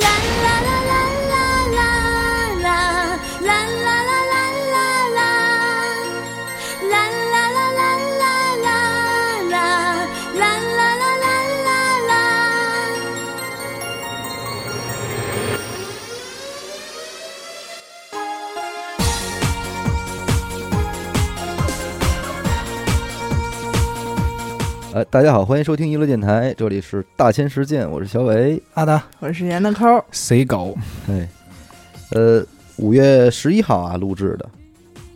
[0.00, 0.08] 啦
[0.42, 0.51] 啦
[25.02, 28.62] 呃，大家好，欢迎收听娱乐电台，这里是大千世界，我是小伟。
[28.74, 30.78] 阿达，我是严的抠，谁狗？
[31.08, 31.28] 哎，
[32.12, 34.48] 呃，五月十一号啊录制的，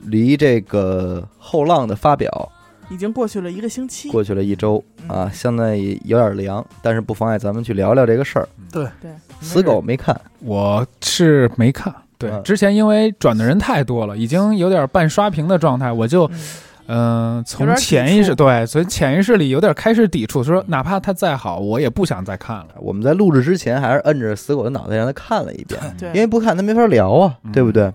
[0.03, 2.51] 离这个后浪的发表
[2.91, 4.11] 已经过去了一个星期。
[4.11, 8.49] 过去了一周嗯啊，现在有点凉，但是不妨碍咱们去聊聊这个事儿。
[8.73, 11.95] 对对，死狗没看，我是没看。
[12.19, 16.41] 对，嗯之前因为转的人太多了，已经有点半刷屏的状态，我就嗯
[16.87, 22.69] 嗯、呃从潜意识对，所以潜意识里有点开始抵触，说哪怕它再好，我也不想再看了。
[22.79, 27.93] 我们在录制之前还是摁着死狗的脑袋让他看了一遍，对， 因为不看他没法聊啊，嗯对不对？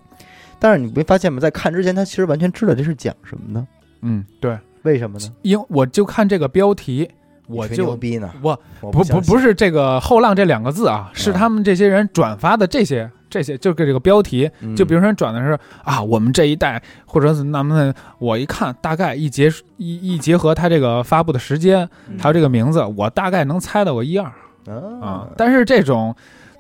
[0.59, 1.39] 但是你没发现吗？
[1.39, 3.65] 在看之前，他其实完全知道这是讲什么的，
[4.01, 5.25] 嗯，对，为什么呢？
[5.41, 7.09] 因我就看这个标题，
[7.47, 24.25] 我就牛就逼呢，不不不是这个后浪这两个字啊，是他们这些人转发的这些这些，就跟这个标题，嗯就比如说转的是啊，我们这一代，或者是那么我一看，大概一结一一结合他这个发布的时间，嗯还有这个名字，我大概能猜到个一二
[24.67, 26.13] 啊啊。，但是这种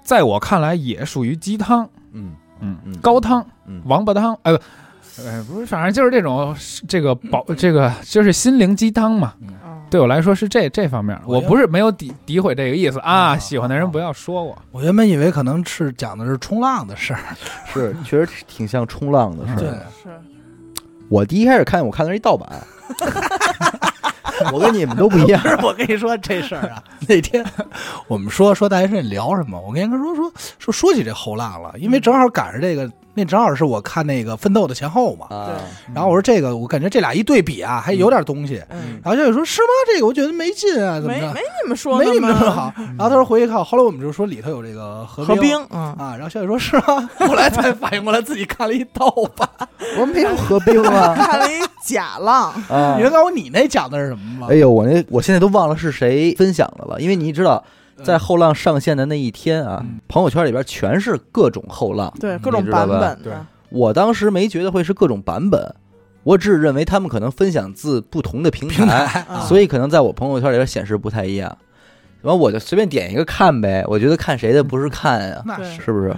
[0.03, 4.57] 在我看来也属于鸡汤，嗯嗯嗯，高汤、嗯王八汤，呃。
[5.17, 6.55] 呃，不是，反正就是这种，
[6.87, 9.33] 这个保，这个就是心灵鸡汤嘛。
[9.41, 9.49] 嗯
[9.91, 13.11] 对我来说是这这方面，我不是没有诋诋毁这个意思啊。
[13.11, 14.57] 啊喜欢的人不要说我。
[14.71, 17.19] 我原本以为可能是讲的是冲浪的事儿，
[17.71, 19.85] 是确实挺像冲浪的事对儿。
[20.01, 20.09] 是
[21.09, 22.49] 我第一开始看，我看的是一盗版，
[24.53, 25.49] 我跟你们都不一样不。
[25.49, 27.45] 是 我跟你说这事儿啊，那天
[28.07, 35.27] 我们说说大学生聊什么，我跟人说说说说起这后浪了，因为正好赶上这个，那正好是我看那个奋斗的前后嘛。
[35.29, 35.51] 啊，
[35.93, 38.61] 然后我说这个，我感觉这俩一对比啊，还有点东西。
[38.69, 39.67] 嗯，然后小雨说：“是吗？
[39.93, 41.39] 这个我觉得没劲啊，怎么着没没？
[41.63, 46.15] 你们说没的吗你们这么好。”然后他说回去看，后来我们就说里头有这个何何冰冰嗯啊。
[46.15, 49.49] 然后小雨说：“是吗？” 后来才反应过来自己看了一刀吧。
[49.99, 53.03] 我没有合兵啊 看了一假浪，啊你！
[53.03, 54.55] 能告诉我你那讲的是什么吗哎？
[54.55, 57.63] 呦，我那我现在都忘了是谁分享的了，因为你知道，
[58.03, 62.13] 在后浪上线的那一天啊嗯，朋友圈里边全是各种后浪。
[62.19, 63.33] 对各种版本对，
[63.69, 65.75] 我当时没觉得会是各种版本，
[66.23, 69.41] 我只是认为他们可能分享自不同的平平台，啊。
[69.41, 71.57] 所以可能在我朋友圈里边显示不太一样。
[72.21, 75.81] 然后我就随便点一个看呗，我觉得看谁的不是看呀，那是。
[75.81, 76.15] 是不是？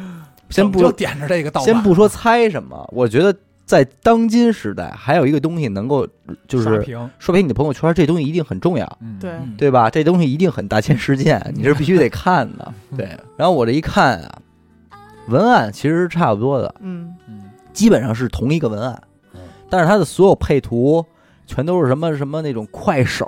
[0.49, 6.07] 先不就点着这个，先不说猜什么，我觉得在当今时代，还有一个东西能够
[6.47, 9.55] 就是刷屏，说明你的朋友圈，这东西一定很重要，嗯，对，嗯。
[9.57, 9.89] 对吧？
[9.89, 12.73] 这东西一定很大千世界， 你是必须得看的。
[12.97, 14.39] 对，然后我这一看啊，
[15.29, 17.15] 文案其实是差不多的，嗯。
[17.27, 19.01] 嗯，基本上是同一个文案，
[19.69, 21.03] 但是它的所有配图
[21.47, 23.25] 全都是什么什么那种快手，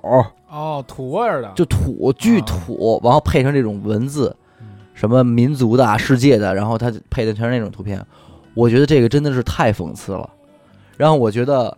[0.49, 4.67] 哦，土味儿的，就土巨土，然后配上这种文字，嗯。
[4.93, 8.05] 什么民族的、啊、世界的，然后它配的全是那种图片，
[8.55, 10.27] 我觉得这个真的是太讽刺了。
[10.97, 11.77] 然后我觉得，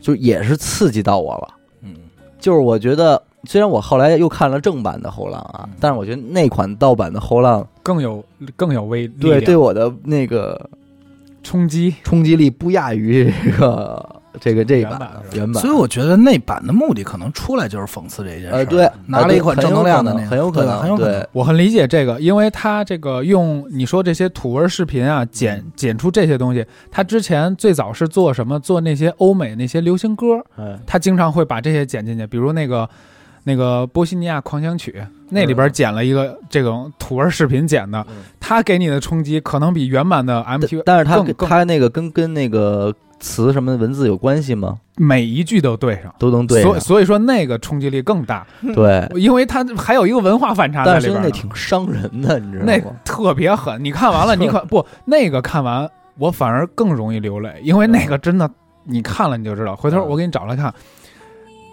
[0.00, 1.54] 就也是刺激到我了。
[1.80, 1.94] 嗯，
[2.38, 8.22] 就是我觉得，虽然我后来又看了正版的后浪啊嗯，但是我觉得那款盗版的后浪，更有
[8.56, 10.68] 更有威力对对我的那个
[11.42, 11.94] 冲击。
[12.02, 15.74] 冲击力不亚于这个这个这一版原版所以。
[15.74, 18.52] 我觉得那版的目的可能出来就是讽刺这件事儿。
[18.58, 21.26] 呃，对，拿了一款正能量的那个，很有可能，很有可能。
[21.32, 28.58] 我很理解这个，因为他这个用你说这些土味视频啊，剪剪出这些东西，他之前最早是做什么？
[28.60, 32.88] 做那些欧美那些流行歌，嗯他经常会把这些剪进去，比如那个
[33.42, 44.78] 那个波西尼亚狂想曲，那里边剪了一个这种土味视频剪的嗯，他给你的冲击可能比原版的 MTV，但是它更更跟它那个跟跟那个词什么的文字有关系吗？
[44.96, 46.14] 每一句都对上。
[46.18, 46.70] 都能对上。
[46.70, 51.28] 所以所以说那个冲击力更大，对，因为它还有一个文化反差在但是里边呢。
[51.32, 52.96] 那挺伤人的，你知道吗那吗？
[53.04, 55.88] 特别狠，你看完了，你可不 那个看完，
[56.18, 58.48] 我反而更容易流泪，因为那个真的，
[58.84, 59.74] 你看了你就知道。
[59.74, 60.72] 回头嗯我给你找来看，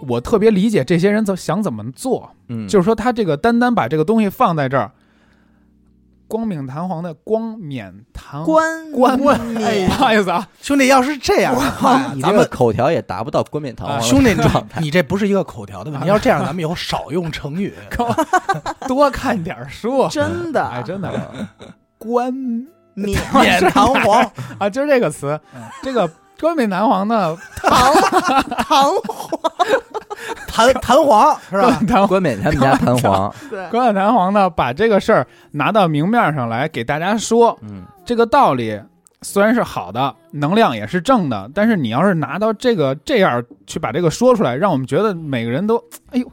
[0.08, 4.90] 我特别理解这些人怎想怎么做，嗯，就是说他这个单单把这个东西放在这儿，
[6.32, 14.80] 光冕堂皇的光冕堂冠冠冕哎不好意思啊，兄弟，要是这样的话，你这个咱们口条也达不到冠冕堂皇的兄弟，你状态。
[14.80, 16.08] 你这不是一个口条的问题。
[16.08, 17.74] 要是这样，咱们以后少用成语。
[18.88, 20.64] 多看点书，真的。
[20.64, 21.12] 哎，真的。
[21.98, 22.32] 冠
[22.94, 25.38] 冕 冕堂皇， 啊，就是这个词，
[25.82, 26.10] 这个
[26.42, 27.94] 冠冕堂皇的堂
[28.58, 29.40] 堂皇
[30.48, 31.80] 弹弹簧是吧？
[31.86, 38.78] 弹冠冕他们家弹簧，对，冠冕堂皇的把这个事儿拿到明面上来给大家说，嗯，这个道理
[39.22, 45.76] 虽然是好的，能量也是正的，但是你要是拿到这个这样去把这个说出来，让我们觉得每个人都，
[46.10, 46.26] 哎呦，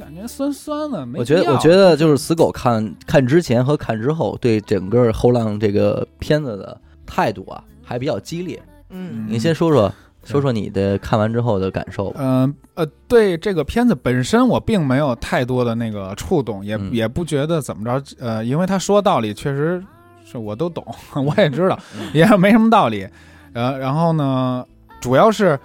[0.00, 1.04] 感觉酸酸的。
[1.04, 8.60] 没我觉得 我觉得就是死狗看看之前和看之后对整个后浪这个片子的态度啊还比较激烈。
[8.92, 9.26] 嗯。
[9.28, 9.92] 你先说说
[10.24, 12.20] 说说你的看完之后的感受吧。
[12.22, 16.92] 嗯呃对这个片子本身我并没有太多的那个触动，也、嗯。
[16.92, 19.82] 也不觉得怎么着，呃，因为他说道理确实
[20.24, 22.08] 是我都懂， 我也知道，嗯。
[22.14, 23.06] 也没什么道理。
[23.52, 24.64] 呃，然后呢，
[25.00, 25.58] 主要是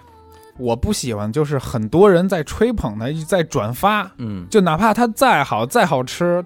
[0.57, 4.45] 我不喜欢，就是很多人在吹捧他，在转发，嗯。
[4.49, 6.43] 就哪怕他再好、再好吃、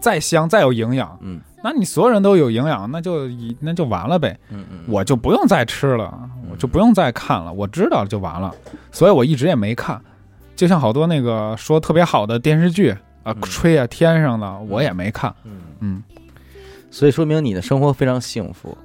[0.00, 1.40] 再香、再有营养，嗯。
[1.62, 6.18] 那你所有人都有营养，那就以那就完了呗，嗯嗯，我就不用再吃了，
[6.50, 8.54] 我就不用再看了，我知道就完了，
[8.90, 10.00] 所以我一直也没看。
[10.56, 12.90] 就像好多那个说特别好的电视剧
[13.22, 13.40] 啊，嗯。
[13.42, 15.34] 吹啊天上的，我也没看。
[15.44, 16.02] 嗯，嗯。
[16.90, 18.76] 所以说明你的生活非常幸福，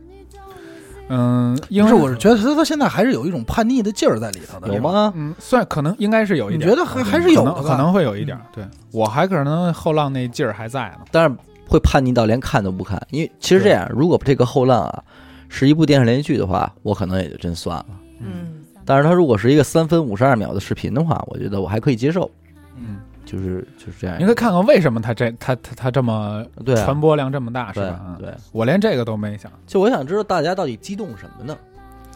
[1.07, 4.81] 嗯，因为我是觉得他他现在还是有一种叛逆的劲儿在里头的，有？
[4.81, 5.13] 吗？
[5.15, 8.39] 嗯，算可能应该是有一点，你觉得还还是有的可能可能会有一点。
[8.51, 11.05] 对我还可能后浪那劲儿还在呢。
[11.11, 11.35] 但是
[11.67, 15.03] 会叛逆到连看都不看，因为其实这样，如果这个后浪啊
[15.47, 17.85] 是一部电视连续剧的话，我可能也就真算了。
[18.19, 22.29] 嗯但是他如果是一个三分五十二秒的视频的话，我觉得我还可以接受，
[22.77, 24.17] 嗯，就是就是这样。
[24.19, 26.85] 你可以看看为什么他这他他他这么对啊。
[26.85, 27.99] 传播量这么大，是对吧？
[28.07, 28.17] 嗯。
[28.19, 29.51] 对，我连这个都没想。
[29.67, 31.57] 就我想知道大家到底激动什么呢？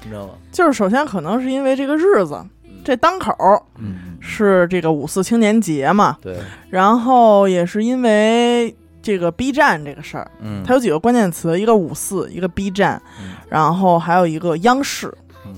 [0.03, 0.33] 你知道吗？
[0.51, 2.41] 就是首先可能是因为这个日子，
[2.83, 4.17] 这当口儿嗯。
[4.21, 6.37] 是这个五四青年节嘛，对，
[6.69, 13.35] 然后也是因为这个 B 站这个事儿，嗯，它有几个关键词，一个五四，一个 B 站，嗯。
[13.49, 15.07] 然后还有一个央视，
[15.45, 15.55] 嗯。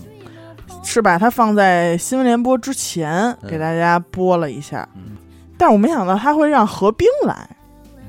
[0.83, 3.50] 是把它放在新闻联播之前嗯。
[3.50, 5.18] 给大家播了一下，嗯
[5.61, 7.47] 但是我没想到他会让何冰来。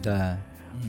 [0.00, 0.14] 对，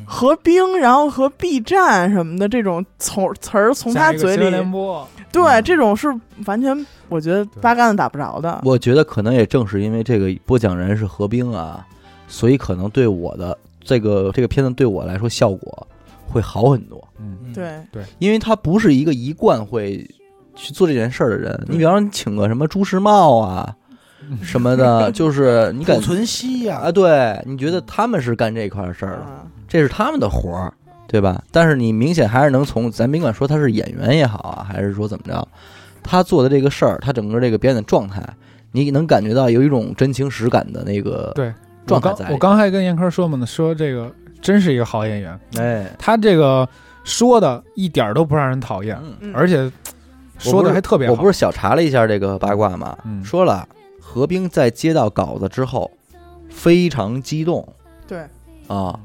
[0.06, 4.50] 何冰，然后和 B 站什么的这种从词儿从他嘴里
[5.30, 6.07] 对嗯这种是
[6.45, 6.74] 完全
[7.10, 8.62] 我觉得八竿子打不着的。
[8.63, 11.86] 我觉得可能也正是因为这个播讲人是何冰啊，
[12.30, 15.86] 所以可能对我的这个这个片子对我来说效果
[16.25, 17.54] 会好很多，嗯嗯，
[17.92, 19.98] 对，因为他不是一个一贯会
[20.56, 21.62] 去做这件事儿的人。
[21.68, 23.75] 你比方说，你请个什么朱时茂啊
[24.42, 30.74] 什么的， 就是你感濮存息呀啊，，对，你觉得他们是干这块儿事儿的，啊这是他们的活儿，
[31.08, 31.42] 对吧？
[31.52, 35.48] 但是你明显还是能从咱甭管说他是演员也好啊，还是说怎么着，
[36.04, 38.22] 他做的这个事儿，他整个这个表演的状态，
[38.72, 41.52] 你能感觉到有一种真情实感的那个对
[41.88, 44.12] 我刚状态在里我刚还跟严科说嘛呢，说这个
[44.42, 46.68] 真是一个好演员，哎，他这个
[47.04, 48.98] 说的一点儿都不让人讨厌，
[49.34, 49.72] 而且
[50.38, 51.14] 说的还特别好。
[51.14, 53.68] 我不是小查了一下这个八卦嘛，嗯说了
[54.06, 55.90] 何冰在接到稿子之后
[56.50, 57.66] 非常激动。
[58.06, 58.26] 对。
[58.68, 59.00] 啊，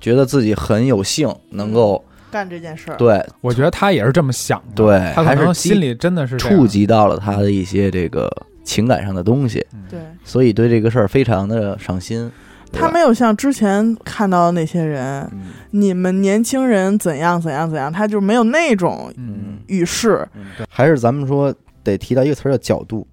[0.00, 3.24] 觉得自己很有幸能够干这件事儿，对。
[3.40, 8.30] 我觉得他也是这么想的，对，他可还是心里真的是触，及到了他的一些这个
[8.62, 9.98] 情感上的东西，对。
[10.24, 12.30] 所以对这个事儿非常的上心。
[12.72, 15.44] 他没有像之前看到的那些人，嗯。
[15.70, 19.58] 你们年轻人怎样怎样怎样，他就没有那种嗯。
[19.66, 20.26] 语势。
[20.34, 21.54] 嗯，还是咱们说
[21.84, 23.06] 得提到一个词儿叫角度，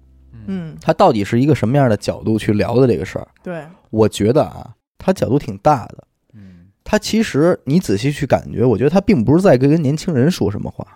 [0.46, 3.28] 嗯，他到底是一个什么样的角度去聊的这个事儿？
[3.42, 6.04] 对，我觉得啊，他角度挺大的。
[6.34, 10.86] 嗯，他其实你仔细去感觉，我觉得他并不是在跟年轻人说什么话，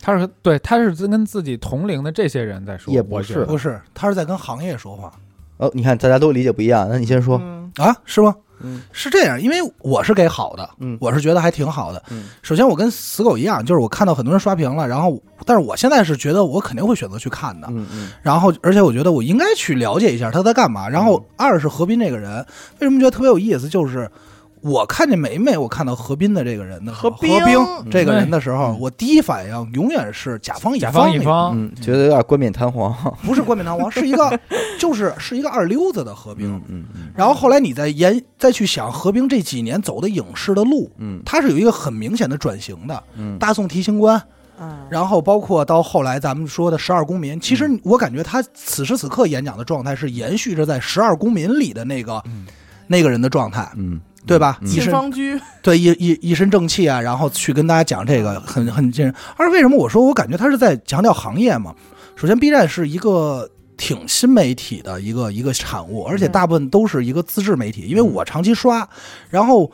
[0.00, 5.12] 他是对，他是跟自己同龄的这些人在说，也不是不是，他是在跟行业说话
[5.56, 7.38] 哦，你看大家都理解不一样，那你先说。
[7.42, 7.94] 嗯啊？
[8.04, 8.34] 是吗？
[8.64, 12.02] 嗯是这样，因为我是给好的，嗯我是觉得还挺好的。
[12.10, 17.66] 嗯首先，我跟死狗一样，就是我看到很多人刷屏了，然后，但是我现在是觉得我肯定会选择去看的。
[17.70, 20.88] 嗯嗯然后，而且我觉得我应该去了解一下他在干嘛。
[20.88, 22.38] 然后，二是何斌这个人，
[22.80, 23.68] 为什么觉得特别有意思？
[23.68, 24.10] 就是
[24.64, 28.80] 我看见梅梅我看到何斌的这个人的何冰何冰这个人的时候，嗯。
[28.80, 32.94] 我第一反应永远是甲方乙甲方乙方，嗯，觉得有点冠冕堂皇。
[33.22, 34.40] 不是冠冕堂皇，是一个
[34.80, 36.58] 就是是一个二流子的何冰。
[36.68, 41.20] 嗯然后后来你再研再去想何冰这几年走的影视的路，嗯。
[41.26, 43.02] 他是有一个很明显的转型的。
[43.18, 44.20] 嗯，大宋提刑官，
[44.58, 52.46] 嗯，然后包括到后来咱们说的《十二公民》，其实嗯我感觉他此时此刻演讲的状态是延续着在《十二公民》里的那个、嗯。
[52.86, 54.58] 那个人的状态，嗯对吧？
[54.62, 59.12] 嗯一身秦方居，对一一一身正气啊，然后去跟大家讲这个很很近。
[59.36, 61.74] 而为什么我说我感觉他是在强调行业嘛？
[62.16, 63.50] 首先，B 站是一个。
[63.76, 68.88] 挺新媒体的一个一个产物，而且大部分都是一个自制媒体，因为我长期刷，
[69.28, 69.68] 然后，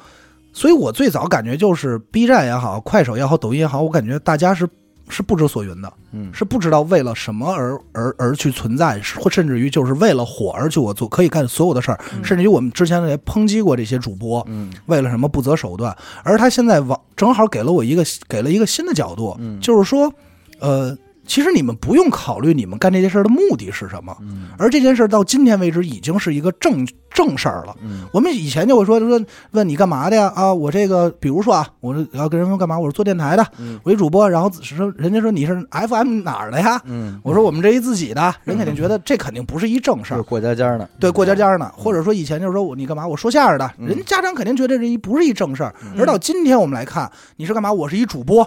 [0.55, 4.67] 所以我最早感觉就是 B 站也好，快手也好，抖音也好，我感觉大家是
[5.11, 6.31] 是不知所云的，嗯。
[6.33, 12.25] 是不知道为了什么而而而去存在，或甚至于就是为了火而去我做可以干所有的事儿，嗯。
[12.25, 14.71] 甚至于我们之前也抨击过这些主播，嗯。
[14.87, 19.61] 为了什么不择手段，而他现在往正好给了我一个给了一个新的角度，嗯。
[19.61, 20.13] 就是说，
[20.59, 20.97] 呃，
[21.31, 27.77] 其实你们不用考虑你们干这件事的目的是什么，嗯而这件事到今天为止已经是一个正正事儿了。
[27.81, 29.21] 嗯我们以前就会说说
[29.53, 30.33] 问你干嘛的呀？
[30.35, 32.77] 啊，我这个比如说啊，我是要跟人说干嘛？
[32.77, 36.83] 我是做电台的，嗯我一主播，然后说人家说你是 FM 哪儿的呀？
[36.85, 40.21] 嗯，我说我们这一自己的，人肯定觉得这肯定不是一正事。
[40.23, 43.07] 过家家呢，对，过家家呢，或者说以前就是说我你干嘛？
[43.07, 45.73] 我说相声的，嗯人家家长肯定觉得这一不是一正事儿。
[45.85, 47.73] 嗯而到今天我们来看，你是干嘛？
[47.73, 48.45] 我是一主播，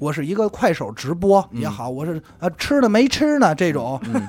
[0.00, 1.60] 我是一个快手直播嗯。
[1.60, 4.20] 也好，我是啊吃的没吃呢这种， 嗯。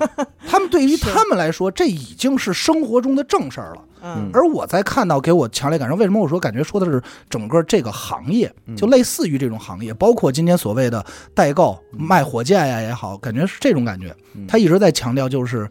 [0.47, 3.81] 他们对于他们来说，这已经是生活中的正事儿了。
[4.03, 4.29] 嗯。
[4.33, 8.75] 而我在看到给我强烈感受，为什么我说感觉说的是整个这个行业，嗯。
[8.75, 14.13] 就类似于这种行业，包括今天所谓的代购、卖火箭呀也好，感觉是这种感觉。
[14.35, 14.45] 嗯。
[14.47, 15.69] 他一直在强调，就是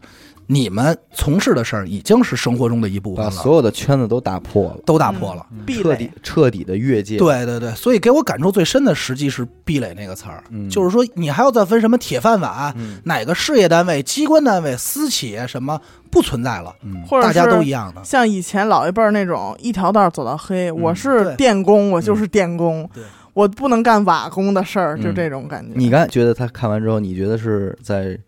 [0.51, 5.47] 你们从事的事儿已经是生活中的一部分了，把所有的圈子都打破了，都打破了。
[5.65, 10.69] 壁彻底垒，彻底的越界。，对对对，所以给我感触最深的，实际是“壁垒”那个词儿，嗯。
[10.69, 12.97] 就是说你还要再分什么铁饭碗，嗯。
[13.05, 15.79] 哪个事业单位、机关单位、私企业什么
[16.09, 17.01] 不存在了，嗯。
[17.07, 18.03] 或者大家都是一样的。
[18.03, 21.35] 像以前老一辈儿那种一条道儿走到黑，我是对。
[21.37, 25.15] 电工，我就是电工对，我不能干瓦工的事儿，就嗯。
[25.15, 25.71] 这种感觉。
[25.75, 28.19] 你刚才觉得他看完之后，你觉得是在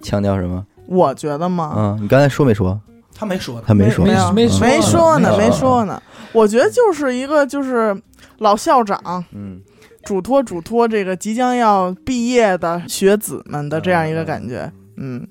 [0.00, 0.64] 强调什么？
[0.90, 2.78] 我觉得嘛，嗯，你刚才说没说？
[3.14, 4.04] 他没说他没说。
[4.04, 6.02] 没有没说没说呢，没没说呢。
[6.32, 7.96] 我觉得就是一个就是
[8.38, 9.60] 老校长嗯
[10.04, 14.70] 嘱托嘱托这个即将要毕业的学子们的这样一个感觉。
[14.96, 15.24] 嗯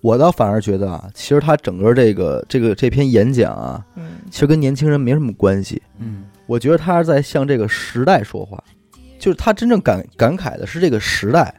[0.00, 5.80] 我倒反而觉得啊，其实他整个这个这个这篇演讲啊，嗯其实跟年轻人没什么关系。
[6.00, 8.58] 嗯我觉得他是在向这个时代说话，
[9.18, 11.54] 就是他真正感感慨的是这个时代，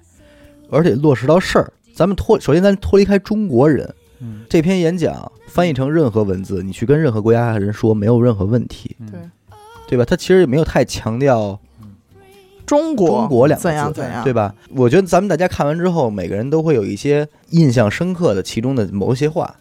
[0.71, 1.71] 而且落实到事儿。
[1.99, 9.19] 咱们脱，首先咱脱离开中国人，嗯这篇演讲翻译成任何文字，你去跟任何国家的人说，没有任何问题，嗯对
[9.89, 10.05] 对吧？
[10.05, 11.59] 他其实也没有太强调
[12.65, 14.55] 中国中国两个字怎样怎样，对吧？
[14.69, 19.53] 我觉得咱们大家看完之后，每个人都会有一些印象深刻的其中的某些话。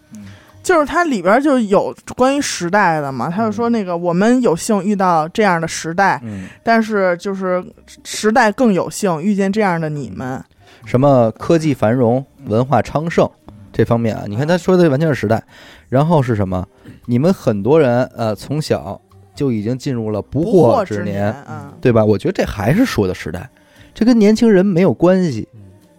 [0.63, 7.65] 就是它里边就有关于时代的嘛，他就说那个我们有幸遇到这样的时代，嗯，但是就是
[8.05, 10.41] 时代更有幸遇见这样的你们。
[10.89, 13.29] 什么科技繁荣、文化昌盛
[13.71, 15.45] 这方面啊，你看他说的完全是时代。
[15.91, 16.67] 然后是什么？
[17.05, 18.99] 你们很多人呃从小
[19.35, 22.03] 就已经进入了不不惑之年，嗯，对吧？
[22.03, 23.49] 我觉得这还是说的时代，
[23.93, 25.47] 这跟年轻人没有关系。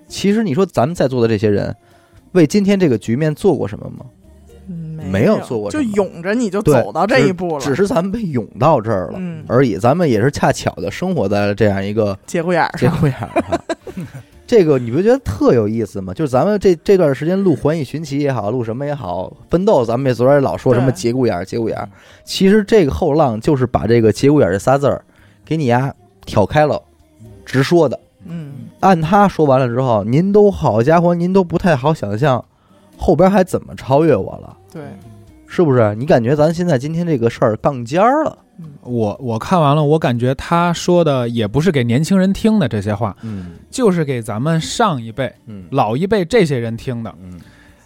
[0.08, 1.76] 其实你说咱们在座的这些人，
[2.32, 4.06] 为今天这个局面做过什么吗？
[4.72, 9.78] 嗯没有做过什么涌着你就走到这一步了，只是咱们被涌到这儿了嗯，而已。
[9.78, 13.60] 咱们也是恰巧的生活在了这样一个节骨眼儿上，节骨眼儿上。
[14.50, 16.12] 这个你不觉得特有意思吗？
[16.12, 21.88] 就是咱们这这段时间录《环宇寻奇》也好，录什么也好，奋斗，咱们也昨天老说什么节骨眼儿、节骨眼儿。
[22.24, 25.06] 其实这个后浪就是把这个节骨眼儿这仨字儿
[25.46, 25.94] 给你呀
[26.26, 26.82] 挑开了，
[27.46, 28.00] 直说的。
[28.26, 32.44] 嗯，按他说完了之后，您都好家伙，您都不太好想象
[32.98, 34.82] 后边还怎么超越我了，对，
[35.52, 35.96] 是不是？
[35.96, 38.38] 你感觉咱现在今天这个事儿杠尖儿了？
[38.84, 47.14] 我我看完了，我感觉他说的也不是给年轻人听的这些话，嗯就是给咱们上一辈、嗯老一辈这些人听的。
[47.20, 47.40] 嗯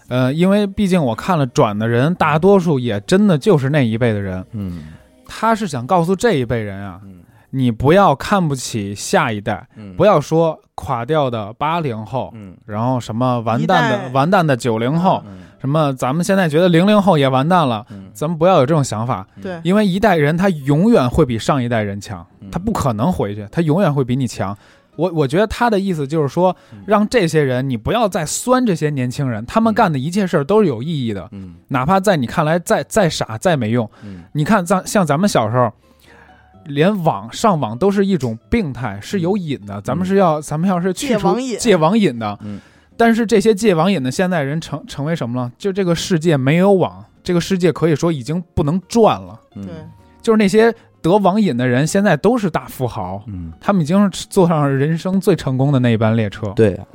[0.09, 4.45] 呃，因为毕竟我看了转的人，大多数也真的就是那一辈的人。
[4.51, 4.83] 嗯
[5.25, 7.22] 他是想告诉这一辈人啊，嗯
[7.55, 12.57] 你不要看不起下一代，嗯，不要说垮掉的八零后，嗯。
[12.65, 15.43] 然后什么完蛋的完蛋的九零后，嗯。
[15.61, 18.09] 什么咱们现在觉得零零后也完蛋了，嗯。
[18.11, 24.57] 咱们不要有这种想法，对，因为一代人他永远会比上一代人强嗯，他不可能回去，他永远会比你强。
[24.95, 29.75] 我我觉得他的意思就是说嗯，让这些人你不要再酸这些年轻人，他们嗯。
[29.75, 31.53] 干的一切事儿都是有意义的，嗯。
[31.67, 33.87] 哪怕在你看来再再傻再没用。
[34.03, 34.23] 嗯。
[34.33, 35.71] 你看咱像咱们小时候，
[36.65, 39.81] 连网上网都是一种病态，是有瘾的。
[39.81, 42.59] 咱们是要咱们要是去除戒网瘾戒网瘾的，嗯
[42.95, 45.51] 但是这些戒网瘾的现代人成成为什么了？
[45.57, 49.39] 就这个世界没有网，这个世界可以说已经不能转了。
[49.55, 49.73] 嗯对，
[50.21, 56.53] 就是那些得网瘾的人，现在都是大富豪，嗯，他们已经是坐上了人生最成功的那一班列车。
[56.55, 56.85] 对呀、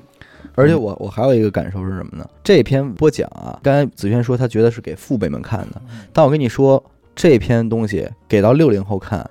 [0.55, 2.25] 而且我我还有一个感受是什么呢？
[2.45, 5.83] 这篇播讲啊，刚才子轩说他觉得是给父辈们看的，
[6.13, 6.83] 但我跟你说，
[7.17, 9.29] 这篇东西给到六零后看，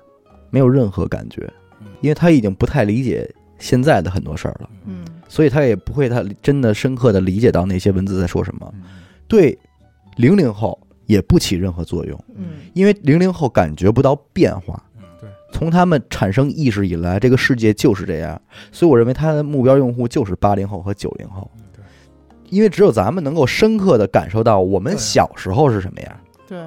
[0.50, 1.50] 没有任何感觉，
[2.00, 3.28] 因为他已经不太理解
[3.58, 5.04] 现在的很多事儿了，嗯。
[5.28, 8.72] 所以他也不会他真的深刻的理解到那些文字在说什么。
[8.76, 8.82] 嗯。
[9.26, 9.58] 对
[10.16, 12.60] 零零后也不起任何作用，嗯。
[12.72, 14.82] 因为零零后感觉不到变化，
[15.20, 18.40] 对，从他们产生意识以来，这个世界就是这样，
[18.72, 21.50] 所以我认为他的目标用户就是八零后和九零后，
[22.48, 26.58] 因为只有咱们能够深刻的感受到我们小时候是什么样，对，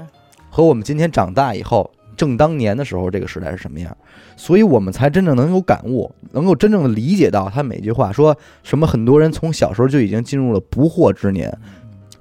[0.52, 3.96] 和我们今天长大以后正当年的时候这个时代是什么样，
[4.36, 8.86] 所以我们才真正能有感悟，能够真正的理解到他每句话说什么。
[8.86, 11.52] 很多人从小时候就已经进入了不惑之年，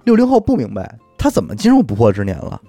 [0.05, 2.61] 六零后不明白他怎么进入不惑之年了，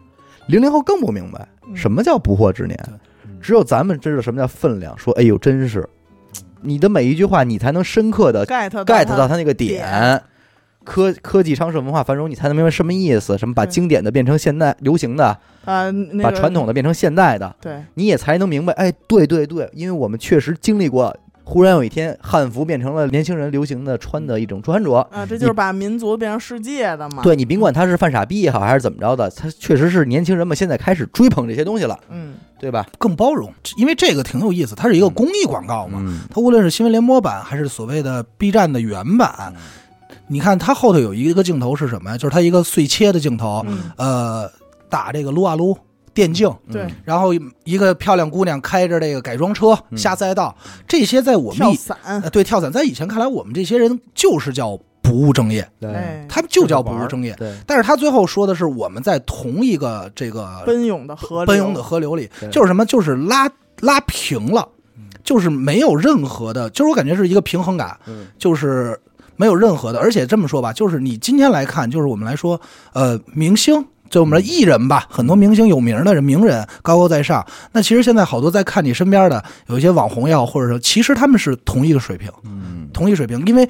[0.48, 2.78] 零零后更不明白嗯什么叫不惑之年。
[3.40, 5.88] 只有咱们知道什么叫分量，说哎呦，真是
[6.62, 10.22] 你的每一句话，你才能深刻的 get get 到到他那个点。
[10.84, 13.38] 科科技昌盛文化繁荣，你才能明白什么意思。
[13.38, 18.74] 什么把经典的变成现代流行的，啊，那把传统的变成现代的，对，你也才能明白。
[18.74, 25.00] 哎，对对对，因为我们确实经历过，忽然有一天汉服变成了年轻人流行的穿的一种穿着。
[25.12, 32.88] 啊，这就是把民族变成世界的嘛。，对你甭管他是犯傻逼也好，还是怎么着的，他确实是年轻人们现在开始追捧这些东西了，嗯，对吧？
[32.98, 36.00] 更包容，因为这个挺有意思，它是一个公益广告嘛。
[36.02, 39.54] 嗯，它无论是新闻联播版还是所谓的 B 站的原版，
[40.28, 42.18] 你看它后头有一个镜头是什么呀？
[42.18, 44.52] 就是它一个碎切的镜头，嗯呃，
[44.92, 45.76] 打这个撸啊撸
[46.14, 46.84] 电竞，对。
[46.84, 47.34] 嗯然后
[47.64, 49.98] 一个漂亮姑娘开着这个改装车嗯。
[49.98, 50.56] 下赛道，
[50.88, 55.92] 这些在我跳伞，呃对跳伞，在以前看来，我们这些人就是叫不务正业，对。
[55.94, 57.34] 哎，他们就叫不务正业。
[57.40, 62.86] 对，但是他最后说的是我们在同一个这个奔涌的河流，奔涌的河流里，就是什么？
[62.86, 64.68] 就是拉拉平了，
[65.24, 68.28] 就是没有任何的，就是我感觉是一个平衡感，嗯。
[68.38, 69.00] 就是
[69.38, 70.00] 没有任何的。
[70.00, 72.60] 而且这么说吧，就是你今天来看，就是我们来说，
[72.94, 73.86] 呃，明星。
[74.12, 77.44] 就我们的艺人吧，很多明星有名的人、名人高高在上。
[77.72, 83.42] 那其实现在好多在看你身边的有一些网红也好，或者说其实他们是同一个水平，嗯同一水平。
[83.46, 83.68] 因为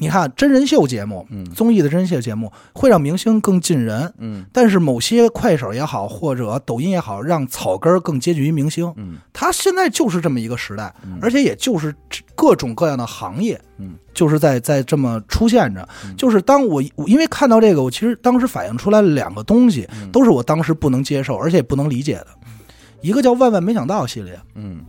[0.00, 8.90] 你看真人秀节目、嗯综艺的真人秀节目会让明星更近人，嗯但是某些快手也好，或者抖音也好，让草根儿更接近于明星。
[8.96, 11.94] 嗯它现在就是这么一个时代，嗯而且也就是
[12.34, 15.86] 各种各样的行业，嗯，就是在在这么出现着。
[16.06, 22.28] 嗯就是当我我因为看到这个，我其实当时反映出来了两个东西，嗯都是我当时不能接受，而且也不能理解的。
[23.02, 24.80] 一个叫万万没想到系列，嗯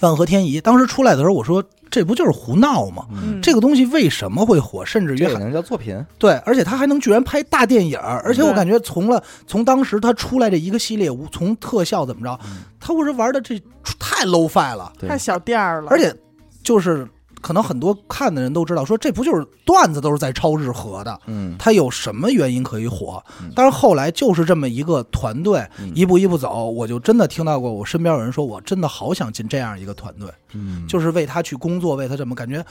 [0.00, 3.06] 万和天宜，当时出来的时候，我说这不就是胡闹吗？
[3.12, 4.84] 嗯，这个东西为什么会火？
[4.84, 6.04] 甚至于还能叫作品？
[6.18, 12.38] 对，而且他还能居然拍大电影儿，而且我对感觉从了从当时他出来这一个系列，无从特效怎么着，
[12.80, 13.60] 他我是玩的这
[13.98, 16.14] 太 low fi 了，对太小店儿了，而且
[16.62, 17.06] 就是
[17.46, 23.52] 可能很多看的人都知道，说这不就是段子都是在抄日和的，嗯他有什么原因可以火嗯？
[23.54, 32.66] 但是后来就是这么一个团队嗯一步一步走，我就真的听到过我身边有人说，我真的好想进这样一个团队，嗯，就是为他去工作，为他这么感觉。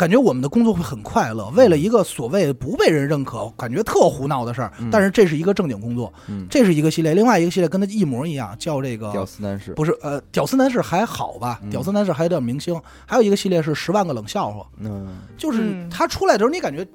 [0.00, 4.88] 感觉我们的工作会很快乐，为了一个所谓不被人认可、感觉特胡闹的事儿，嗯。
[4.90, 6.46] 但是这是一个正经工作，嗯。
[6.48, 7.12] 这是一个系列。
[7.12, 11.60] 另外一个系列跟他一模一样，叫这个屌丝男士，不是呃，屌丝男士还好吧？
[11.62, 11.68] 嗯。
[11.68, 15.18] 屌丝男士还有点明星，还有一个系列是十万个冷笑话，嗯。
[15.36, 15.90] 就是嗯。
[15.90, 16.86] 他出来的时候，你感觉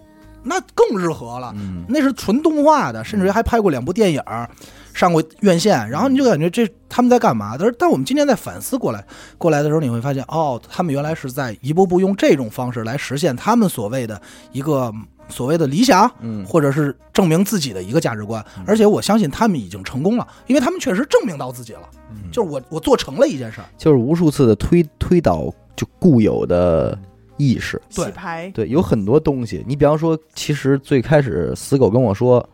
[0.41, 1.85] 那更日和了，嗯。
[1.87, 4.49] 那是纯动画的，甚至于还拍过两部电影儿，
[4.95, 7.57] 上过院线，然后你就感觉这他们在干嘛？
[7.59, 9.05] 但是，但我们今天在反思过来
[9.37, 14.19] 过来的时候，你会发现，哦，他们原来是在一步步用这种方式来实现他们所谓的
[14.53, 14.89] 一个
[15.27, 18.43] 所谓的理想，嗯或者是证明自己的一个价值观。
[18.65, 21.81] 而且我相信他们已经成功了，因为他们确实证明到自己了，
[22.11, 23.67] 嗯就是我我做成了一件事儿。
[23.77, 26.97] 就是无数次的推推倒就固有的
[27.35, 27.81] 意识。
[27.93, 32.47] 对洗牌，对，有很多东西，你比方说，其实最开始死狗跟我说，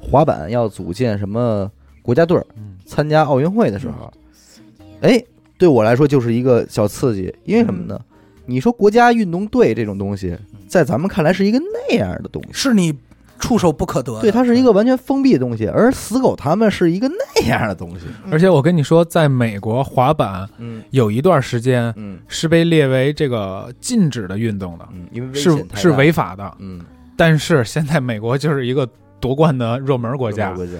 [0.00, 1.70] 滑板要组建什么
[2.02, 2.44] 国家队儿，
[2.84, 4.12] 参加奥运会的时候，
[5.00, 5.22] 哎，
[5.56, 7.98] 对我来说就是一个小刺激，因为什么呢？
[8.46, 10.36] 你说国家运动队这种东西，
[10.66, 12.92] 在咱们看来是一个那样的东西，是你
[13.38, 14.20] 触手不可得的。
[14.20, 18.06] 对，它是一个完全封闭的东西，而死狗他们是一个那样的东西。
[18.30, 20.82] 而且我跟你说，在美国滑板嗯。
[20.90, 22.18] 有一段时间嗯。
[22.26, 26.52] 是被列为这个禁止的运动的，嗯，因为是是违法的。
[26.58, 26.80] 嗯。
[27.16, 28.88] 但是现在美国就是一个
[29.20, 30.72] 夺冠的热门国家，国家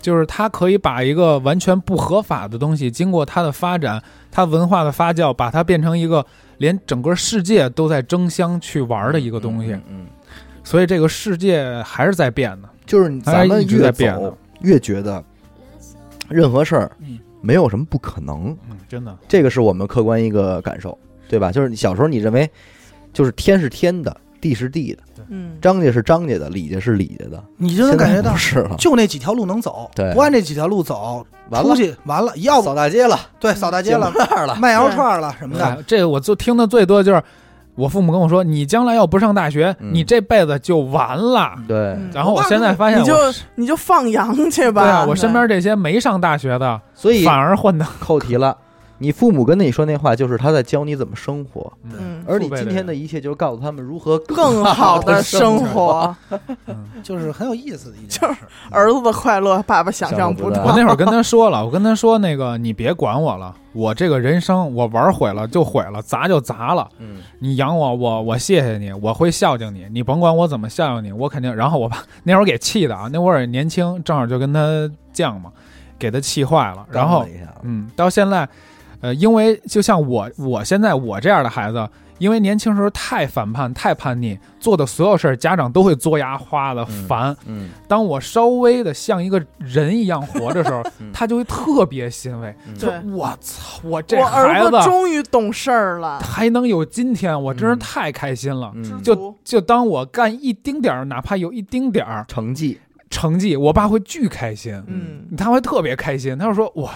[0.00, 6.24] 就是它可以把一个完全不合法的东西，经过它的发展，它文化的发酵，把它变成一个
[6.58, 9.72] 连整个世界都在争相去玩的一个东西。
[9.72, 10.06] 嗯嗯，
[10.64, 12.68] 所以这个世界还是在变的。
[12.86, 14.32] 就是咱们一直越在变
[14.62, 15.22] 越觉得
[16.28, 19.16] 任何事儿嗯没有什么不可能，嗯，真的。
[19.28, 21.52] 这个是我们客观一个感受，对吧？
[21.52, 22.50] 就是你小时候你认为，
[23.12, 37.22] 就是天是天的，地是地的，嗯，张家是张家的，李家是李家的，你就能感觉到是了，就那几条路能走，对不按这几条路走，完了出去完了，要不扫大街了，对扫大街了，那儿了，卖羊肉串了什么的，哎这个我就听的最多就是，
[37.74, 41.52] 我父母跟我说，你将来要不上大学，嗯你这辈子就完了。
[41.68, 43.14] 对，嗯然后我现在发现你，就
[43.54, 44.82] 你就放羊去吧。
[44.82, 47.86] 对啊，我身边这些没上大学的，所以反而混的。
[48.00, 48.56] 扣题了。
[49.00, 56.14] 你父母跟你说那话，就是他在教你怎么生活，嗯而你今天的一切就是告诉他们如何更好的生活，
[57.02, 58.40] 就是很有意思的一件就是事。
[58.70, 60.64] 儿子的快乐，爸爸想象不想象不到。
[60.70, 66.86] 我那会儿跟他说了，我跟他说那个你别管我了，我这个人生我玩毁了就毁了，砸就砸了。
[66.98, 71.54] 嗯你养我，我我谢谢你，我会孝敬你，你甭管我怎么孝敬你，我肯定。
[71.56, 74.60] 然后我爸 那会儿给气的啊，那会儿也年轻，正好就跟他
[75.14, 75.50] 犟嘛，
[75.98, 76.86] 给他气坏了。
[76.90, 77.26] 然后
[77.62, 78.46] 嗯，到现在，
[79.00, 87.36] 呃，因为就像我我现在我这样的孩子，因为年轻时候太反叛、太叛逆，做的所有事儿家长都会作牙花的嗯烦。
[87.46, 98.70] 嗯当我稍微的像一个人一样活的时候 嗯，他就会特别欣慰，嗯说对：“我操，我这我儿孩子子终于懂事儿了，还能有今天，我真是嗯太开心了。
[98.74, 106.36] 嗯就就当我干一丁点儿，哪怕有一丁点儿成绩，成绩，我爸会巨开心，嗯，他会特别开心。
[106.36, 106.90] 他就说：“我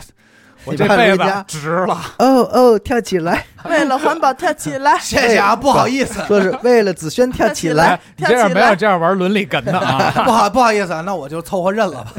[0.65, 2.01] 我这辈子值了。
[2.19, 10.11] 哦哦，跳起来， 为了环保跳起来， 谢谢啊，不好意思，说是为了子轩跳起来哎，你这样没有这样玩伦理哏的啊？
[10.25, 12.13] 不好不好意思啊，那我就凑合认了吧。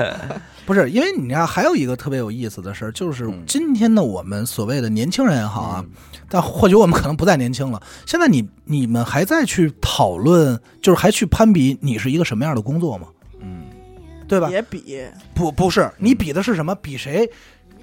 [0.65, 5.85] 不是，因为你看，还有一个特别有意思的事儿，就是嗯今天的我们所谓的年轻人也好啊，
[6.27, 7.79] 但或许我们可能不再年轻了。
[8.05, 13.07] 现在你你们还在去讨论，就是还去攀比你是一个什么样的工作吗？
[13.41, 13.65] 嗯，
[14.27, 14.49] 对吧？
[14.49, 15.05] 也比，
[15.35, 16.73] 不不是，你比的是什么？
[16.73, 17.29] 比谁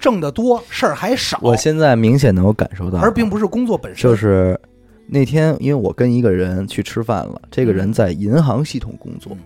[0.03, 4.03] 挣得多，事儿还少，我现在明显能够感受到，而并不是工作本身。
[4.03, 4.59] 就是
[5.07, 9.39] 那天，因为我跟一个人去吃饭了，这个人在银行系统工作，嗯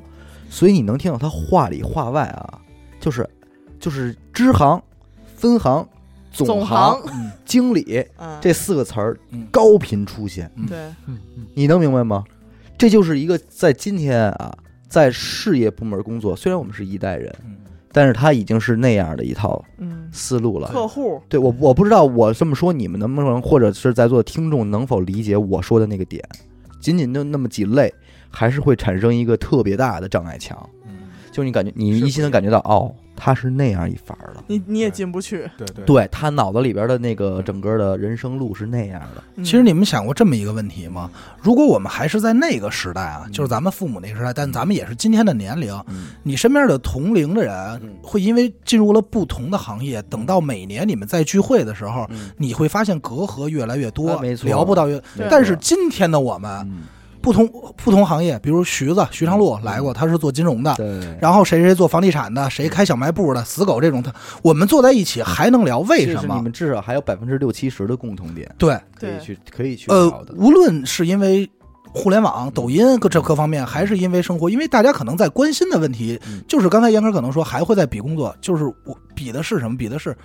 [0.50, 2.60] 所以你能听到他话里话外啊，
[3.00, 3.30] 就是
[3.80, 4.82] 就是支行、
[5.36, 5.88] 分行、
[6.32, 10.78] 总行、行嗯经理嗯，这四个词儿嗯高频出现，对，
[11.54, 12.24] 你能明白吗？
[12.80, 17.57] 这就是一个在今天啊，在事业部门工作，虽然我们是一代人，嗯
[17.98, 20.68] 但是他已经是那样的一套嗯，思路了。
[20.68, 26.24] 客户，对我，我不知道我这么说你们能不能，或者是在座的听众能否理解我说的那个点？
[26.80, 27.92] 仅仅就那么几类，
[28.30, 30.56] 还是会产生一个特别大的障碍墙。
[30.86, 35.50] 嗯就你感觉，你一心能感觉到，哦，他是那样一法儿的，你你也进不去。
[35.58, 35.84] 对对。
[35.84, 39.24] 对他脑子里边的那个整个的人生路是那样的。
[39.36, 39.44] 嗯。
[39.44, 41.10] 其实你们想过这么一个问题吗？
[41.42, 43.32] 如果我们还是在那个时代啊，嗯。
[43.32, 46.10] 就是咱们父母那个时代，但咱们也是今天的年龄，嗯。
[46.24, 47.96] 你身边的同龄的人嗯。
[48.04, 52.30] 会因为进入了不同的行业，等到每年你们在聚会的时候，嗯。
[52.38, 54.48] 你会发现隔阂越来越多，啊没错。
[54.48, 55.02] 聊不到越。
[55.16, 55.28] 对。
[55.30, 56.84] 但是今天的我们，嗯，
[57.28, 60.74] 不同不同行业，比如徐子徐长路来过，他是做金融的。
[60.76, 61.18] 对。
[61.20, 66.42] 然后谁谁做房地产的，谁开小卖部的，死狗这种，他我们坐在一起还能聊，为什么你么？
[66.44, 70.34] 们至少还有百分之六七十的共同点对，对可以去可以去呃聊的，。
[70.38, 71.50] 无论是因为
[71.94, 79.76] 互联网、抖音各这各方面，还是因为生活，因为大家可能在关心的问题嗯，就是刚才严哥可能说还会在比工作，就是我比的是什么？
[79.76, 80.16] 比的是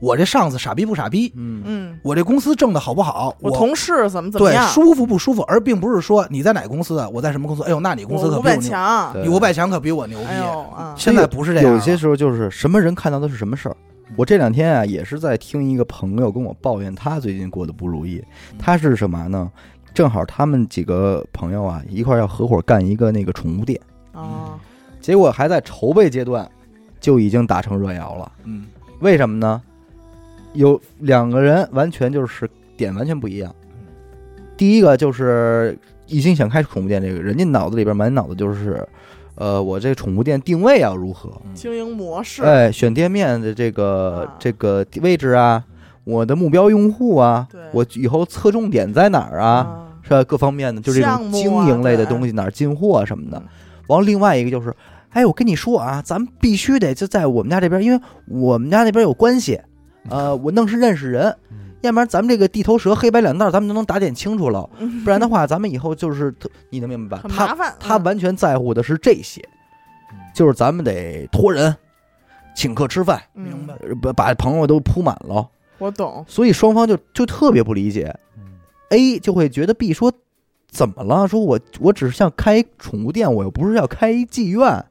[0.00, 1.62] 我这上司傻逼不傻逼，嗯。
[1.64, 10.24] 嗯，我这公司挣的好不好，我我同事怎么怎么对样，舒服不舒服，而并不是说你在哪个公司啊，我在什么公司，哎呦，那你公司我五百可比我牛，强，对你五百强可比我牛逼。
[10.26, 13.76] 哎呦啊，现在不是这样了，有些时候就是什么人看到的是什么事儿。
[14.16, 18.22] 我这两天啊，也是在听一个朋友跟我抱怨他最近过得不如意。
[18.58, 19.50] 他是什么呢？
[19.92, 23.80] 正好他们几个朋友啊一块儿要合伙干一个那个宠物店，
[24.12, 24.58] 啊，
[25.00, 26.48] 结果还在筹备阶段
[27.00, 28.30] 就已经打成热窑了。
[28.44, 28.66] 嗯。
[29.00, 29.60] 为什么呢？
[30.52, 33.54] 有两个人完全就是点完全不一样。
[34.56, 38.86] 第一个就是一心想开宠物店，这个人家脑子里边满脑子就是，
[39.36, 41.30] 呃，我这宠物店定位要如何？
[41.54, 45.62] 经营模式，哎，选店面的这个啊这个位置啊，
[46.02, 49.48] 我的目标用户啊，我以后侧重点在哪儿啊？
[49.48, 50.24] 啊，是吧？
[50.24, 53.46] 各方面的，就这种经营类的东西，哪儿进货啊什么的嗯。
[53.86, 54.74] 完，另外一个就是，
[55.10, 59.60] 哎，我跟你说啊，咱们必须得就在我们家这边，因为我们家那边有关系，
[60.08, 61.36] 呃，我弄是认识人，
[61.80, 64.68] 要不然咱们这个地头蛇黑白两道，咱们都能打点清楚了。
[64.78, 66.34] 嗯不然的话，咱们以后就是，
[66.70, 67.28] 你能明白吧？
[67.28, 69.42] 他他完全在乎的是这些，
[70.34, 71.74] 就是咱们得托人，
[72.54, 78.14] 请客吃饭，嗯明白，呃把把朋友都铺满了，我懂，所以双方就就特别不理解。
[78.90, 80.10] A 就会觉得 B 说
[80.70, 81.28] 怎么了？
[81.28, 84.82] 说我我只是想开一宠物店，我又不是要开一妓院，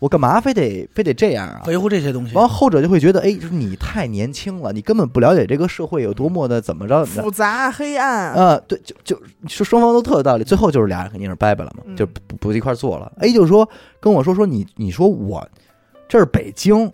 [0.00, 1.62] 我干嘛非得非得这样啊？
[1.66, 2.34] 维护这些东西。
[2.34, 7.22] 完后者就会觉得，哎，就是你太年轻了，你根本不了解这个社会有多么的怎么着怎么着。
[7.22, 13.12] 复杂黑暗，啊、对，就就说双方都特有道理，最后就是俩人肯定是掰掰了嘛，嗯就不不一块儿做了。
[13.20, 13.68] A 就说
[14.00, 15.46] 跟我说说你你说我
[16.08, 16.90] 这是北京，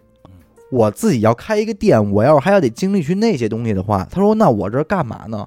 [0.73, 5.47] 我自己要开一个店，我要是还要得经历去那些东西的话，他说那我这干嘛呢？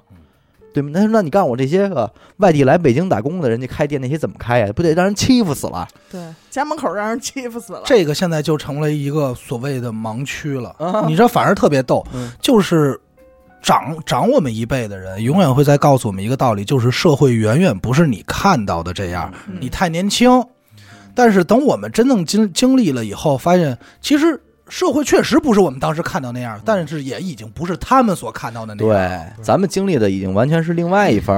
[0.72, 0.90] 对吗？
[0.92, 4.72] 那那你告诉我这些个外地来北京打工的人家开店那些怎么开呀？
[4.74, 5.86] 不得让人欺负死了？
[6.10, 7.82] 对，家门口让人欺负死了。
[7.84, 10.74] 这个现在就成了一个所谓的盲区了。
[10.78, 13.00] 啊你知道，反而特别逗，嗯就是
[13.62, 20.42] 长长我们一辈的人，永远会在告诉我们一个道理，就是社会远远不是你看到的这样，嗯你太年轻。
[21.12, 28.94] 但是等我们真正经经历了以后，发现其实社会确实不是我们当时看到那样，但是也已经不是他们所看到的那样。
[29.36, 31.36] 对，咱们经历的已经完全是另外一番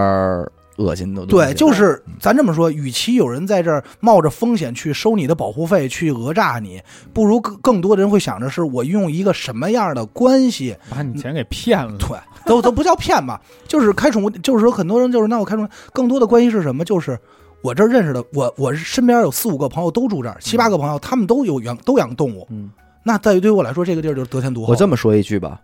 [0.76, 1.46] 恶心的东西。
[1.46, 6.80] 对，就是咱这么说，与其有人在这儿冒着风险去收你的保护费，去讹诈你，
[7.12, 11.94] 不如更更多的人会想着是我用一个什么样的关系，把你钱给骗了。
[11.98, 16.84] 对，都都不叫骗吧，就是开宠物，就是说很多人就是那我开宠物，更多的关系是什么？
[16.84, 17.18] 就是
[17.62, 22.70] 我这儿认识的，我我身边有四五个朋友都住这儿，七八个朋友他们都有养都养动物，嗯，
[23.02, 24.72] 那在于对于我来说，这个地儿就是得天独厚。
[24.72, 25.60] 我这么说一句吧，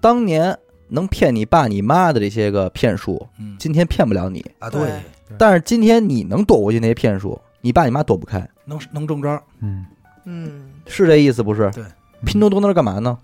[0.00, 0.56] 当年
[0.88, 4.44] 能骗你爸你妈的这些个骗术，嗯今天骗不了你。
[4.58, 9.84] 啊，对对，但是今天你能躲过去那些骗术，你爸你妈躲不开，能能中招，嗯，
[10.24, 11.70] 嗯，是这意思不是？
[11.72, 11.84] 对，
[12.24, 13.18] 拼多多那儿干嘛呢？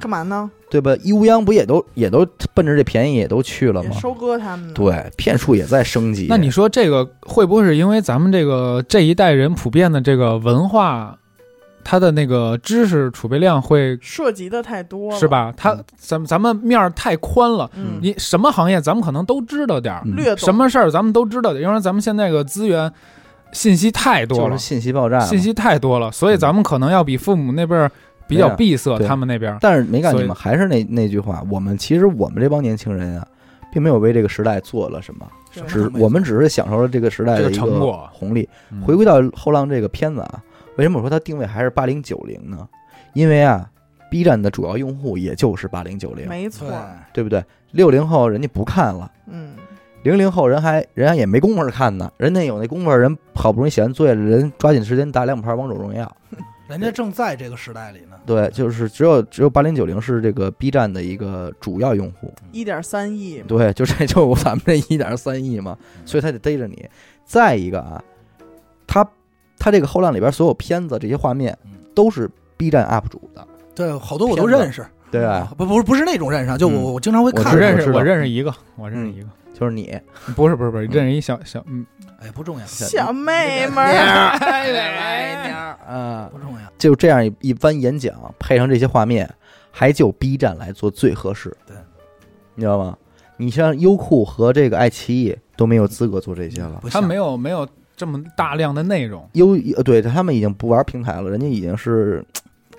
[0.00, 0.50] 干嘛呢？
[0.68, 0.94] 对吧？
[1.02, 3.92] 一乌泱不也都也都奔着这便宜也都去了吗？
[4.00, 4.74] 收割他们呢。
[4.74, 6.26] 对，骗术也在升级。
[6.28, 11.16] 那你说这个会不会是因为咱们这个这一代人普遍的这个文化，
[11.88, 15.28] 他的那个知识储备量会涉及的太多了，是？
[15.28, 15.54] 吧？
[15.56, 20.02] 他咱们咱们面儿太宽了，嗯，你什么行业咱们可能都知道点儿，
[20.36, 22.92] 什么事儿咱们都知道点儿，因为咱们现在个资源
[23.52, 24.50] 信息太多了。
[24.50, 27.88] 就是，信息爆炸，信息太多了，所以咱们可能要比父母那辈儿
[28.26, 29.58] 比较闭塞，他们那边儿。
[29.60, 33.24] 但是没干，你们还是那那句话，我们其实我们这帮年轻人啊，
[33.72, 35.62] 并没有为这个时代做了什么，对。
[35.68, 38.10] 只我们只是享受了这个时代这个的一成果。
[38.12, 38.48] 红利。
[38.72, 38.82] 嗯。
[38.82, 40.42] 回归到后浪这个片子啊，
[40.76, 42.68] 为什么我说它定位还是八零九零呢？
[43.14, 43.70] 因为啊
[44.10, 46.70] ，B 站的主要用户也就是八零九零，没错
[47.12, 47.44] 对，，不对？
[47.72, 49.10] 六零后人家不看了。
[49.26, 49.54] 嗯，
[50.02, 56.14] 零零后人还人家也没工夫看呢，人家有那功夫，人好不容易写完作业了，人抓紧时间打两盘王者荣耀。
[56.68, 58.16] 人家正在这个时代里呢。
[58.26, 62.34] 对，就是只有只有八零九零是这个 B 站的一个主要用户。
[62.50, 66.84] 一点三亿，对，就这就咱们这一点三亿嘛，所以他得逮着你。
[67.24, 68.02] 再一个啊，
[68.84, 69.08] 他
[69.58, 71.72] 他这个后浪里边所有片子这些画面嗯。
[71.94, 75.32] 都是 B 站 UP 主的，对，好多我都认识，对吧？
[75.32, 76.74] 啊不不是不是那种认识啊，就嗯。
[76.82, 77.52] 我我经常会看。
[77.52, 79.98] 我认识，我认识一个，我认识一个，就是你，
[80.34, 81.86] 不是不是不是，认识一小小，嗯，
[82.20, 84.38] 哎，不重要，小妹妹蔫儿，
[85.48, 86.60] 儿 啊，不重要。
[86.76, 89.26] 就这样一一番演讲，配上这些画面，
[89.70, 91.56] 还就 B 站来做最合适。
[91.66, 91.74] 对，
[92.54, 92.96] 你知道吗？
[93.38, 96.82] 你像优酷和这个爱奇艺都没有资格做这些了。
[96.90, 97.66] 他没有没有
[97.96, 102.24] 这么大量的内容，优呃，对他们已经不玩平台了，人家已经是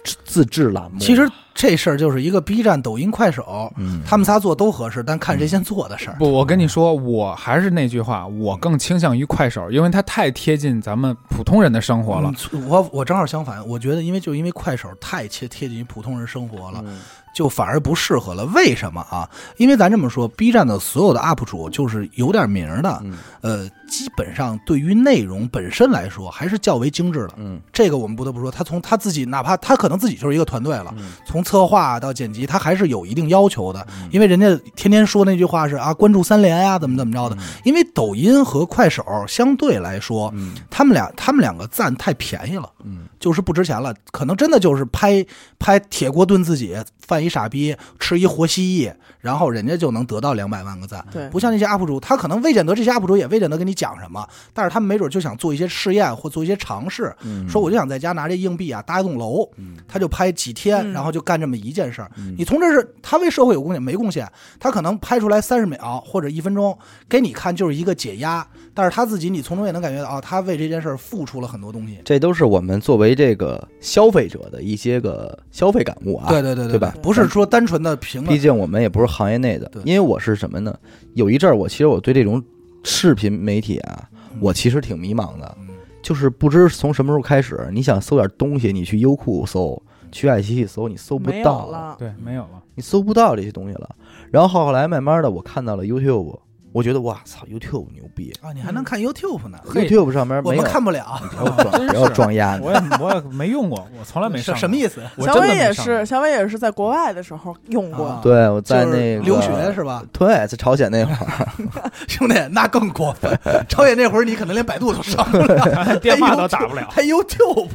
[0.04, 1.00] 自制栏目。
[1.00, 1.28] 其实
[1.60, 6.16] 这事儿就是一个 B 站、抖音、快手，嗯，他们仨做都合适，但看谁先做的事儿。
[6.20, 12.32] 不，我跟你说，我还是那句话，我更倾向于快手，因为它太贴近咱们普通人的生活了。
[12.54, 17.00] 嗯我我正好相反，我觉得因为就因为快手太贴贴近于普通人生活了，嗯
[17.34, 18.46] 就反而不适合了。
[18.46, 19.28] 为什么啊？
[19.58, 27.34] 因为咱这么说，B 站的所有的 UP 主就是有点名儿的，嗯呃，基本上对于内容本身来说还是较为精致的。
[27.38, 33.88] 嗯这个我们不得不说，他从他自己，哪怕他可能自己就是一个团队了，嗯从策划到剪辑，他还是有一定要求的。
[33.90, 34.10] 嗯。
[34.12, 37.38] 因为人家天天说那句话是啊，关注三连呀，怎么怎么着的。
[37.64, 40.54] 因为抖音和快手相对来说，嗯。
[40.70, 43.94] 他们俩他们两个赞太便宜了，嗯就是不值钱了。
[44.12, 45.26] 可能真的就是拍
[45.60, 51.06] 拍铁锅炖自己，犯一傻逼，吃一活蜥蜴，然后人家就能得到两百万个赞。
[51.12, 62.12] 对，不像那些 UP 主，他可能未见得这些 UP 主也未见得跟你讲什么，但是他们没准就想做一些试验或做一些尝试，嗯，说我就想在家拿这硬币啊搭一栋楼，嗯他就拍几天，嗯然后就干这么一件事儿。
[62.18, 64.30] 嗯你从这是他为社会有贡献没贡献？
[64.60, 66.78] 他可能拍出来三十秒或者一分钟
[67.10, 68.46] 给你看，就是一个解压。
[68.78, 71.98] 但是他自己，你从中也能感觉到啊，他为这件事儿付出了很多东西。
[72.06, 76.28] 这都是我们作为这个消费者的一些个消费感悟啊。
[76.30, 78.32] 对对对对吧不是说单纯的评论。
[78.32, 80.78] 毕竟我们也不是行业内的，因为我是什么呢？
[81.16, 82.40] 有一阵儿，我其实我对这种
[82.84, 84.08] 视频媒体啊，
[84.40, 85.70] 我其实挺迷茫的，嗯
[86.04, 92.64] 就是不知从什么时候开始，你想搜点东西，你去优酷搜，去爱奇艺搜，你搜不到，了，对，没有了。
[92.76, 93.90] 你搜不到这些东西了。
[94.30, 96.38] 然后后来慢慢的，我看到了 YouTube，
[96.74, 104.56] 我觉得哇操，YouTube 牛逼啊，你还能看 YouTube 呢？，YouTube 上面我们看不了，不要装真是不要装鸭我，也我也没用过，我从来没上。
[104.56, 105.02] 什么意思？
[105.20, 110.04] 小伟也是，小伟也是在国外的时候用过啊，对，我在那个留学是吧？
[110.12, 111.48] 对，在朝鲜那会儿，
[112.08, 113.40] 兄弟，那更过分。
[113.68, 116.88] 朝鲜那会儿，你可能连百度都上不了， 电话都打不了。
[116.92, 117.70] 还 YouTube。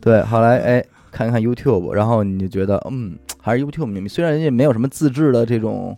[0.00, 4.08] 对，后来哎看一看 YouTube，然后你就觉得嗯，还是 YouTube 牛逼。
[4.08, 5.96] 虽然人家没有什么自制的这种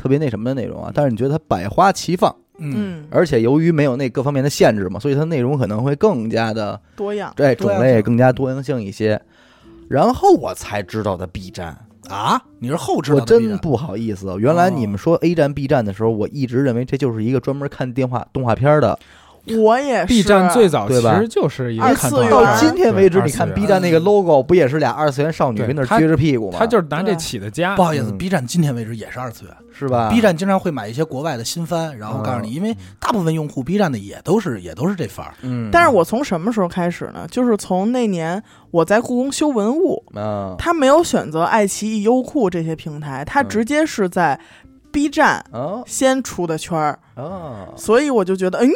[0.00, 9.20] 特别那什么的内容啊，但是你觉得它百花齐放，嗯，嗯，而且由于没有那各方面的限制嘛，所以它内容可能会更加的多样，对种类更加多样性一些。
[9.90, 11.76] 然后我才知道的 B 站，
[12.08, 18.98] 啊，你是后知道我的 B 站真不好意思，原来你们说 A 站、B 站的时候，我一直认为这就是一个专门看电话动画片的。
[19.58, 26.58] 我也是 B 站最早其对吧实就是一个二看次元到动画片儿今天为止，对你看二次元 B 站那个 logo 不也是俩二次元少女对跟那儿撅着屁股吗？
[26.58, 27.82] 他就是拿这起的家不。
[27.82, 29.54] 好意思嗯，B 站今天为止也是二次元。
[29.80, 32.52] 是吧？B 站经常会买一些国外的新番，然后告诉你，嗯。
[32.52, 35.32] 因为大部分用户 B 站的也都是也都是这范儿。
[35.40, 37.26] 嗯，但是我从什么时候开始呢？
[37.30, 40.54] 就是从那年我在故宫修文物，啊。
[40.58, 43.48] 他没有选择爱奇艺、优酷这些平台，他嗯。
[43.48, 44.38] 直接是在
[44.92, 48.68] B 站啊先出的圈儿，哦，所以我就觉得，嗯，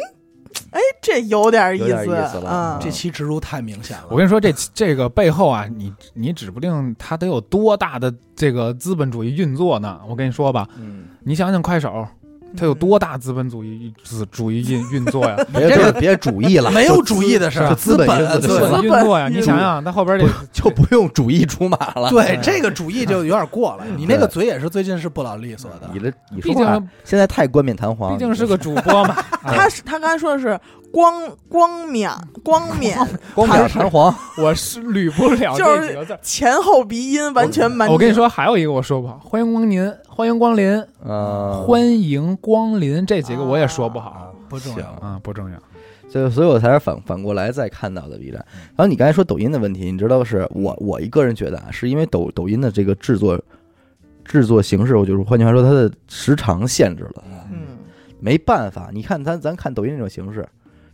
[0.71, 4.05] 哎，这有点意有点思，意思了嗯，这期植入太明显了。
[4.09, 9.99] 我跟你说，这这个背后啊，你你指不定它得有多大的这个资本主义运作呢。
[10.07, 12.07] 我跟你说吧，嗯，你想想快手，
[12.55, 15.35] 它有多大资本主义资主义运运作呀？
[15.53, 19.27] 别别别主义了，没有主义的事儿，资本本运作资本运作呀！
[19.27, 22.09] 你想想，那后边这就不用主义出马了。
[22.09, 23.85] 对这个主义就有点过了。
[23.97, 25.99] 你那个嘴也是最近是不老利索的你。
[25.99, 29.15] 的你毕说话竟现在太冠冕堂皇，毕竟是个主播嘛。
[29.43, 30.59] 他是他刚才说的是
[30.95, 32.09] 光光冕
[32.41, 32.97] 光冕
[33.35, 34.15] 光冕弹簧。
[34.41, 36.17] 我是捋不了就是这几个字。
[36.21, 37.89] 前后鼻音完全满。
[37.89, 44.85] 我跟你，说，还有一个我说不好，欢迎光临，欢迎光临，呃，欢迎光临，这几个我也说不好啊，不重要。
[45.05, 45.57] 啊，不重要。
[46.07, 48.35] 所以，所以我才是反反过来再看到的 B 站。
[48.77, 53.37] 然后你刚才说抖音的问题，你知道是我我一个人觉得啊，是因为抖抖音的这个制作
[54.23, 57.75] 制作形式，我就是换句话说，它的时长限制了，嗯，
[58.21, 58.91] 没办法。
[58.93, 60.47] 你看咱咱看抖音这种形式，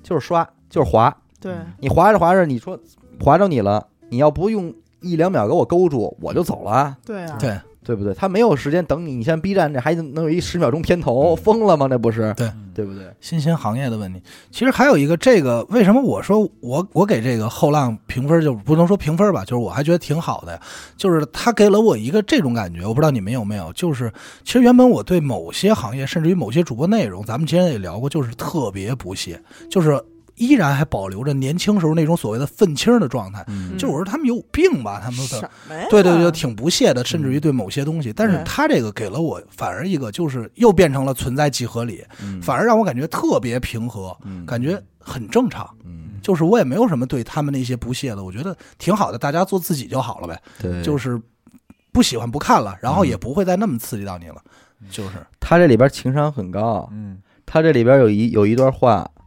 [0.03, 2.79] 就是刷就是滑，对，你滑着滑着，你说
[3.19, 6.97] 滑着你了，你要不用一两秒给我勾住，我就走了。
[7.05, 8.13] 对啊，对，对不对？
[8.13, 11.87] 他没有时间等你，你像 B 站这还能有一十秒钟片头，疯了吗？
[11.87, 12.33] 这不是？
[12.35, 13.11] 对对不对？
[13.19, 14.21] 新兴行业的问题。
[14.49, 20.61] 其实还有一个，这个为什么我说我我给这个后浪评分，就不能说评分吧，就是我还觉得挺好的呀。
[20.95, 23.73] 就是他给了我一个这种感觉，我不知道你们有没有。
[23.73, 24.11] 就是
[24.45, 30.01] 其实原本我对某些行业，甚至于某些主播内容，咱们之前也聊过，就是特别不屑，就是
[30.41, 33.45] 依然还保留着年轻时候那种所谓的愤青的状态。
[33.47, 35.51] 嗯就是我说他们有病吧，他们什的。
[35.89, 45.69] 对对对，挺不屑的，甚至于对某些东西，但是他这个给了我反而一个，就是又变成了存在即合理，嗯反而让我感觉特别平和，嗯感觉很正常。
[45.85, 50.41] 嗯，就是我也没有什么对他们那些不屑的，我觉得挺好的，大家做自己就好了呗。
[50.59, 51.21] 对，就是
[51.91, 54.41] 不喜欢不看了，然后嗯也不会再那么刺激到你了。
[54.89, 59.20] 就是他这里边情商很高，嗯，他这里边有一有一段话，是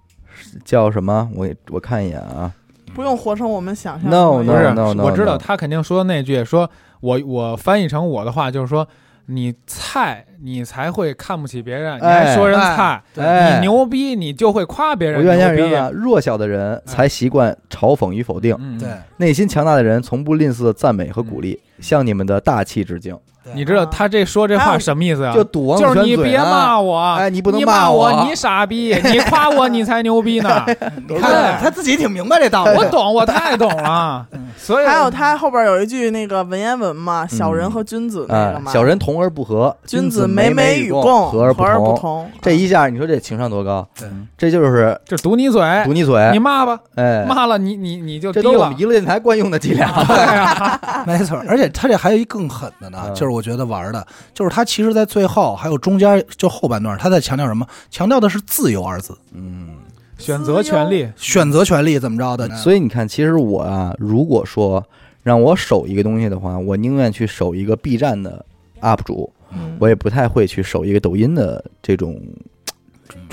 [0.65, 1.31] 叫什么？
[1.35, 2.53] 我我看一眼啊。
[2.95, 8.87] 不用活成我们想象的 No，那不是 no，no，no，我知道他肯定说那句，说我我翻译成我的话就是说，
[9.27, 13.55] 你菜你才会看不起别人，你还说人菜，哎。
[13.55, 15.75] 你牛逼你就会夸别我人愿意人牛逼。
[15.75, 23.15] 啊，弱小的人才习惯嘲讽与否定，嗯，对，内心强大的人从不吝啬赞美和鼓励，向你们的大气致敬。
[23.53, 25.35] 你知道他这说这话什么意思啊？
[25.35, 30.65] 就堵王子就是你别骂我，哎你不能骂我，你傻逼， 你夸我你才牛逼呢。
[31.07, 32.71] 你看他自己挺明白这道理。
[32.79, 34.27] 我懂，我太懂了。
[34.57, 42.27] 所以还有他后边有一句那个文言文嘛，小人和君子那哎个，嘛，小人同而不和，君子美美与共，和而不同。
[42.41, 43.87] 这一下，你说这情商多高？
[43.99, 48.75] 对这就是就堵你嘴，堵你嘴你，骂吧，哎，骂了你你你就这都是我们。
[48.79, 49.87] 娱乐电台惯用的伎俩。
[50.07, 53.15] 对啊，没错，而且他这还有一更狠的呢，嗯。
[53.15, 57.67] 就是我觉得玩的，就是他其实，在最后还有中间就后半段，他在强调什么？
[57.91, 59.77] 强调的是自由二字，嗯，
[60.17, 62.49] 选择权利，选择权利怎么着的？
[62.57, 64.83] 所以你看，其实我啊，如果说
[65.23, 68.45] 让我守一个东西的话，我宁愿去守一个 B 站的
[68.81, 69.77] UP 主，嗯。
[69.81, 72.21] 我也不太会去守一个抖音的这种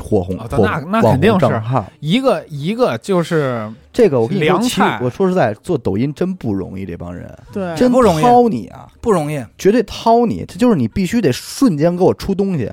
[0.01, 1.61] 火红哦火那那肯定是。
[1.99, 10.43] 一个一个就是这个我跟你说，我说实在，做抖音真不容易，这帮人对，真不容易掏你啊，不容易，绝对掏你。
[10.47, 12.71] 这就是你必须得瞬间给我出东西，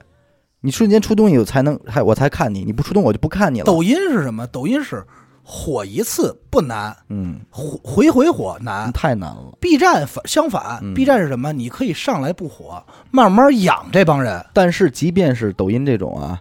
[0.63, 3.65] 你瞬间出东西我才能还我才看你，你不出东西我就不看你了。
[3.67, 4.47] 抖音是什么？
[4.47, 5.05] 抖音是
[5.51, 8.93] 火一次不难，嗯，回回回火难。
[8.93, 9.57] 太难了。
[9.59, 11.53] B 站反相反、嗯 b 站是什么？
[11.55, 14.45] 你可以上来不火，慢慢养这帮人。
[14.53, 16.39] 但是即便是抖音这种啊，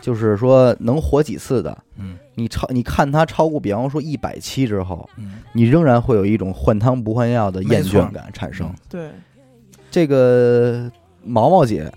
[0.00, 2.16] 就是说能火几次的，嗯。
[2.36, 8.72] 你超你看他超过，比方说一百期之后，嗯，你仍然会有一种换汤不换药的厌倦感产生。
[8.88, 9.10] 对，
[9.90, 10.90] 这个
[11.22, 11.92] 毛毛姐，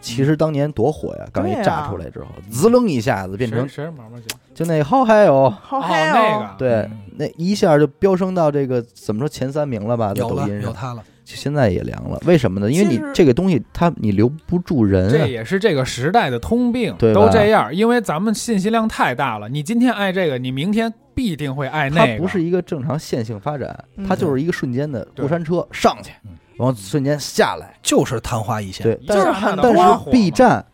[0.00, 1.26] 其实当年多火呀！
[1.30, 4.26] 刚一炸出来之后，滋楞一下子变成谁毛毛姐？
[4.54, 6.54] 就那好嗨哦，哦，好嗨那个。
[6.56, 11.04] 对嗯，那一下就飙升到这个怎么说前三名了吧，在抖音上，有他了。
[11.36, 12.18] 现在也凉了。
[12.26, 12.70] 为什么呢？
[12.70, 17.74] 因为你这个东西它你留不住人啊，这也是这个时代的通病，对都这样。
[17.74, 22.12] 因为咱们信息量太大了，你今天爱这个，你明天必定会爱那个。
[22.12, 27.76] 它不是一个正常线性发展，嗯它就是一个瞬间的过山车上去嗯，然后瞬间下来。
[27.82, 28.84] 就是昙花一现。
[28.84, 30.64] 对，但是就是很但是 B 站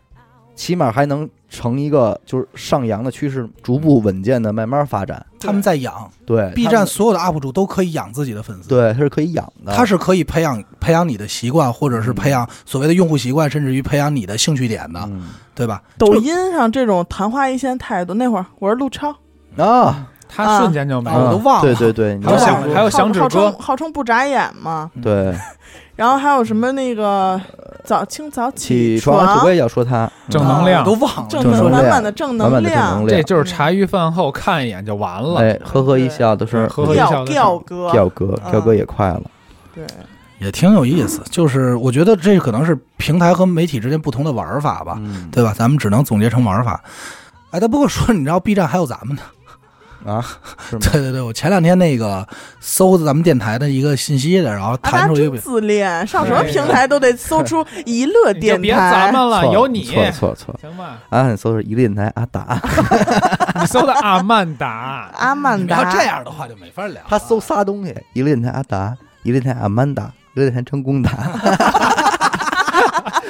[0.59, 5.25] 起码还能成一个就是上扬的趋势，逐步稳健的慢慢发展。
[5.39, 6.11] 他们在养。
[6.27, 15.29] 对 B 站所有的 UP 主都可以养自己的粉丝，，对他是可以养的，他是可以培养培养你的习惯，或者是培养所谓的用户习惯，甚至于培养你的兴趣点的，嗯。
[15.55, 15.81] 对吧？
[15.97, 19.15] 抖音上这种昙花一现态度，那会儿我是陆超，
[19.57, 21.31] 啊，他瞬间就没啊我了。
[21.33, 21.63] 都忘了。
[21.63, 25.35] 对对对，你还有响还有响指号称号称不眨眼嘛，对。
[25.97, 27.41] 然后还有什么那个
[27.89, 35.41] 早清早起床，床，我也要说他正能量都忘了，正正能量满满的正满满的正能，量这，就是茶余饭后看一眼就完了。
[35.41, 39.23] 哎，呵呵一笑都是呵呵一笑吊的吊哥，调哥，嗯调哥也快了，
[39.75, 39.87] 对，
[40.39, 41.23] 也挺有意思。
[41.31, 45.55] 就是我觉得这可能是平台和媒体之间不同的玩法吧，嗯对吧？
[45.57, 46.79] 咱们只能总结成玩法。
[47.53, 49.23] 哎，但不过说，你知道 B 站还有咱们呢？
[50.05, 50.25] 啊，
[50.69, 50.81] 是吗？
[50.93, 52.27] 对对对，我前两天那个
[52.61, 59.13] 搜咱们电台的一个信息的，然后弹出一个，自恋，上什么平台都得搜出娱乐电别咱。
[59.13, 60.99] 们了，有你，错错错，行吧？
[61.11, 62.61] 啊，你搜是一乐电台阿达，
[63.61, 67.03] 你搜的阿曼达，阿曼达，要这样的话就没法聊。
[67.09, 71.11] 他搜仨东西，一乐电台阿达，一乐电台阿曼达，一乐电台成功达，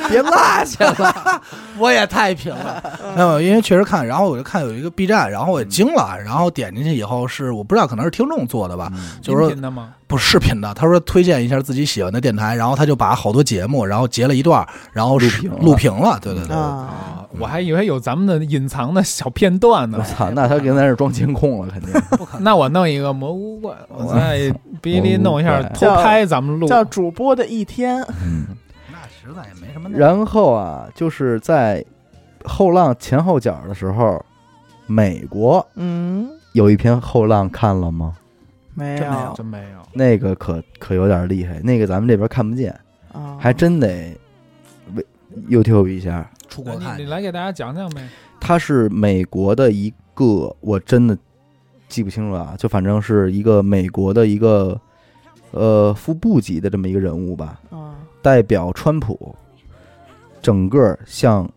[0.09, 0.33] 别落
[0.65, 1.43] 下了，
[1.79, 2.83] 我也太平了，
[3.15, 8.91] 没有，因为确实看，然后我就看有一个 B 站，然后我也惊了，然后点进去以后是我不知道可能是听众做的吧，
[9.23, 9.71] 就是说？
[10.09, 15.59] 不是视频的，他说推荐一下自己喜欢的电台，然后他就把好多节目，然后截了一段，然后是录屏了。
[15.61, 19.99] 录屏了，对对对，啊，啊，我还以为有咱们的隐藏的小片段呢。
[20.01, 20.05] 我。
[20.05, 21.93] 操，那他应该是装监控了，肯定。
[22.41, 24.51] 那我弄一个蘑菇怪，我在
[24.81, 26.67] 哔哩弄一下偷拍咱们录。
[26.67, 28.68] 叫主播的一天，嗯，那
[29.29, 31.85] 实在也没什么然后啊，就是在
[32.45, 34.25] 后浪前后脚的时候，
[34.87, 38.17] 美国嗯，有一篇后浪看了吗？
[38.75, 42.73] 没有有真没有，那个可可有点厉害，那个咱们这边看不见，
[43.13, 44.17] 啊，还真得
[44.95, 45.05] 为
[45.49, 46.31] YouTube 一下。
[46.49, 48.09] 出国看你你来给大家讲讲呗。
[48.41, 51.19] 他是美国的一个，我真的
[51.89, 54.81] 记不清楚啊，就反正是一个美国的一个
[55.51, 59.35] 呃副部级的这么一个人物吧，啊，代表川普，
[60.41, 61.49] 整个向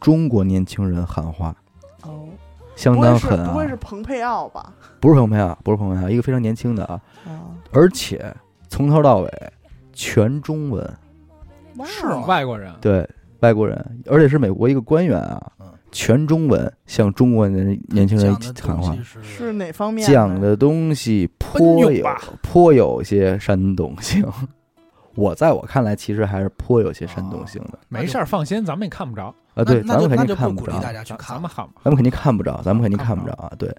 [0.00, 1.54] 中国年轻人喊话，
[2.02, 2.28] 哦，
[2.76, 3.50] 相当狠啊！
[3.50, 4.72] 不会是蓬佩奥吧？
[5.00, 8.34] 不是蓬佩奥，不是蓬佩奥，一个非常年轻的啊，啊，而且
[8.68, 9.30] 从头到尾
[9.92, 10.96] 全中文，
[11.84, 13.08] 是吗外国人，对
[13.40, 15.52] 外国人，而且是美国一个官员啊。
[15.60, 22.06] 嗯，全中文向中国年年轻人喊话，是是哪方面讲的东西颇有
[22.42, 24.22] 颇有些煽动性。
[25.18, 29.34] 我在我看来，其实还是颇有些煽动性的没事儿，放心，咱们也看不着。
[29.54, 29.64] 啊。
[29.64, 31.72] 对，咱们肯定看不着，大家去咱看咱们看吧。
[31.82, 33.52] 咱们肯定看不着，咱们肯定看看不不着啊。
[33.58, 33.74] 对，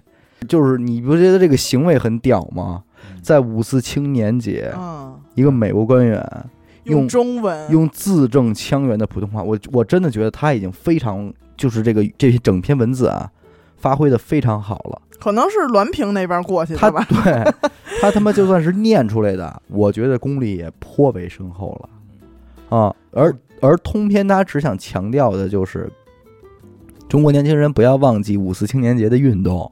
[0.49, 2.83] 就是你不觉得这个行为很屌吗？
[3.09, 6.21] 嗯在五四青年节，嗯，一个美国官员
[6.83, 13.31] 用中文用字正腔圆的普通话，我我真的觉得他已经非常就是这个这整篇文字啊，
[13.79, 15.01] 发挥的非常好了。
[15.19, 17.05] 可能是滦平那边过去他的吧？
[17.09, 17.53] 对
[17.99, 22.95] 他他妈就算是念出来的，我觉得功力也颇为深厚了啊。
[23.11, 25.91] 而而通篇他只想强调的就是，
[27.09, 29.69] 中国年轻人不要忘记五四青年节的运动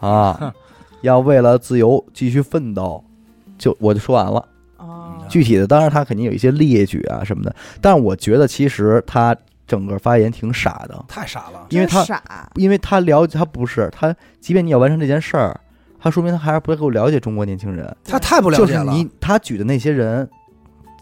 [0.00, 0.52] 啊，
[1.02, 3.04] 要为了自由继续奋斗。
[3.56, 9.36] 就我就说完了，啊，具体的当然他肯定有一些列举啊什么的，但我觉得其实他
[9.68, 11.66] 整个发言挺傻的，太傻了。
[11.68, 12.22] 因为他傻，
[12.54, 15.60] 因为他了解他不是他，即便你要完成这件事儿，
[16.00, 17.94] 他说明他还是不够了解中国年轻人。
[18.02, 20.28] 他太不了就是解了，你他举的那些人，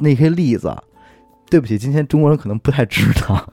[0.01, 0.77] 那些例子，
[1.49, 3.49] 对不起，今天中国人可能不太知道，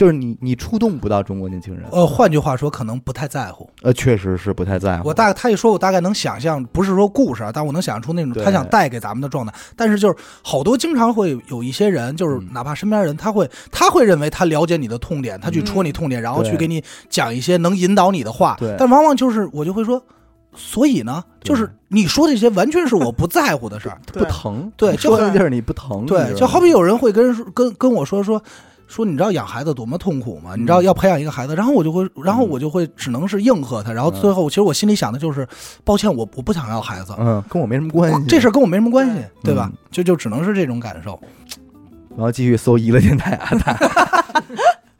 [0.00, 3.68] 就是你你触动不到中国年轻人，呃，换句话说，可能不太在乎。
[3.82, 5.06] 呃，确实是不太在乎。
[5.06, 9.52] 我大概他一说，我大概能想象，不是说故事啊，但我能想象出那种他想带给咱们的状态。
[9.76, 18.74] 但是就是好多经常会有一些人，就是嗯哪怕身边人，他会他会认为他了解你的痛点，他去戳你痛点，然后去给你讲一些能引导你的话对。
[18.78, 20.02] 但往往就是我就会说，
[20.56, 24.00] 所以呢，就是你说这些完全是我不在乎的事儿。
[24.14, 28.42] 不疼，对就说的地儿你不疼，对，就好比有人会跟跟跟我说说
[28.90, 30.54] 说，你知道养孩子多么痛苦吗？
[30.56, 35.46] 你知道嗯要培养一个孩子，然后我就会，然后我就会只能是应和他，然后最后其实我心里想的就是，
[35.84, 38.26] 抱歉，我我不想要孩子，嗯，跟我没什么关系。
[38.26, 39.14] 这事儿跟我没什么关系，
[39.44, 39.70] 对对吧？
[39.92, 41.18] 就就只能是这种感受。
[42.10, 43.48] 然后继续搜娱乐电台 啊，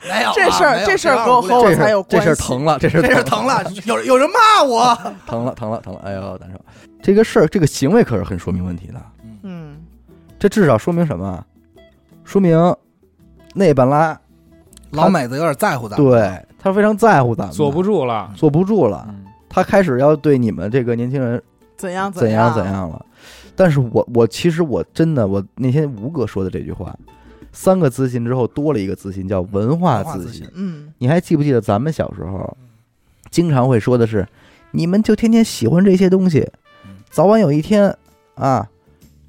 [0.09, 2.17] 没有这事儿这事儿跟我和我这事儿这才有关系。
[2.17, 4.97] 这事儿疼了，这事儿这事儿疼了，有有人骂我。
[5.27, 6.59] 疼了，疼了，疼了，哎呦，难受。
[7.03, 9.03] 这个事儿，这个行为可是很说明问题的。
[9.43, 9.77] 嗯，
[10.39, 11.45] 这至少说明什么？
[12.25, 12.57] 说明
[13.61, 14.19] 内本拉
[14.93, 18.33] 老美子有点在乎咱们，对他非常在乎咱们，坐不住了。
[18.35, 21.41] 坐不住了，嗯，他开始要对你们这个年轻人
[21.77, 23.05] 怎样怎样样怎样了。
[23.55, 26.97] 但是我我其实我真的我那天吴哥说的这句话，
[27.53, 30.49] 三个自信之后多了一个自信，叫文化自信
[30.97, 32.57] 你还记不记得咱们小时候
[33.31, 34.27] 经常会说的是，
[34.71, 36.49] 你们就天天喜欢这些东西
[36.87, 37.95] 嗯，早晚有一天
[38.35, 38.67] 啊，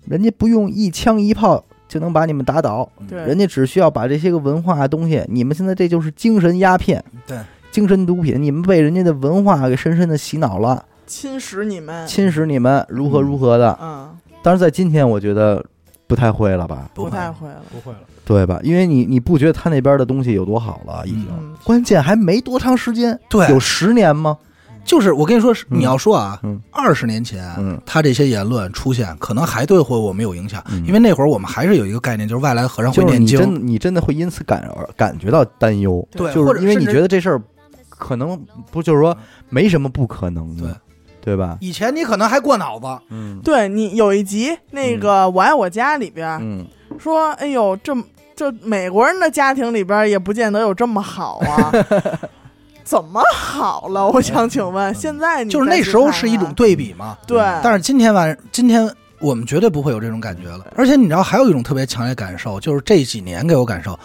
[0.05, 7.37] 人家不用一枪一炮就能把你们打倒，对，人家只需要把这些个文化东西，你们现在这就是精神鸦片、对，
[7.69, 13.77] 精神毒品，你们被人家的文化给深深的洗脑了，侵蚀你们，侵蚀你们如何如何的。
[13.81, 14.09] 嗯，
[14.41, 15.61] 但是在今天，我觉得
[16.07, 18.57] 不太会了吧，不太会了，不会了，对吧？
[18.63, 21.27] 因为你你不觉得他那边的东西有多好了，已经。
[21.29, 24.37] 嗯，关键还没多长时间，对有十年吗？
[24.83, 27.79] 就是我跟你说，你要说啊嗯，二十年前，嗯。
[27.85, 30.85] 他这些言论出现，可能还对会我们有影响，嗯。
[30.85, 34.67] 因为那会儿我们还是有一个概念，就是外来和尚会就是念经，你真你真的会因此感
[34.97, 37.41] 感觉到担忧，对，或就是因为你觉得这事儿
[37.89, 38.39] 可能
[38.71, 39.15] 不就是说
[39.49, 40.75] 没什么不可能的，
[41.21, 41.37] 对。
[41.37, 41.57] 吧？
[41.61, 43.39] 以前你可能还过脑子，嗯。
[43.43, 46.65] 对你有一集那个《我爱我家》里边嗯，
[46.99, 47.95] 说，哎呦，这
[48.35, 51.71] 这美国人的家庭里边也不见得有这么好啊。
[52.83, 54.07] 怎么好了？
[54.09, 57.17] 我想请问，现在你就是那时候是一种对比嘛。
[57.25, 60.65] 对，但是今天晚今天我们绝对不会有这种感觉了。
[60.75, 63.97] 而且你知道，还有一种特别强烈感受，就是这几年给我感受，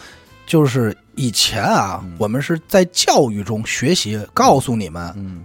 [0.46, 5.42] 就是以前啊，嗯我们是在教育中学习，告诉你们，嗯，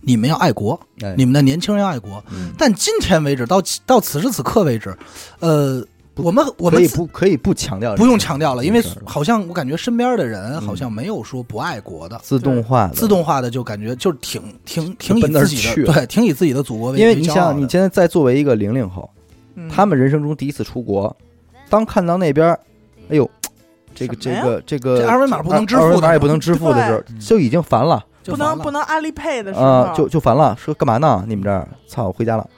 [0.00, 2.22] 你们要爱国，哎你们的年轻人要爱国。
[2.30, 4.96] 嗯但今天为止，到到此时此刻为止，
[5.40, 5.84] 呃，
[6.16, 10.60] 我们我们可以不可以不强调，不用强调了，因为好像我感觉身边的人嗯。
[10.60, 12.18] 好像没有说不爱国的。
[12.22, 12.94] 自动化的。
[12.94, 13.08] 自。
[13.08, 19.08] 动化的就感觉就是挺挺挺以自己去的对，挺以自己的祖国为因为你想，为骄傲的你现在再作为一个零零后，
[19.54, 19.68] 嗯。
[19.68, 21.14] 他们人生中第一次出国，
[21.68, 22.48] 当看到那边，
[23.10, 23.30] 哎呦，
[23.94, 28.02] 这个这个这个这二维码不能支付的二维码也不能支付的时候，就已经烦了。
[28.24, 31.24] 不能不能阿里配的时候，啊，就就烦了，说干嘛呢？
[31.26, 32.48] 你们这儿，操，我回家了，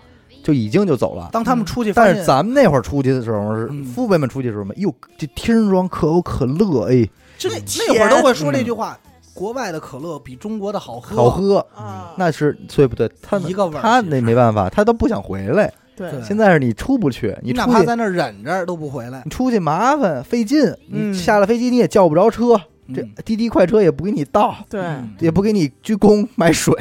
[0.44, 1.30] 就已经就走了。
[1.32, 7.56] 当他们出去，但是咱们那会儿出去的时候，父辈们出去的时候嘛，哟，这天装可口可乐，哎，就那
[7.88, 8.96] 那会儿都会说这句话：
[9.32, 11.16] 国外的可乐比中国的好喝。
[11.16, 13.10] 好喝，啊，那是对不对？
[13.22, 15.72] 他一个味儿他那没办法，他都不想回来。
[15.96, 19.30] 对对现在是你出不去，你出去哪怕在那忍着都不回来你。
[19.30, 22.60] 出去麻烦费劲，嗯你下了飞机你也叫不着车，
[22.92, 23.10] 这嗯。
[23.24, 25.14] 滴滴快车也不给你倒，对，嗯。
[25.20, 26.74] 也不给你鞠躬买水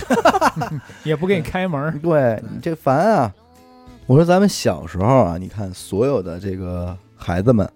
[1.04, 3.34] 也不给你开门儿，对你这烦啊！
[4.06, 7.68] 我说咱们小时候啊，你看所有的这个孩子们，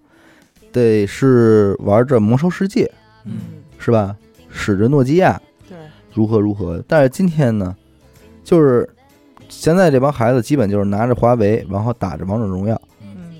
[0.73, 2.91] 得是玩着魔兽世界
[3.25, 4.17] 嗯，是吧？
[4.51, 5.77] 使着诺基亚对，
[6.13, 7.75] 如何如何，但是今天呢，
[8.43, 8.89] 就是
[9.49, 13.35] 现在这帮孩子基本就是拿着华为，然后打着王者荣耀，嗯，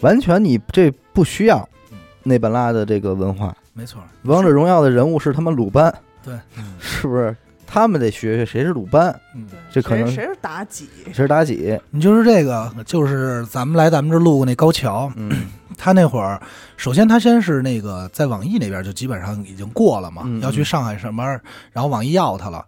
[0.00, 3.54] 完全你这不需要嗯内本拉的这个文化。
[3.78, 4.02] 没错。
[4.22, 6.34] 王者荣耀的人物是他们鲁班，对，
[6.80, 7.34] 是不是？
[7.64, 10.88] 他们得学学谁是鲁班，嗯，这可能谁谁是妲己？
[11.06, 11.78] 谁是妲己。
[11.90, 15.30] 你就是这个，就是咱们来咱们这路过那高桥，嗯
[15.76, 16.42] 他那会儿，
[16.76, 22.64] 首先他先是那个在网易那边就基本上已经过了嘛，嗯要去上海上班，然后网易要他了。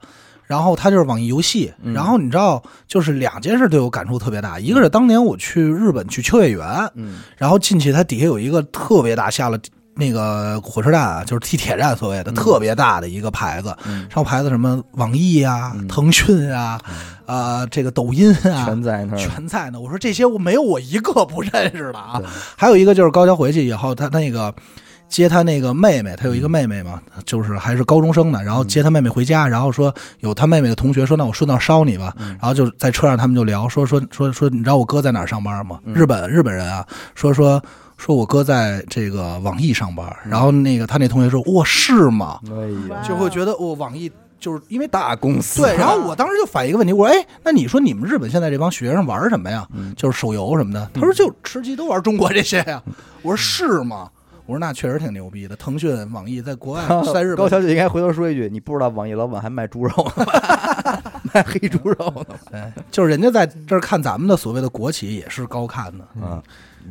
[0.46, 9.56] 然后他就是网易游戏，嗯然后你知道，就是两件事对我感触特别大，一个是当年我去日本去秋叶原，嗯然后进去，他底下有一个特别大，下了
[10.00, 16.80] 那个火车站啊，就是地铁站所谓的、嗯特别大的一个牌子，嗯，上牌子什么网易啊、嗯腾讯啊、
[17.26, 19.18] 啊、这个抖音啊，全在那儿。
[19.18, 19.78] 全在呢。
[19.78, 22.20] 我说这些我没有我一个不认识的啊。
[22.56, 24.54] 还有一个就是高桥回去以后，他他那个
[25.08, 32.14] 接他那个妹妹，他有一个妹妹嘛，就是还是高中生呢，然后接他妹妹回家，然后说有他妹妹的同学说，那我顺道捎你吧。
[32.18, 35.78] 嗯然后就在车上他们就聊，说说说说，你知道我哥在哪儿上班吗？
[35.84, 37.62] 嗯日本日本人啊，说说。
[38.00, 45.60] 说我哥在这个网易上班，然后那个他那同学说：“哇，是吗哎呀，？”就会觉得我、网易就是因为大公司。
[45.60, 49.68] 对，然后我当时就反映一个问题，我说：“哎，那你说你们日本现在这帮学生玩什么呀？
[49.76, 52.82] 嗯就是手游什么的？”他说：“就吃鸡都玩中国这些呀。”
[53.20, 54.08] 我说：“是吗？”
[54.46, 55.54] 我说：“那确实挺牛逼的。
[55.54, 56.82] 腾讯、网易在国外，
[57.12, 60.26] 在日本，高小姐应该回头说一句：“你不知道网易老板还卖猪肉呢，
[61.34, 66.04] 卖黑猪肉呢哎，就是人家在这儿看咱们的所谓的国企也是高看的。
[66.26, 66.42] 啊！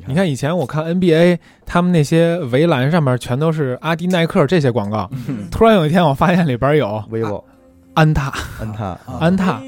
[0.07, 0.29] 你看。
[0.29, 5.09] 以前我看 NBA，他们那些围栏上面全都是阿迪、耐克这些广告。
[5.51, 7.43] 突然有一天，我发现里边有 vivo、
[7.93, 9.59] 安踏，安踏，啊安踏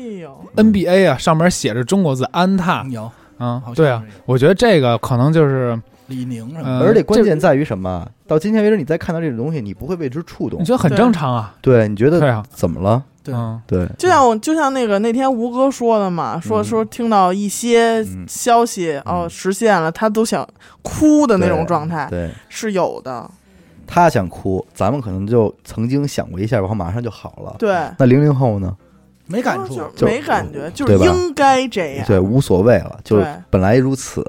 [0.56, 2.86] ，NBA 啊，上面写着中国字安踏。
[2.90, 3.12] 有。
[3.38, 5.76] 啊，对啊，我觉得这个可能就是
[6.06, 8.08] 李宁什么而且关键在于什么？
[8.28, 10.62] 到今天为止，你再看到这种东西，你不会为之触动。
[10.62, 10.66] 你。
[10.66, 13.04] 觉得很正常啊，对，你觉得对啊，怎么了？
[13.24, 20.48] 对嗯，对，就像我就像那个那天吴哥说的嘛，说嗯说听到一些嗯消息哦嗯实现了，他都想
[20.82, 23.30] 哭的那种状态对是有的。
[23.86, 27.56] 他想哭，咱们可能就曾经想过一下，然后马上就好了。
[27.60, 28.76] 对，那零零后呢？
[29.28, 29.76] 没感触。
[29.96, 32.06] 就是没感觉，就是应该这样。
[32.08, 34.26] 对，无所谓了，就是本来如此。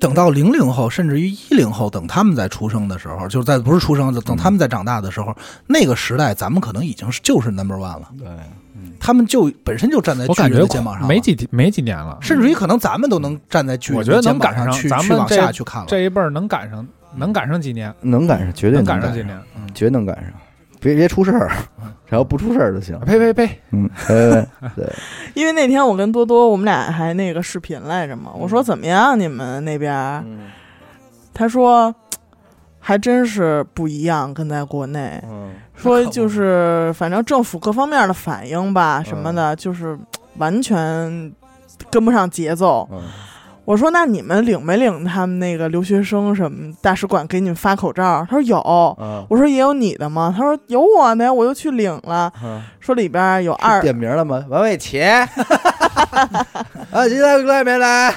[0.00, 5.36] 等到零零后，甚至于一零后，等他们在出生的时候，就是在不是出生，等他们在长大的时候，
[5.66, 8.08] 那个时代，咱们可能已经是就是 number one 了。
[8.18, 8.26] 对，
[8.98, 15.86] 他们就本身就站在巨人我感觉的肩膀上了，没几没几年了，甚至于可能咱们都能站在巨人我觉得能的肩膀赶上去去往咱们这下去看了。
[15.86, 19.38] 这一辈儿能赶上能赶上几年，能赶上，绝对能赶赶上几年。
[19.56, 20.32] 嗯，绝对能赶上。
[20.80, 21.50] 别别出事儿，
[22.08, 22.98] 只要不出事儿就行。
[23.00, 23.60] 呸呸呸！
[23.72, 24.92] 嗯，对 对，
[25.34, 28.32] 因为那天我跟多多，我们俩还那个视频来着嘛。
[28.34, 29.94] 我嗯说怎么样，你们那边？
[30.26, 30.40] 嗯
[31.32, 31.94] 他说
[32.80, 35.22] 还真是不一样，跟在国内。
[35.30, 39.98] 嗯说就是反正政府各方面的反应吧，什么的，就是
[40.36, 41.32] 完全
[41.90, 42.86] 跟不上节奏。
[43.60, 48.26] 嗯我说那你们领没领他们那个留学生什么大使馆给你们发口罩？
[48.28, 48.58] 他说有。
[48.98, 50.34] 嗯我说也有你的吗？
[50.36, 52.32] 他说有我的呀，我又去领了。
[52.42, 54.44] 嗯，说里边有二点名了吗？
[54.48, 55.24] 王伟奇， 啊，
[57.08, 58.12] 现在外面来，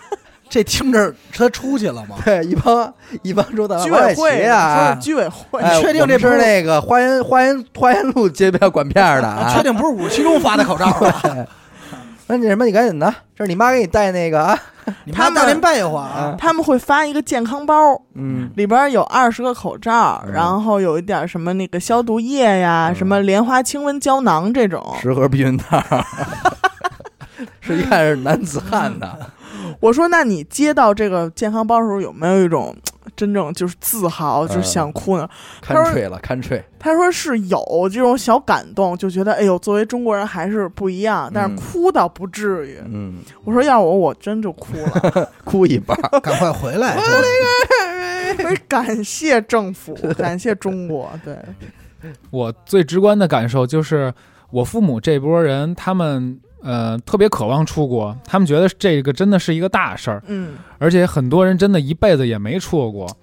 [0.48, 2.16] 这听着他出去了吗？
[2.24, 5.62] 对，一帮一帮中大居委会，啊，居委会。
[5.62, 9.52] 你确定这是那个花园花园花园路街边管片儿的啊？
[9.54, 11.22] 确定不是五七中发的口罩 吧？
[12.28, 12.64] 那你什么？
[12.64, 14.58] 你赶紧的，这是你妈给你带那个啊。
[15.04, 15.60] 你 他们
[16.38, 17.74] 他们会发一个健康包，
[18.14, 18.50] 嗯。
[18.56, 20.32] 里边有二十个口罩，嗯。
[20.32, 22.94] 然后有一点什么那个消毒液呀，嗯。
[22.94, 24.94] 什么莲花清瘟胶囊这种。
[25.00, 25.82] 十盒避孕套，
[27.60, 29.30] 是一看是男子汉的。
[29.80, 32.74] 我说，那你接到这个健康包的时候，有没有一种
[33.16, 35.28] 真正就是自豪，就是想哭呢？
[35.60, 36.20] 看吹了。
[36.78, 42.78] 他说是有这种小感动，就觉得哎呦，作为中国人还是不一样，但是嗯哭倒不至于。
[42.84, 45.30] 嗯，我说要我，我真就哭了。
[45.44, 46.20] 哭一半儿。
[46.20, 46.96] 赶快回来！
[48.68, 51.38] 感谢政府，感谢中国，对，
[52.30, 54.12] 我最直观的感受就是，
[54.50, 63.16] 我父母这波人，他们呃特别渴望出国，他们觉得这个真的是一个大事儿，嗯而且很多人真的一辈子也没出过国。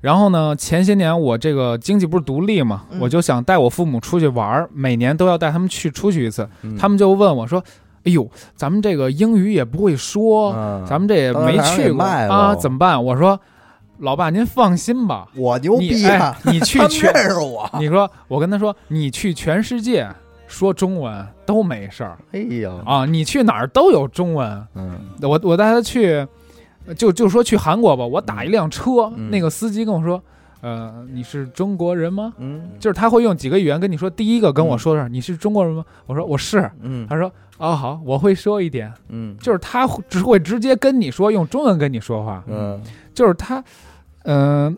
[0.00, 6.48] 然后呢，前些年我这个经济不是独立嘛，嗯我就想带我父母出去玩儿，每年都要带他们去出去一次。
[6.62, 7.62] 嗯他们就问我说
[8.04, 13.40] ：“哎呦，咱们这个英语也不会说，嗯咱们这也没去过啊，怎么办？”我说
[14.00, 16.36] ：“老爸，您放心吧，我牛你逼啊！
[16.44, 17.68] 哎，你去全认识我。
[17.80, 20.06] 你说，我跟他说，你去全世界
[20.46, 22.18] 说中文都没事儿。
[22.32, 24.66] 哎呀，啊，你去哪儿都有中文。
[24.74, 24.98] 嗯。
[25.22, 26.26] 我我带他去，
[26.96, 29.30] 就就说去韩国吧，我打一辆车，嗯。
[29.30, 30.22] 那个司机跟我说，
[30.60, 32.32] 呃，你是中国人吗？
[32.38, 32.70] 嗯。
[32.78, 35.84] 就是他会用几个语言跟你说，第一个跟我说的是、你是中国人吗？
[36.06, 36.70] 我说我是。
[36.80, 37.06] 嗯。
[37.08, 39.36] 他说哦好，我会说一点，嗯。
[39.38, 42.80] 就是他会只会直接跟你说，用中文跟你说话，嗯，
[43.14, 43.64] 就是他，
[44.24, 44.76] 嗯、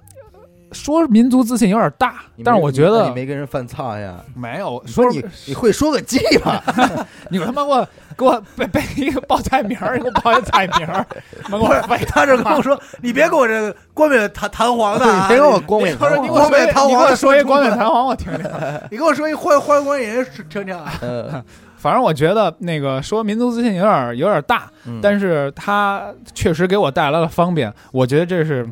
[0.73, 4.16] 说民族自信有点大，但是我觉得你没跟人犯操呀？
[4.35, 6.62] 没有说说你你会说个鸡巴？
[7.31, 11.07] 你他妈给我给我背背一个报菜名儿，你给我报一个菜名儿，
[11.51, 12.05] 我背。
[12.07, 18.45] 他这跟我说：“你别给我这个冠冕堂堂皇的啊，你别跟我光冕堂皇他说你给我说一，冠冕堂皇你给我说一说中文冠冕堂皇，我 听听。
[18.91, 20.93] 你跟我说一欢欢欢迎听听啊。
[21.03, 21.43] 嗯
[21.79, 27.73] 反正我觉得那个说民族自信有点有点大，嗯但是他确实给我带来了方便。
[27.93, 28.69] 我觉得这是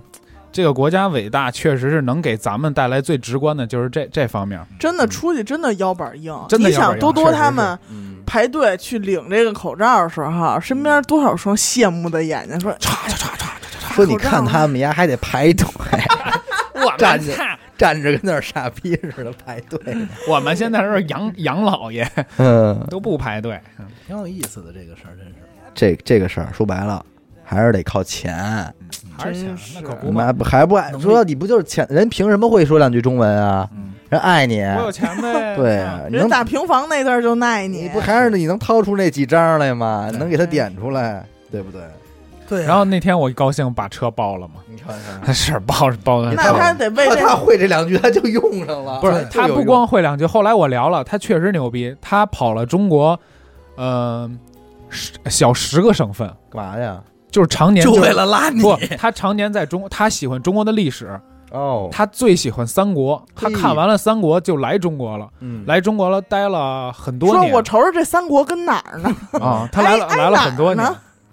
[0.56, 4.58] 这个国家伟大，确实是能给咱们带来最直观的，就是这这方面。
[4.78, 6.34] 真的出去真的腰板硬。
[6.48, 15.66] 真的你想多多他们嗯，排队去领这个口罩的时候，身边多少双羡慕的眼睛说唰唰唰唰唰说你看他们家还得排队，
[16.72, 17.34] 我站着
[17.76, 19.78] 站着跟那儿傻逼似的排队。
[20.26, 23.60] 我们现在是杨杨老爷，嗯，都不排队。
[24.06, 25.34] 挺有意思的这个事儿，真是。
[25.74, 27.04] 这这个事儿说白了
[27.46, 28.34] 还是得靠钱。
[29.16, 31.86] 还是钱，那是可不还不爱说你不就是钱？
[31.88, 33.66] 人凭什么会说两句中文啊？
[33.74, 35.56] 嗯，人爱你，我有钱呗。
[35.56, 40.10] 对啊，你能人打平房那字儿就耐你，你不还是你能掏出那几张来吗？
[40.18, 41.80] 能给他点出来，对不对？
[42.46, 42.66] 对啊。
[42.68, 46.32] 然后那天我高兴把车包了嘛，你看看， 是包是包的。
[46.32, 49.00] 那他得为他他会这两句，他就用上了。
[49.00, 53.18] 不是他不光会两句，后来我聊了，他确实牛逼，他跑了中国，
[53.76, 54.30] 呃，
[54.90, 57.00] 十小十个省份，干嘛呀？
[57.36, 61.20] 就是常年就是为了拉你，不，他常年在中，他喜欢中国的历史，
[61.50, 67.50] 哦，他最喜欢三国，他看完了三国就来中国了，嗯，来中国了待了很多年。
[67.50, 69.14] 说我瞅瞅这三国跟哪儿呢？
[69.38, 70.90] 啊，他来了哎来了很多年。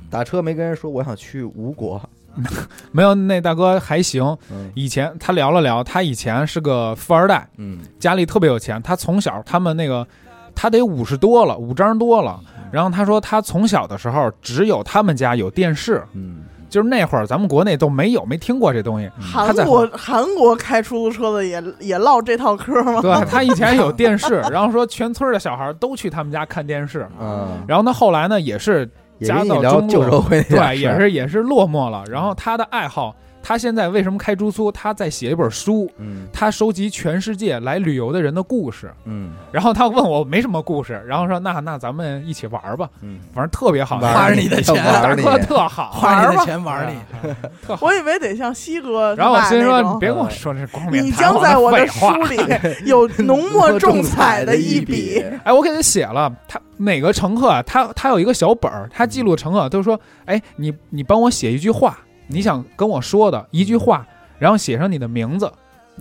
[0.09, 2.01] 打车没跟人说我想去吴国。
[2.91, 4.69] 没有那大哥还行，嗯。
[4.75, 7.79] 以前他聊了聊，他以前是个富二代，嗯。
[7.97, 10.05] 家里特别有钱，他从小他们那个
[10.53, 12.41] 他得五十多了，五张多了。
[12.73, 19.07] 然后他说他从小的时候只有他们家有电视，嗯就是那会儿咱们国内都没有没听过这东西。
[19.21, 22.99] 韩国韩国开出租车的也也唠这套嗑吗？
[22.99, 27.07] 对他以前有电视， 然后说全村的小孩都去他们家看电视。
[27.21, 32.03] 嗯，然后呢，后来呢也是也家到中落旧社会对，也是也是落寞了。
[32.09, 34.71] 然后他的爱好，他现在为什么开住宿？
[34.71, 36.25] 他在写一本书，嗯。
[36.33, 38.91] 他收集全世界来旅游的人的故事。
[39.03, 39.33] 嗯。
[39.51, 46.45] 然后他问我没什么故事，然后说那那咱们一起玩吧，嗯，反正特别好，花着你的钱大玩你哥特好，花你的玩吧。
[46.45, 46.97] 钱玩你，
[47.61, 47.85] 特好。
[47.85, 52.37] 我以为得像西哥然后我心说，你别跟我说这光面你将在我的书里
[52.87, 55.21] 有浓墨重彩的一笔。
[55.43, 64.05] 哎，我给他写了，他每个乘客啊，他他有一个小本儿，他记录乘客都说，哎，你你帮我写一句话，你想跟我说的一句话，
[64.39, 65.51] 然后写上你的名字，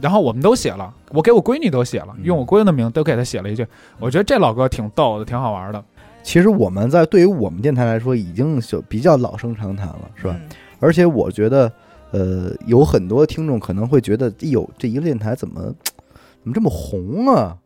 [0.00, 2.24] 然后我们都写了，我给我闺女都写了，嗯。
[2.24, 3.66] 用我闺女的名字都给她写了一句，
[3.98, 5.82] 我觉得这老哥挺逗的，挺好玩的。
[6.22, 10.36] 其实我们在对于我们电台来说，已经就比较老生常谈了，是吧？
[10.38, 10.48] 嗯。
[10.78, 11.72] 而且我觉得，
[12.10, 15.62] 呃，有很多听众可能会觉得，哎呦，这一个电台怎么
[16.42, 17.56] 怎么这么红啊？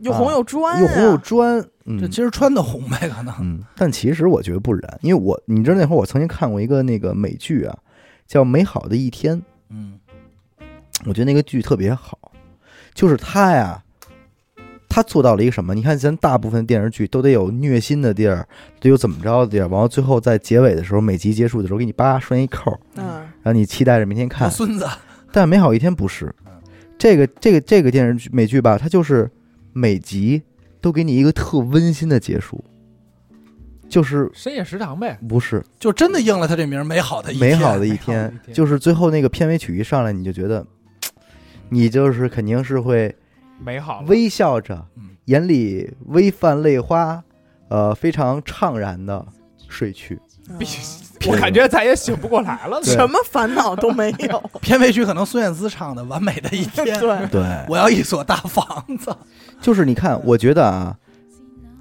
[0.00, 3.34] 又红又专又红又呀，专，嗯，这今儿穿的红呗，可能。
[3.40, 7.74] 嗯，但其实我觉得不然，因为我你知道那会儿我曾经看过一个那个美剧啊，
[8.26, 9.36] 叫《美好的一天》，
[9.70, 9.98] 嗯
[11.04, 12.32] 我觉得那个剧特别好，
[12.94, 13.82] 就是他呀，
[14.88, 15.74] 他做到了一个什么？
[15.74, 18.48] 你看咱大部分电视剧都得有虐心的地儿，
[18.80, 24.50] 得有怎么着的地儿，完了最后在结尾的时候，每集结束的时候给你叭拴一扣，嗯，让你期待着明天看。
[24.50, 24.86] 孙子
[25.30, 26.34] 但《美好一天》不是，
[26.98, 29.30] 这个这个这个电视剧美剧吧，它就是
[29.72, 30.42] 每集
[30.80, 32.64] 都给你一个特温馨的结束，
[33.88, 35.64] 就是深夜食堂呗，不是。
[35.78, 38.54] 就真的应了他这名儿，美好的一美天好的一天美好的一，天。
[38.54, 40.66] 就是最后那个片尾曲一上来，你就觉得，
[41.70, 43.14] 你就是肯定是会
[43.62, 44.06] 美好了。
[44.06, 47.22] 微笑着嗯，眼里微泛泪花，
[47.68, 49.24] 呃，非常怅然的
[49.68, 50.20] 睡去。
[50.58, 50.66] 必
[51.26, 52.80] 我感觉咱也醒不过来了。
[52.80, 52.94] 对。
[52.94, 54.40] 什么烦恼都没有。
[54.62, 59.16] 片尾曲可能孙燕姿唱的《完美的一天》，对， 对，我要一所大房子，
[59.60, 60.96] 就是你看，我觉得啊，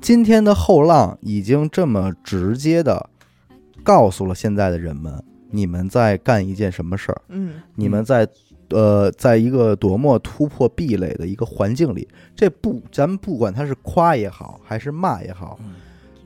[0.02, 3.10] 今天的后浪已经这么直接的
[3.84, 8.28] 告诉了现在的人们，你们在干一件什么事儿，嗯，你们在。
[8.70, 15.76] 呃，在一个多么突破壁垒的一个环境里，这不，咱们不管他是夸也好，还是骂也好，嗯。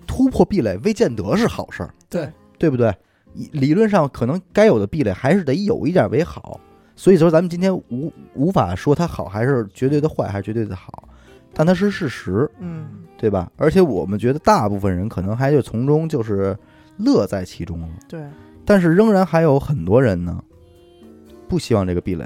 [0.07, 2.31] 突破壁垒未见得是好事儿，对。
[2.57, 2.95] 对不对？
[3.51, 6.57] 理论上可能该有的壁垒还是得有一点为好，
[6.95, 11.09] 所以说咱们今天无无法说它好还是绝对的坏还是绝对的好，
[11.53, 12.87] 但它是事实，嗯，
[13.19, 13.51] 对吧？
[13.57, 16.57] 而且我们觉得大部分人可能还就从中就是
[16.97, 18.23] 乐在其中了，对，
[18.63, 20.41] 但是仍然还有很多人呢，
[21.47, 22.25] 不希望这个壁垒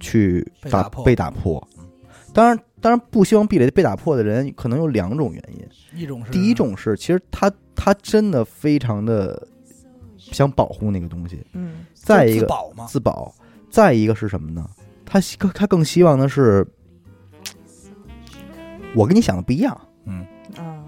[0.00, 1.68] 去打被打破被打破。
[2.32, 6.00] 当然，当然不希望壁垒被打破的人可能有两种原因。
[6.00, 9.46] 一种是第一种是，其实他他真的非常的
[10.16, 11.44] 想保护那个东西。
[11.52, 13.34] 嗯，再一个自保嘛，自保，
[13.70, 14.68] 再一个是什么呢？
[15.04, 16.64] 他希他更希望的是，
[18.94, 19.78] 我跟你想的不一样。
[20.06, 20.26] 嗯，
[20.56, 20.82] 啊，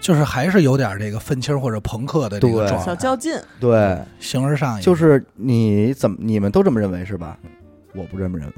[0.00, 2.68] 就是还是有点这个愤青或者朋克的这个对。
[2.68, 7.38] 状态，小较劲，对，形而上也就是你怎么你们都这么认为是吧？
[7.94, 8.54] 我不这么认为。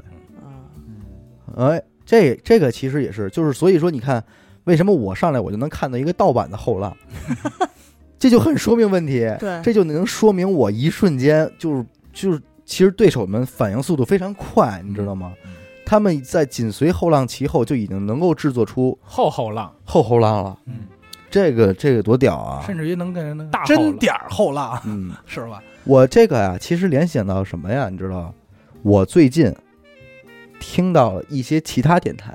[1.63, 4.23] 啊，哎，这这个其实也是，就是所以说，你看，
[4.63, 6.95] 为什么我上来我就能看到一个盗版的后浪，
[8.17, 9.19] 这就很说明问题。
[9.39, 15.33] 对，这就能说明我一瞬间就是就是，其实对手们反应速度非常快，你知道吗？
[15.89, 20.55] 嗯他们在紧随后浪其后，就已经能够制作出后后浪，后后浪了。
[20.67, 20.81] 嗯，
[21.31, 22.63] 这个这个多屌啊！
[22.63, 25.63] 甚至于能给人能大后浪真点儿后浪，嗯，是吧？
[25.85, 27.89] 我这个呀，其实联想到什么呀？
[27.89, 28.31] 你知道，
[28.83, 29.51] 我最近
[30.59, 32.31] 听到了一些其他电台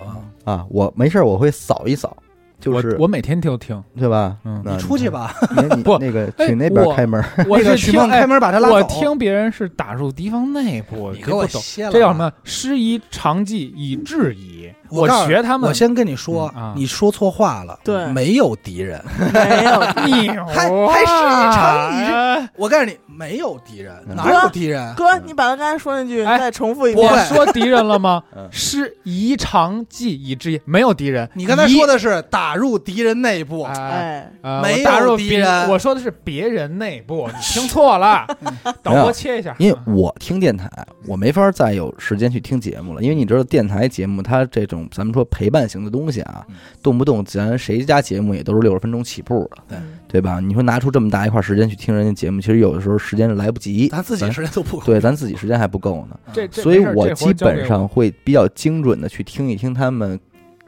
[0.00, 2.16] 啊，啊，我没事儿我会扫一扫，
[2.60, 4.36] 就是我我每天都听，对吧？
[4.44, 7.22] 嗯你出去吧，你你 不那个哎去那边开门。
[7.48, 8.74] 我 那个是听哎许梦开门把他拉走。
[8.74, 12.18] 我听别人是打入敌方内部，你给我懂，歇了，这叫什？
[12.18, 12.32] 么？
[12.44, 14.68] 师夷长技以制夷。
[14.90, 19.02] 我学他们，我先跟你说嗯啊，你说错话了，对没有敌人。
[19.32, 24.94] 没有， 牛啊，还还师夷长技哎我告诉你，没有敌人，嗯哪有敌人？
[24.94, 27.18] 哥，你把他刚才说那句哎再重复一遍我。
[27.24, 28.48] 说敌人了吗 嗯？
[28.50, 31.28] 师夷长技以制夷，没有敌人。
[31.34, 34.30] 你刚才说的是打入敌人内部，哎，
[34.62, 38.26] 没有我打入敌人我说的是别人内部，你听错了。
[38.82, 40.70] 导播切一下，因为我听电台，
[41.06, 50.40] 我没法再有时间去听节目了，因为你知道电台节目它这种咱们说陪伴型的东西啊嗯，动不动咱谁家节目也都是六十分钟起步的，对对吧？
[50.40, 54.84] 你说拿出这么大一块时间去听人家节目，其实有的时候时间来不及，咱自己时间都不够。
[54.84, 56.18] 对咱自己时间还不够呢，
[56.52, 60.18] 所以我基本上会比较精准的去听一听他们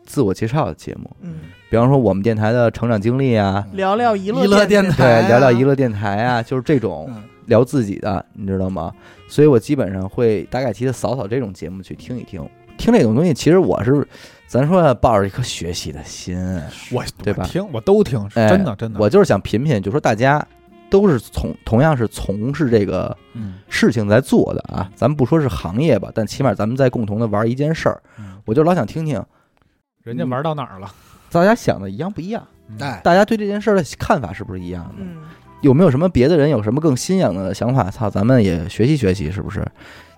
[0.05, 1.11] 自我介绍的节目。
[1.21, 1.35] 嗯，
[1.69, 8.93] 比方说我们电台的成长经历啊，聊聊娱乐电，台啊聊聊娱乐电台啊，就是这种嗯聊自己的，你知道吗？
[9.29, 12.45] 所以我基本上会大概其的扫扫这种节目去听一听，
[12.81, 14.07] 听这种东西，其实我是，
[14.47, 16.37] 咱说抱着一颗学习的心，
[16.91, 20.45] 我对吧我听我都听，哎真的真的，我就是想品品，就说大家
[20.89, 29.23] 都是从同样是从事这个嗯事情在做的啊，咱们不说是行业吧，但起码咱们在共同的玩一件事儿，嗯我就老想听听
[30.03, 30.91] 人家玩到哪儿了？
[31.31, 34.95] 大家想的一样不一样，嗯哎，大家对这件事儿的看法是不是一样的？
[34.99, 35.19] 嗯，
[35.61, 37.89] 有没有什么别的人有什么更新颖的想法？
[37.89, 39.65] 操，咱们也学习学习，是不是？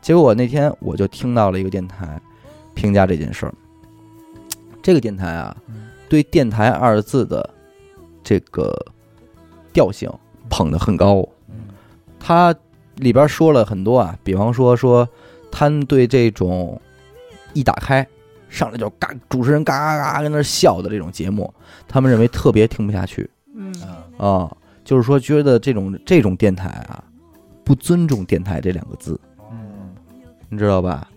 [0.00, 2.18] 结果我那天我就听到了一个电台
[2.74, 3.54] 评价这件事儿，
[4.82, 5.88] 这个电台啊，嗯。
[6.08, 7.48] 对“电台”二字的
[8.22, 8.70] 这个
[9.72, 10.10] 调性
[10.50, 11.26] 捧得很高。
[11.48, 11.68] 嗯。
[12.20, 12.54] 它
[12.96, 15.08] 里边说了很多啊，比方说说
[15.50, 16.78] 他们对这种
[17.54, 18.06] 一打开
[18.50, 21.50] 上来就嘎主持人嘎嘎嘎跟那笑的这种节目，
[21.88, 23.30] 他们认为特别听不下去。
[23.54, 27.02] 嗯，嗯啊，就是说觉得这种这种电台啊，
[27.64, 29.18] 不尊重电台这两个字，
[29.50, 29.94] 嗯。
[30.50, 31.08] 你知道吧？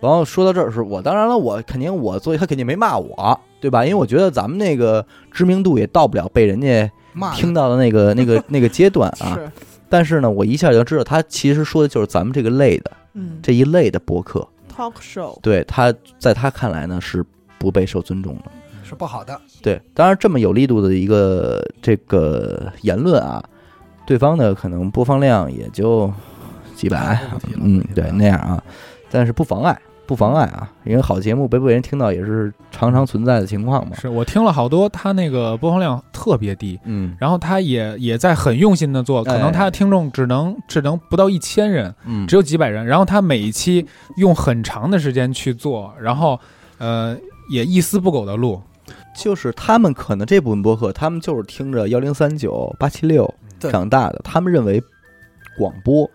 [0.00, 3.84] 然后说到这儿是我，当然了，我肯定我作为他肯定没骂我，对吧？
[3.84, 9.34] 因为我觉得咱们那个知名度也到不了被人家骂听到的那个 那个那个阶段啊。
[9.34, 9.50] 是，
[9.88, 13.38] 但是呢，我一下就知道他其实说的就是咱们这个类的嗯。
[13.42, 17.24] 这一类的博客，，talk show，对他在他看来呢是
[17.58, 18.50] 不被受尊重的。
[18.88, 23.42] 是不好的，对，当然这么有力度的一个这个言论啊，
[24.06, 26.08] 对方呢可能播放量也就
[26.76, 27.20] 几百
[27.60, 28.62] 嗯对那样啊，
[29.10, 33.96] 但是不妨碍，不妨碍啊，因为好节目被被人听到也是常常存在的情况嘛。
[33.96, 37.16] 是我听了好多，他那个播放量特别低，嗯。
[37.18, 43.86] 然后他也也在很用心的做，可能他的听众只能只能不到一千人，嗯，只有几百人，然后他每一期
[44.16, 46.38] 用很长的时间去做，然后
[46.78, 47.16] 呃
[47.50, 48.60] 也一丝不苟的录，
[49.16, 54.82] 就是他们可能这部分播客，他们就是听着幺零三九八七六长大的，他们认为
[55.58, 56.08] 广播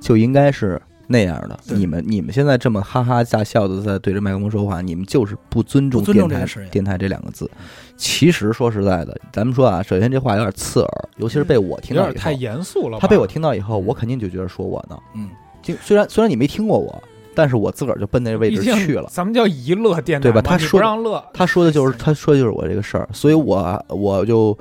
[0.00, 1.58] 就应该是那样的。
[1.74, 7.50] 你们你们现在这么哈哈大笑的在对着麦克风说话，你们就是不尊重电台电台这两个字。
[7.96, 12.98] 其实说实在的，咱们说啊，首先这话有点刺耳，尤其是被我听到有点太严肃了。
[13.00, 14.96] 他被我听到以后，我肯定就觉得说我呢。
[15.16, 15.30] 嗯，
[15.60, 17.02] 就虽然虽然你没听过我，
[17.34, 19.08] 但是我自个儿就奔那位置去了。
[19.10, 24.56] 咱们叫娱乐电台对吧他说不让乐，他说的就是他说的就是我这个事儿，所以我我就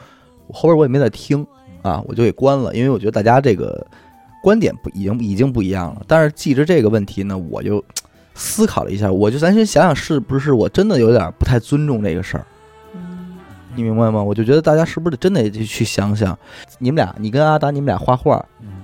[0.51, 1.45] 后边我也没再听
[1.83, 3.85] 啊，我就给关了，因为我觉得大家这个
[4.41, 6.01] 观点不已经已经不一样了。
[6.07, 7.83] 但是记着这个问题呢，我就
[8.33, 12.45] 思考了一下，我就咱先想想是不是我真的有点不太尊重这个事儿，
[12.93, 13.35] 嗯，
[13.75, 14.21] 你明白吗？
[14.21, 16.37] 我就觉得大家是不是真得去想想，
[16.77, 18.43] 你们俩，你跟阿达，你们俩画画，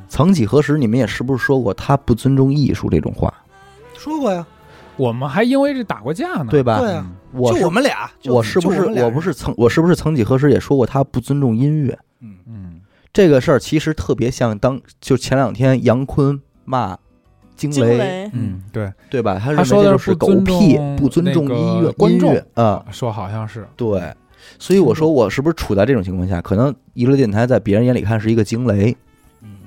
[0.09, 3.33] 曾几何时你们也是不是说过他不尊重艺术这种话，
[3.97, 4.45] 说过呀，
[4.97, 6.47] 我们还因为这打过架呢。
[6.49, 6.79] 对吧？
[6.79, 11.97] 对啊，我就我们俩，我是不是我不是曾我是不是曾几何时也说过他不尊重音乐？
[12.21, 12.72] 嗯，嗯，
[13.13, 16.97] 这个事儿其实特别像当就前两天杨坤骂
[17.55, 19.39] 惊雷，惊雷，嗯，对，对吧？
[19.39, 24.01] 他认他为说的是狗尊屁，重不尊重那个音乐观众音乐啊、说好像是，对。
[24.59, 28.95] 所以我说我是不是处在这种情况下，可能娱乐电台在别人眼里看是一个惊雷，
[29.41, 29.57] 嗯，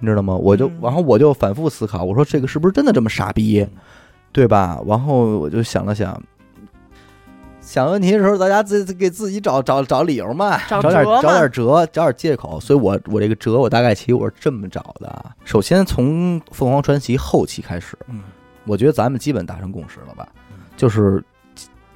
[0.00, 0.34] 你知道吗？
[0.34, 3.70] 我就嗯然后我就反复思考，我说这个是不是真的这么傻逼，嗯
[4.32, 4.80] 对吧？
[4.86, 6.20] 然后我就想了想。
[7.64, 12.60] 想问题的时候，大家自己给自己找找找理由嘛，找找点找点辙，找点借口。
[12.60, 15.08] 所以我我这个辙，我大概其实我是这么找的。
[15.08, 15.34] 啊。
[15.44, 18.22] 首先从凤凰传奇后期开始，嗯，
[18.66, 20.28] 我觉得咱们基本达成共识了吧。
[20.52, 21.24] 嗯，就是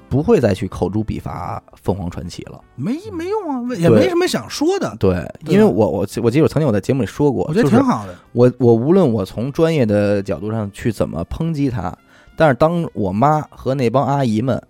[0.08, 2.58] 不会再去口诛笔伐凤凰传奇了。
[2.74, 5.14] 没没用啊，也没什么想说的，对，
[5.44, 11.94] 对因为我我我记得我曾经我在节目里说过，我觉得挺好的，我我无论我从专业的角度上去怎么抨击他，
[12.36, 14.60] 但是当我妈和那帮阿姨们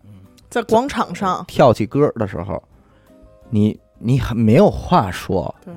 [0.48, 2.62] 在广场上，跳起歌的时候，
[3.50, 5.74] 你你很没有话说，对，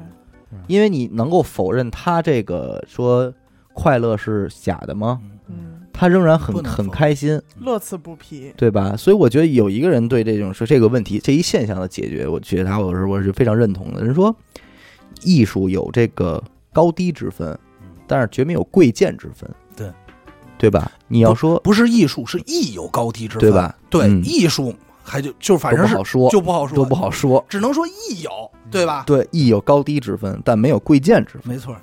[0.68, 3.34] 因为你能够否认他这个说
[3.74, 5.20] 快乐是假的吗？
[5.24, 5.32] 嗯。
[5.54, 8.96] 嗯，他仍然很很开心，乐此不疲，对吧？
[8.96, 14.02] 所以我觉得有一个人对这种说这个问题这一现象的解决，我觉得他我是我是非常认同的。
[14.04, 14.34] 人说
[15.24, 16.42] 艺术有这个
[16.72, 17.58] 高低之分，
[18.08, 19.50] 但是绝没有贵贱之分，
[20.62, 20.92] 对对吧？
[21.08, 23.76] 你要说不是艺术，是艺有高低之分，对吧？
[23.90, 27.44] 对，嗯艺术还就就反正是不好说，就不好说，都不好说。
[27.50, 28.30] 只能说艺有，
[28.70, 29.04] 对吧？
[29.08, 31.42] 对，艺有高低之分，但没有贵贱之分。
[31.46, 31.76] 没错，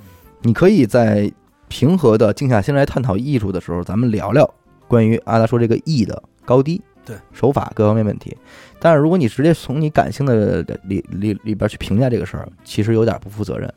[0.43, 1.29] 你可以在
[1.67, 4.49] 平和的静下心来探讨艺术的时候，咱们聊聊
[4.87, 8.37] 关于阿达说这个艺的高低、对手法各方面问题。
[8.79, 13.75] 但是如果你直接从你感性的里里里边去评价这个事儿，其实有点不负责任。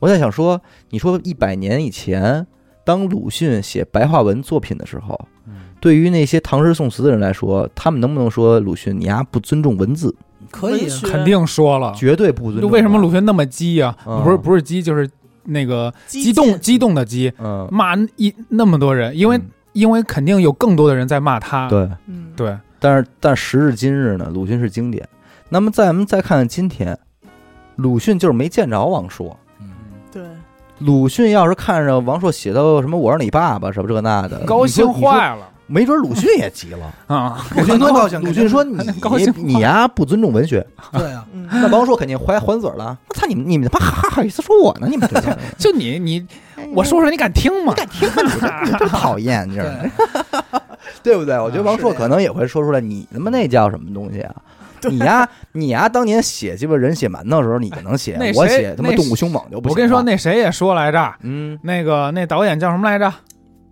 [0.00, 2.44] 我在想说，你说一百年以前，
[2.84, 5.18] 当鲁迅写白话文作品的时候，
[5.80, 10.14] 对于那些唐诗宋词的人来说，他们能不能说鲁迅你丫不尊重文字？
[10.50, 11.92] 可以肯定说了。
[11.94, 12.70] 绝对不尊就重。
[12.70, 13.96] 为什么鲁迅那么激呀？
[14.06, 15.08] 嗯不是不是激，就是
[15.44, 21.68] 那个激激动激动的激，嗯，骂一那么多人，因为嗯因为肯定有更多的人在骂他。
[21.68, 25.08] 对，嗯，对，但是但时至今日呢，鲁迅是经典。
[25.48, 26.98] 那么咱们再看看今天，
[27.76, 29.38] 鲁迅就是没见着王朔。
[30.80, 36.92] 对，鲁迅要是看着王朔写到什么“我是你爸爸”什么这那的，高兴坏了没准鲁迅也急了。
[37.06, 37.46] 啊！
[37.56, 38.76] 鲁迅说肯定高兴 鲁迅说你
[39.36, 42.98] 你呀不尊重文学， 对啊，嗯，那王朔肯定还还嘴了。
[43.08, 44.88] 我操你们你们他妈还好意思说我呢？
[44.90, 45.20] 你们这
[45.56, 46.26] 就你你，
[46.74, 47.72] 我说出来你敢听吗？
[47.72, 48.60] 你敢听吗？
[48.64, 50.50] 你这真讨厌，你知道吗？
[51.04, 51.38] 对，不对？
[51.38, 54.34] 我觉得王朔可能也会说出来，你他妈那叫什么东西啊？
[54.82, 59.70] 对你呀，你呀，当年写鸡巴人血馒头的时候，你就能写我写他妈动物凶猛就不行。
[59.70, 63.12] 我跟你说，那谁也说来着，嗯，那个那导演叫什么来着？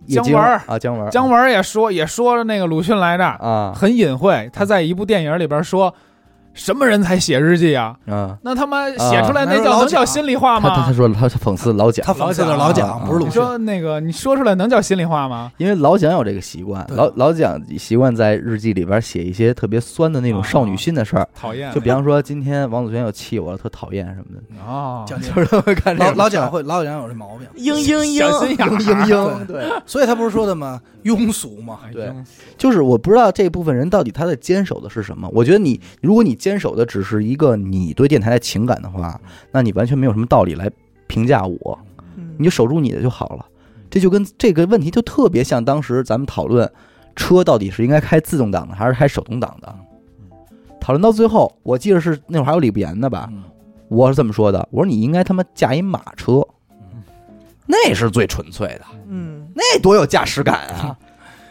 [0.07, 4.49] 姜文儿啊，姜文，姜文也说也说了那个鲁迅来着，啊很隐晦。
[4.51, 5.93] 他在一部电影里边说，
[6.53, 7.95] 什么人才写日记啊？
[8.07, 10.93] 嗯，那他妈写出来那叫能叫心里话吗他他？
[10.93, 13.29] 说，他他讽刺老蒋他，讽刺的老老蒋蒋，不是鲁迅。
[13.29, 15.51] 你说那个你说出来能叫心里话吗？
[15.57, 29.63] 因为老蒋有这个习惯，老老蒋习惯在日记里边写一些特别酸的那种少女心的事儿，讨厌，就比方说今天王祖贤又气我了，特讨厌什么的，哦，蒋介就是他会干这老老蒋会老蒋有这毛病，嘤嘤小心嘤，眼嘤嘤， 对。
[29.85, 30.81] 所以他不是说的吗？
[31.03, 31.79] 庸俗嘛。
[31.85, 32.11] 哎对
[32.57, 35.29] 就是我不知道这部分人到底他在坚守的是什么。
[35.31, 39.21] 我觉得你，如果你坚守的只是一个你对电台的情感的话，
[39.51, 40.71] 那你完全没有什么道理来
[41.05, 41.79] 评价我，
[42.17, 43.45] 嗯你就守住你的就好了。
[43.91, 46.71] 这就跟这个问题就特别像当时咱们讨论
[47.15, 49.75] 车到底是应该开自动挡的还是开手动挡的。
[50.79, 53.27] 讨论到最后，我记得是那会儿还有李不言的吧？
[53.31, 53.43] 嗯
[53.89, 56.45] 我是这么说的，我说你应该他妈驾一马车，
[57.65, 58.81] 那是最纯粹的。
[59.07, 60.95] 嗯，那多有驾驶感啊！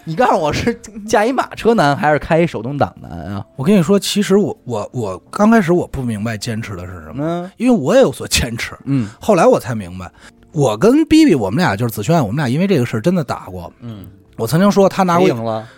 [0.09, 0.73] 你告诉我是
[1.07, 3.45] 驾一马车难还是开一手动挡难啊？
[3.57, 10.11] 我跟你说，其实我我我刚开始我不明白坚持的是什么，嗯因为我也有所坚持，嗯后来我才明白。
[10.53, 13.71] 我跟 B B 我们俩就是子轩，我们俩因为这个事儿真的打过。
[13.81, 14.07] 嗯，
[14.39, 15.69] 我曾经说他拿过赢，了？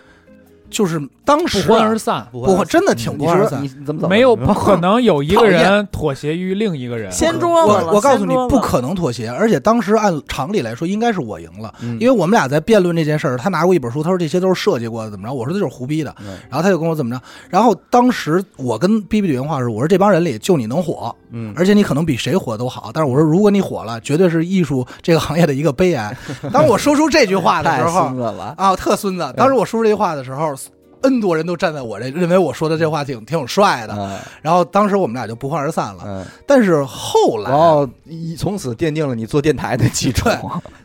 [0.71, 4.09] 就是当不时欢而散，不不真的挺不欢而散你你怎么走？
[4.09, 7.11] 没有不可能有一个人妥协于另一个人。
[7.13, 9.29] 掀桌子，我我告诉你不可能妥协。
[9.29, 13.37] 而且当时按常理来说，应该是我赢了，嗯，因为我们俩在辩论这件事儿。
[13.37, 15.35] 他拿过一本书，他说这些都是设计过的，怎么着？
[15.35, 16.15] 我说这就是胡逼的。
[16.21, 17.21] 嗯然后他就跟我怎么着？
[17.49, 22.91] 然后当时我跟 B B 对原话是，我说这帮人里就你能火，嗯而且你可能比谁火都好。
[22.93, 26.17] 但是我说，如果你火了，绝对是艺术这个行业的一个悲哀。
[26.53, 28.55] 当我说出这句话的时候孙子了。
[28.57, 29.35] 啊，特孙子！
[29.37, 30.55] 当时我说出这句话的时候
[31.03, 33.95] ，N 多人都站在我这，认为我说的这话挺挺有帅的。
[33.97, 36.03] 嗯然后当时我们俩就不欢而散了。
[36.07, 37.89] 嗯，但是后来，然后
[38.37, 40.29] 从此奠定了你做电台的基础。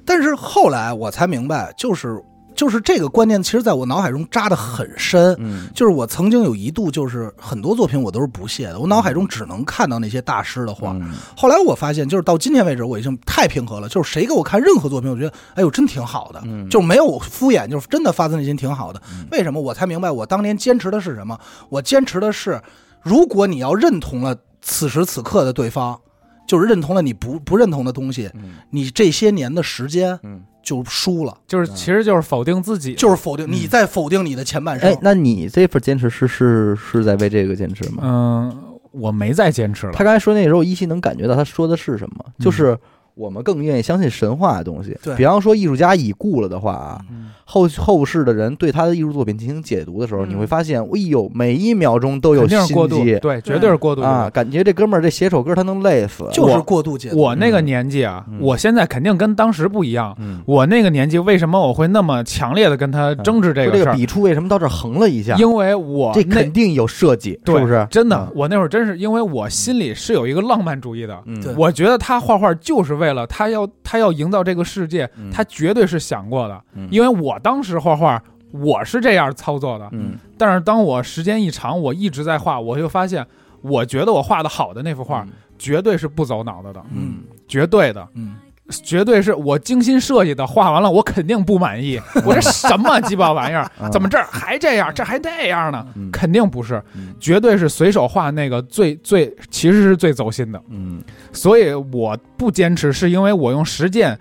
[0.05, 2.21] 但是后来我才明白，就是
[2.55, 5.35] 就是这个观念，其实在我脑海中扎得很深。
[5.39, 10.91] 嗯就是我曾经有一度，就是很多作品我都是不屑的，我脑海中只能看到那些大师的画。
[10.93, 13.89] 嗯后来我发现，就是到今天为止，我已经太平和了。
[13.89, 19.01] 就是谁给我看任何作品，我觉得哎呦真挺好的，嗯就没有敷衍，就是真的发自内心挺好的。
[19.11, 19.61] 嗯为什么？
[19.61, 21.37] 我才明白我当年坚持的是什么。
[21.69, 22.61] 我坚持的是，
[23.01, 25.99] 如果你要认同了此时此刻的对方，
[26.47, 30.41] 就是认同了你不不认同的东西，嗯你这些年的时间嗯。
[30.65, 34.89] 就输了，就是其实就是否定自己，就是否定你在否定你的前半生。
[34.89, 38.01] 哎，那你这份坚持是是是在为这个坚持吗？
[38.03, 38.57] 嗯，
[38.91, 39.93] 我没再坚持了。
[39.93, 42.77] 他刚才说那时候，依稀能感觉到他说的是什么，就是
[43.15, 44.97] 我们更愿意相信神话的东西。
[45.01, 56.27] 对比方说艺术家已故了的话啊，嗯后后世的人对他的艺术作品进行解读的时候，嗯你会发现，哎呦，每一秒钟都有肯定是心过度，机对，绝对是过度啊，感觉这哥们儿这写首歌他能累死。
[56.33, 57.17] 就是过度解读。
[57.17, 60.15] 我那个年纪啊，嗯我现在肯定跟当时不一样。
[60.19, 63.77] 嗯，我那个年纪为什么我会那么强烈的跟他争执这个事儿？
[63.77, 65.35] 说这个笔触为什么到这儿横了一下？
[65.35, 67.85] 因为我这肯定有设计，是不是？
[67.91, 71.15] 真的嗯，我那会儿真是因为我心里是有一个浪漫主义的。
[71.25, 76.61] 嗯，我觉得他画画就是为了他要他要营造这个世界，嗯他绝对是想过的。
[76.73, 79.87] 嗯因为我当时画画，我是这样操作的。
[79.91, 83.25] 嗯但是当我时间一长，我一直在画，我就发现，
[83.61, 85.25] 我觉得我画的好的那幅画，
[85.57, 88.35] 绝对是不走脑子的，嗯绝对的，嗯，
[88.83, 93.69] 绝对是我精心设计的，画完了我肯定不满意， 我这什么鸡巴玩意儿？
[93.79, 93.91] 嗯？
[93.91, 95.85] 怎么这儿还这样，这还那样呢？
[95.95, 96.09] 嗯。
[96.11, 97.13] 肯定不是，嗯。
[97.19, 101.03] 绝对是随手画那个最最其实是最走心的，嗯。
[101.31, 104.17] 所以我不坚持，是因为我用实践。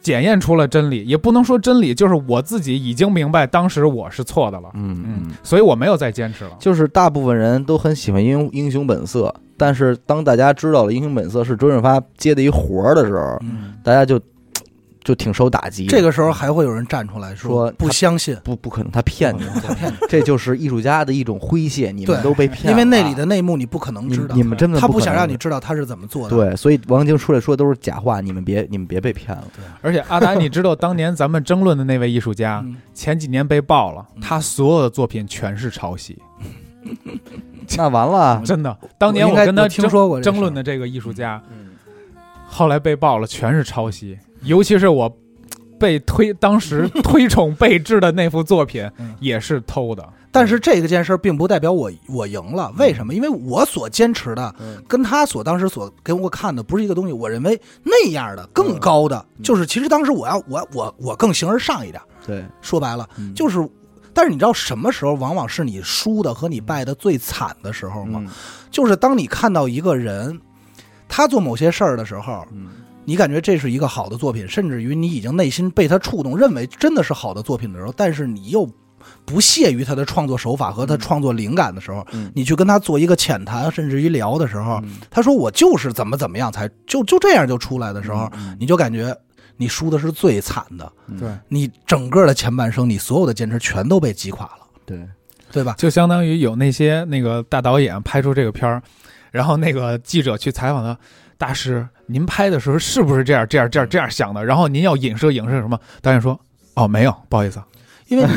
[0.00, 6.50] 检验出了真理，也不能说真理，就是我自己已经明白当时我是错的了，嗯嗯，所以我没有再坚持了。
[6.58, 14.20] 就是大部分人都很喜欢英英雄本色，但是当大家知道了英雄本色是周润发接的一活儿的时候，嗯，大家就
[15.04, 15.86] 就挺受打击。
[15.86, 26.36] 这个时候还会有人站出来说不相信，不不可能，他骗你， 他骗你，这就是艺术家的一种诙谐，你们都被骗了，因为那里的内幕你不可能知道你，你们真的他不想让你知道他是怎么做的。
[26.36, 29.44] 对，所以王晶出来说都是假话，你们别你们别被骗了。
[29.80, 34.20] 而且阿达，你知道当年咱们争论的那位艺术家，嗯，前几年被爆了，嗯。
[34.20, 36.16] 他所有的作品全是抄袭，
[37.76, 38.76] 那完了， 真的。
[38.98, 41.70] 当年我跟他我听说过争论的这个艺术家，嗯。
[42.46, 45.14] 后来被爆了，全是抄袭，尤其是我
[45.78, 50.08] 被推当时 推崇备至的那幅作品嗯也是偷的。
[50.34, 53.12] 但是这个件事并不代表我我赢了，为什么？
[53.12, 57.12] 因为我所坚持的嗯跟他所当时所给我看的不是一个东西。
[57.12, 62.00] 我认为那样的更高的，就是其实当时我要我我我更形而上一点。
[62.26, 63.68] 对，说白了，嗯就是，
[64.14, 68.22] 但是你知道什么时候往往是你输的和你败的最惨的时候吗？
[68.24, 68.28] 嗯
[68.70, 70.40] 就是当你看到一个人，
[71.08, 72.68] 他做某些事儿的时候，嗯
[73.04, 78.68] 你感觉这是一个好的作品，甚至于你已经内心被他触动，认为真的是好的作品的时候，但是你又
[79.24, 82.30] 不屑于他的创作手法和他创作灵感的时候，嗯。
[82.34, 84.98] 你去跟他做一个浅谈，甚至于聊的时候，嗯。
[85.10, 88.56] 他说我就是怎么怎么样才就就这样就出来的时候，嗯。
[88.60, 89.16] 你就感觉
[89.56, 91.18] 你输的是最惨的，嗯。
[91.18, 95.04] 对，你整个的前半生，你所有的坚持全都被击垮了，对，
[95.50, 95.74] 对吧？
[95.76, 98.82] 就相当于有那些那个大导演拍出这个片儿，
[99.30, 100.96] 然后那个记者去采访他，
[101.38, 104.44] 大师，您拍的时候是不是这样这样这样这样想的？
[104.44, 105.78] 然后您要影射影射什么？
[106.00, 106.38] 导演说，
[106.74, 107.66] 哦，没有，不好意思啊，
[108.08, 108.32] 因为你，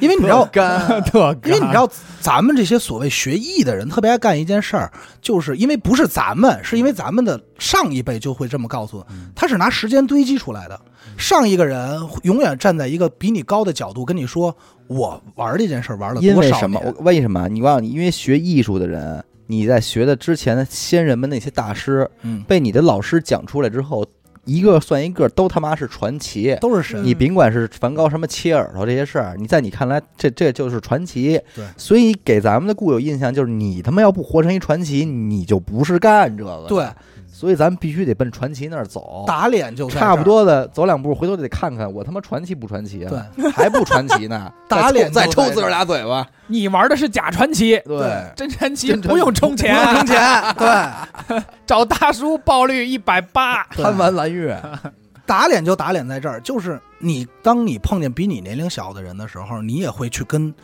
[0.00, 1.88] 因为你知道， 干，特因为你知道，
[2.20, 4.90] 咱们这些所谓学艺的人特别爱干一件事儿，
[5.20, 10.80] 就是因为不是咱们，是因为咱们的上一辈就会这么告诉，他是拿时间堆积出来的。
[11.16, 16.80] 上一个人永远站在一个比你高的角度跟你说，我玩这件事儿玩了多少为什么？
[17.00, 17.48] 为什么？
[17.48, 17.84] 你忘了？
[17.84, 24.06] 因为学艺术的人，你在学的之前的先人们那些大师，嗯，被你的老师讲出来之后，
[24.44, 26.56] 一个算一个，都他妈是传奇。
[26.60, 27.02] 都是神。
[27.04, 31.40] 你甭管是梵高什么切耳朵这些事儿，你在你看来，这这就是传奇。
[31.54, 36.64] 对所以给咱们的固有印象就是，你他妈要不活成一传奇，你就不是干这个。
[36.68, 36.86] 对，
[37.40, 39.24] 所以咱们必须得奔传奇那儿走。
[39.26, 40.22] 打脸就差不。
[40.22, 43.08] 多的，走两步，回头得看看我他妈传奇不传奇啊？
[43.34, 46.26] 对，还不传奇呢， 打脸再抽自个儿俩嘴巴。
[46.48, 53.64] 你玩的是假传奇，对，真传奇不用充钱，不用充钱， 对，找大叔爆率一百八。
[53.72, 54.60] 贪玩蓝月，
[55.24, 60.54] 打脸就打脸在这儿，就是你当你碰见比你年龄小的人的时候，你也会去跟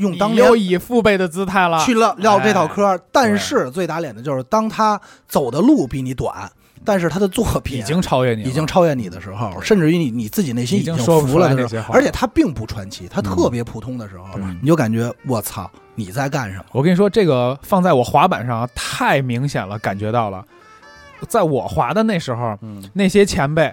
[0.00, 2.98] 用当年你又以父辈的姿态了，去唠唠这套嗑哎。
[3.12, 6.50] 但是最打脸的就是，当他走的路比你短，
[6.84, 16.64] 但是他的作品已经超越你，已经超越你的时候，甚至于你你自己内心已经服了的时候，来那些话而且他并不传奇，他特别普通的时候，对你就感觉我操，你在干什么？
[16.72, 20.44] 我跟你说，这个放在我滑板上啊太明显了，感觉到了。
[21.28, 23.70] 在我滑的那时候，嗯那些前辈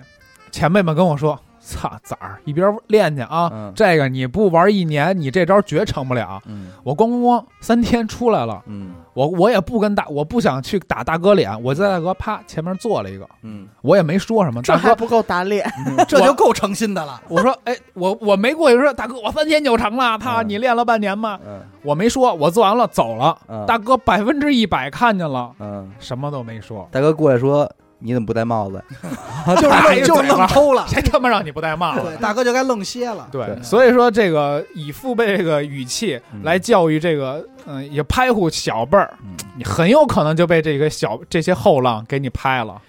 [0.52, 3.50] 前辈们跟我说：“操崽儿，一边练去啊！
[3.54, 6.42] 嗯这个你不玩一年，你这招绝成不了。
[6.46, 14.62] 嗯我咣咣咣，三天出来了，嗯我我也不跟大，我不想去打大哥脸，我在大哥啪前面做了一个，嗯，我也没说什么。
[14.62, 15.70] 大哥，这还不够打脸，
[16.08, 17.22] 这就够诚心的了。
[17.28, 20.18] 我说，哎，我我没过去说，大哥，我三天就成了。
[20.18, 21.38] 他，嗯你练了半年吗？
[21.46, 23.38] 嗯我没说，我做完了走了。
[23.50, 26.88] 嗯大哥百分之一百看见了，嗯，什么都没说。
[26.92, 27.70] 大哥过来说
[28.00, 28.84] ：“你怎么不戴帽子
[29.60, 32.02] 就是就是愣偷了， 谁他妈让你不戴帽子？
[32.04, 33.28] 对，大哥就该愣歇了。
[33.32, 42.80] 对，所以说这个以父辈这个语气嗯来教育这个，嗯、也拍护小辈儿，？”嗯你很有可能就被这个小这些后浪给你拍了。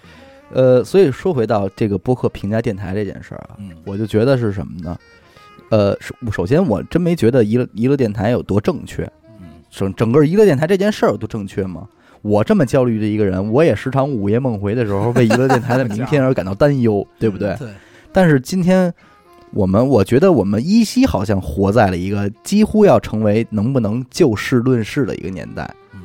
[0.51, 4.95] 呃，所以说回到这个播客评价电台这件事儿啊，嗯我就觉得是什么呢？
[5.69, 9.03] 呃，首首先我真没觉得娱乐娱乐电台有多正确，
[9.39, 11.87] 嗯整整个娱乐电台这件事儿有多正确吗？
[12.21, 17.55] 我这么焦虑的一个人，我也时常午夜梦回的时候为娱乐电台的明天而感到担忧， 对不对？
[17.57, 17.69] 对，
[18.11, 18.93] 但是今天
[19.53, 25.69] 我们，我觉得我们依稀好像活在了一个几乎要成为能不能就事论事的一个年代。
[25.93, 26.01] 嗯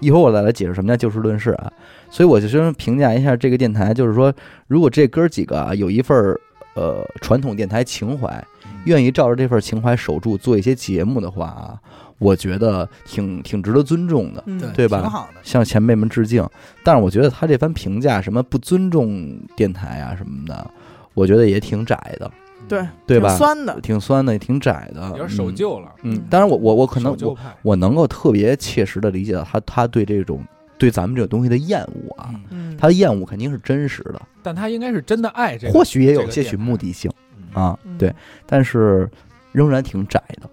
[0.00, 1.72] 一会儿我再来解释什么叫就事论事啊。
[2.10, 4.34] 所以我就先评价一下这个电台，就是说，
[4.66, 6.40] 如果这哥几个啊有一份儿
[6.74, 8.44] 呃传统电台情怀，
[8.84, 11.78] 愿意照着这份情怀守住做一些节目的话啊，
[12.18, 14.42] 我觉得挺挺值得尊重的。
[14.46, 15.40] 嗯对对吧挺好的。
[15.42, 16.46] 向前辈们致敬，
[16.82, 20.70] 但是我觉得他这番评价，什么不尊重电台啊什么的，
[21.14, 22.30] 我觉得也挺窄的，
[22.68, 26.14] 对对吧挺酸的，挺酸的，也挺窄的，有点守旧了，嗯。
[26.14, 27.54] 嗯，当然我我我可能我守旧派。
[27.62, 30.40] 我能够特别切实的理解到他他对这种
[30.82, 32.34] 对咱们这个东西的厌恶啊，
[32.76, 38.12] 他的厌恶肯定是真实的，但他应该是真的爱这个，或许也有些许目的性嗯啊，嗯对，
[38.44, 39.08] 但是
[39.52, 40.50] 仍然挺窄的。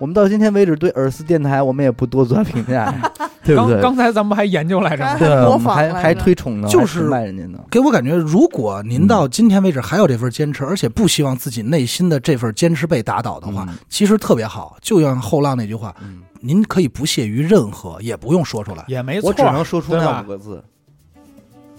[0.00, 2.92] 我们到今天为止对耳思电台，我们也不多做评价，
[3.44, 3.80] 对不对？
[3.80, 5.04] 刚刚才咱们还研究来着？
[5.18, 7.58] 对，我们还还推崇呢，就是卖人家呢。
[7.70, 14.76] 给我感觉，如果您到今天为止还有这份坚持，而且不希望自己内心的这份坚持被打倒的话，嗯其实特别好。
[14.80, 18.84] 就像后浪那句话，嗯，您可以不屑于任何，也不用说出来。
[18.88, 20.62] 也没错，我只能说出那五个字：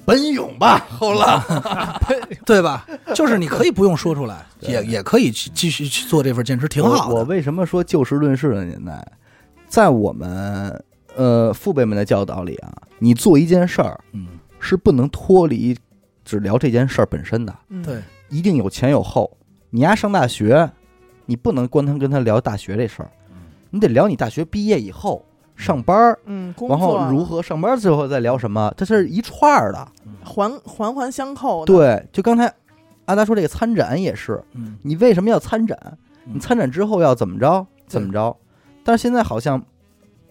[0.06, 1.42] 奔涌吧，后浪。
[2.46, 2.86] 对吧？
[3.14, 7.14] 就是你可以不用说出来， 也也可以去继续去做这份坚持，挺好的。
[7.14, 9.06] 我我为什么说就事论事的年代，
[9.68, 10.84] 在我们
[11.16, 14.28] 呃父辈们的教导里啊，你做一件事儿嗯，
[14.60, 15.78] 是不能脱离
[16.26, 19.38] 只聊这件事儿本身的，嗯对，一定有前有后。
[19.70, 20.70] 你丫上大学，
[21.28, 23.12] 你不能光他跟他聊大学这事儿，
[23.70, 25.26] 你得聊你大学毕业以后
[25.56, 29.88] 上班儿，嗯，工然后作如何上班最后再聊什么，这是一串儿的。
[30.24, 31.66] 环环环相扣的。
[31.66, 32.54] 对，就刚才
[33.06, 35.78] 阿达说这个参展也是，嗯，你为什么要参展？
[36.26, 37.66] 嗯你参展之后要怎么着？
[37.88, 38.36] 怎么着？
[38.84, 39.64] 但是现在好像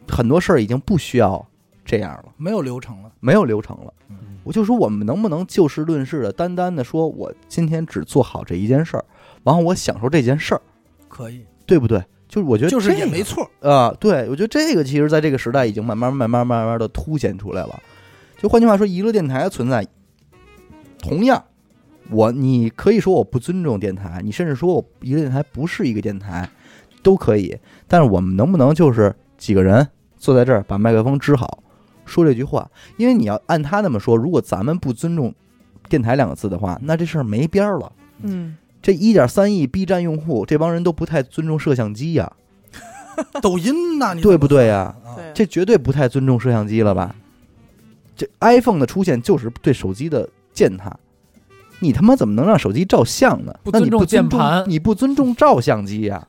[0.09, 1.44] 很多事儿已经不需要
[1.85, 3.10] 这样了，没有流程了。
[3.20, 3.93] 没有流程了。
[4.09, 9.05] 嗯我就说我们能不能就事论事的，单单的说我今天只做好这一件事儿，
[9.43, 10.62] 然后我享受这件事儿，
[11.09, 12.02] 可以，对不对？
[12.28, 13.50] 就是我觉得就是这个也没错。
[13.60, 17.82] 啊、对我觉得这个其实在这个时代已经慢慢慢慢慢慢的凸显出来了。
[18.40, 19.84] 就换句话说，娱乐电台的存在，
[21.00, 21.42] 同样，
[22.10, 26.48] 我你可以说我不尊重电台，你甚至说我娱乐电台不是一个电台，
[27.02, 27.59] 都可以。
[27.88, 31.62] 但是我们能不能就是几个人坐在这儿，把麦克风支好，
[32.05, 32.70] 说这句话？
[32.96, 35.34] 因为你要按他那么说，如果咱们不尊重
[35.88, 37.90] 电台两个字的话，那这事儿没边儿了。
[38.22, 42.32] 嗯，这一点三亿 B 站用户，这帮人都不太尊重摄像机呀、
[43.42, 44.14] 抖音呐？
[44.14, 47.14] 你对不对呀、啊对，这绝对不太尊重摄像机了吧？
[48.16, 50.96] 这 iPhone 的出现就是对手机的践踏，
[51.80, 53.55] 你他妈怎么能让手机照相呢？
[53.72, 56.26] 那你不尊重不尊重键盘你不尊重照相机呀、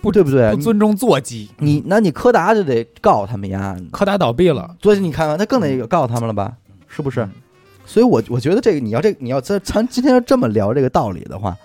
[0.00, 0.50] 不对不对？
[0.54, 6.56] 不尊重座机，你你那你柯达就得告他们呀，柯达倒闭了，所以你看看他更得告他们了吧？
[6.88, 7.28] 是不是？
[7.90, 11.56] 嗯所以我我觉得这个你要这你要咱咱今天要这么聊这个道理的话，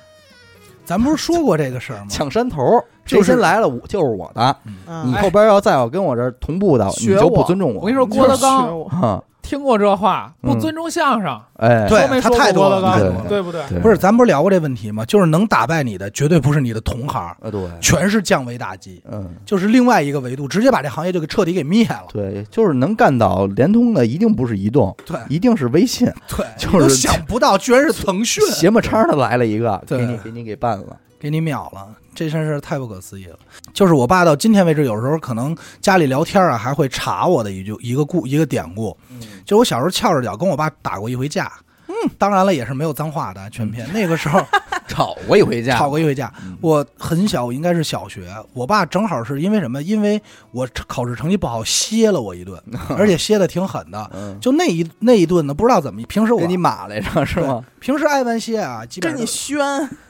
[0.84, 2.08] 咱不是说过这个事儿吗？
[2.10, 4.58] 抢山头，就是谁先来了我就是我的，
[4.88, 5.08] 嗯。
[5.08, 7.82] 你后边要再要跟我这儿同步的，你就不尊重我。
[7.82, 7.86] 我。
[7.86, 10.54] 跟你说，郭德纲听过这话，嗯。
[10.54, 13.30] 不尊重相声，哎，对说没说他太多了过郭德纲太多了。
[13.30, 13.62] 对不对？
[13.80, 15.06] 不是，咱不是聊过这问题吗？
[15.06, 22.06] 就是能打败你的，绝对不是你的同行，啊，对，全是降维打击，嗯，就是另外一个维度，直接把这行业就给彻底给灭了。
[22.12, 25.18] 对，就是能干倒联通的，一定不是移动，对。
[25.30, 28.44] 一定是微信，对， 就是想不到，居然是腾讯。
[28.48, 33.38] 邪么叉的来了一个，给你给你给办了，给你秒了，这件事太不可思议了。
[33.74, 38.98] 就是我爸到今天为止，有时候可能家里聊天啊，还会查我的一句一个故一个典故。
[39.46, 41.65] 就我小时候翘着脚跟我爸打过一回架，嗯，
[42.18, 43.88] 当然了，也是没有脏话的全篇。
[43.94, 44.42] 那个时候
[44.88, 48.28] 吵过一回架，吵过一回架嗯，我很小，我应该是小学。
[48.54, 49.82] 我爸正好是因为什么？
[49.84, 50.22] 因为
[50.52, 52.62] 我考试成绩不好，歇了我一顿，
[52.98, 54.10] 而且歇的挺狠的。
[54.14, 57.64] 嗯，就那一那一顿呢，不知道怎么，平时我给你码来着是吗？
[57.80, 59.58] 平时挨完歇啊，基本跟你宣，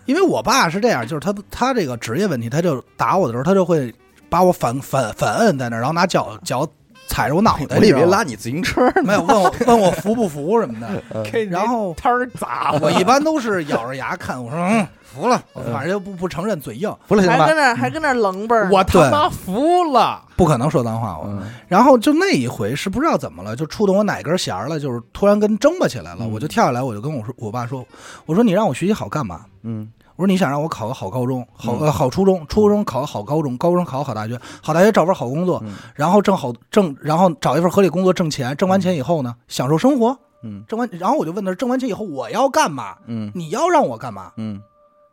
[0.06, 3.94] 因为我爸是这样，就是他他这个职业问题，他就打我的时候，他就会
[4.30, 6.68] 把我反反反摁在那儿，然后拿脚脚
[7.07, 7.77] 踩着我脑袋。
[7.77, 15.41] 我以为你知道吗拉你自行车呢，没有问我 问我服不服什么的， 然后摊儿砸我一般都是咬着牙看，我说嗯服了，
[15.72, 17.56] 反正就不不承认，嘴硬，服了行吧还跟？
[17.56, 21.26] 那还跟那儿冷本儿，我他妈服了，不可能说脏话我。
[21.27, 27.86] 嗯然后就那一回是不知道怎么了，就触动我哪根弦了，就是突然跟争吧起来了，嗯我就跳下来，我就跟我说我爸说，
[28.26, 29.45] 我说你让我学习好干嘛？
[29.64, 31.80] 嗯我说你想让我考个好高中，好嗯。
[31.82, 35.74] 呃好初中，初中考个好高中，高中考个好大学，好大学找份好工作，嗯。
[35.96, 40.64] 然后挣好挣，然后找一份合理工作挣钱，挣完钱以后呢，享受生活，嗯。
[40.68, 42.96] 挣完，然后我就问他，挣完钱以后我要干嘛？
[43.08, 43.32] 嗯。
[43.36, 44.32] 你要让我干嘛？
[44.38, 44.62] 嗯。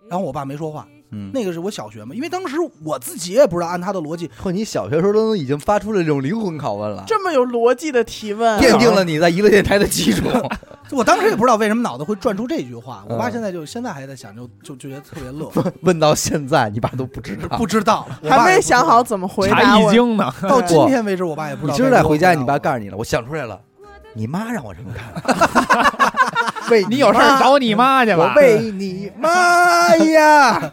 [0.09, 10.27] 然后我爸没说话，嗯，那个是我小学嘛，因为当时我自己也不知道按他的逻辑，嚯，你小学时候都已经发出了这种灵魂拷问了，这么有逻辑的提问，奠定了你在娱乐电台的基础。
[10.91, 13.03] 我当时也不知道为什么脑子会转出这句话。
[13.09, 17.49] 我爸嗯现在就现在还在想，就就就觉得特别乐， 问到现在，你爸都不知道。
[17.57, 19.03] 不知道，还没想好。
[19.03, 19.91] 怎么回查答我。
[19.91, 21.73] 易经呢，到今天为止，我爸也不知道。
[21.73, 23.59] 你今儿再回家，你爸告诉你了，我想出来了，
[24.15, 25.03] 你妈让我这么干。
[26.71, 28.35] 为你有事儿找你妈去吧我吧。
[28.37, 30.73] 为你妈 呀！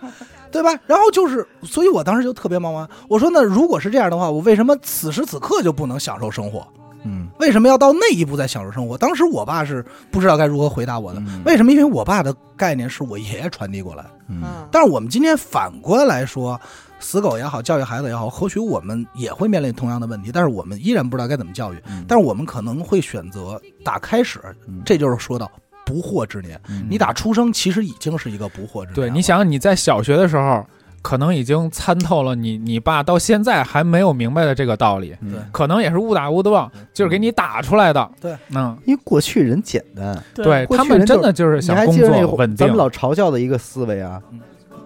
[0.52, 0.70] 对吧？
[0.88, 2.88] 然后就是，所以我当时就特别茫然。
[3.08, 6.66] 我说，那如果是这样的话，我为什么此时此刻就不能享受生活？
[7.06, 8.98] 嗯为什么要到那一步再享受生活？
[8.98, 11.20] 当时我爸是不知道该如何回答我的。
[11.22, 11.72] 嗯为什么？
[11.72, 14.04] 因为我爸的概念是我爷爷传递过来。
[14.28, 16.60] 嗯嗯，但是我们今天反过来说，
[17.00, 21.78] 死狗也好，教育孩子也好，或许我们也会面临同样的问题，但是我们依然不知道该怎么教育。
[21.90, 25.50] 嗯但是我们可能会选择打开始，嗯这就是说到
[25.86, 26.60] 不惑之年。
[26.70, 28.94] 嗯你打出生其实已经是一个不惑之年。
[28.94, 30.66] 对，你想你在小学的时候，
[31.02, 35.16] 可能已经参透了你你爸到现在还没有明白的这个道理，
[35.52, 38.12] 可能也是误打误撞，就是给你打出来的。
[38.20, 42.76] 对，嗯，因为过去人简单，对他们真的就是你想工作稳定咱们。
[42.76, 44.42] 老嘲笑的一个思维啊嗯，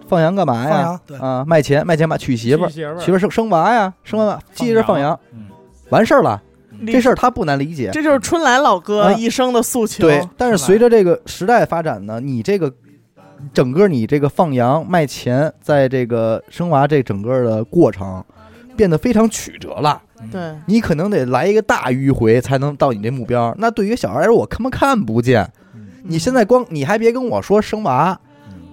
[0.06, 0.70] 放羊干嘛呀？
[0.70, 1.00] 放羊？
[1.06, 1.18] 对。
[1.18, 3.18] 啊，卖钱卖钱吧，娶媳妇儿，娶媳妇儿。
[3.18, 5.46] 生生娃呀，生完娃接着放羊，嗯。
[5.90, 6.42] 完事儿了。
[6.86, 10.02] 这事儿他不难理解，这就是春来老哥啊一生的诉求。
[10.02, 12.70] 对，但是随着这个时代发展呢，你这个
[13.52, 18.22] 整个你这个放羊卖钱，在这个生娃这整个的过程
[18.76, 20.02] 变得非常曲折了。
[20.32, 20.52] 对。
[20.66, 23.54] 你可能得来一个大迂回才能到你这目标。
[23.56, 25.48] 那对于小孩来说，我他妈看不见。
[26.02, 28.18] 你现在光你还别跟我说生娃，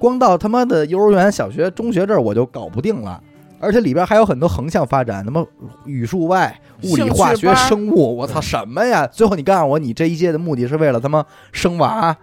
[0.01, 3.21] 光到他妈的幼儿园、小学、中学这儿我就搞不定了。
[3.59, 5.45] 而且里边还有很多横向发展，什么
[5.85, 9.05] 语数外、物理、化学、生物，我操什么呀？
[9.05, 12.17] 最后你告诉我，你这一届的目的是为了他妈生娃，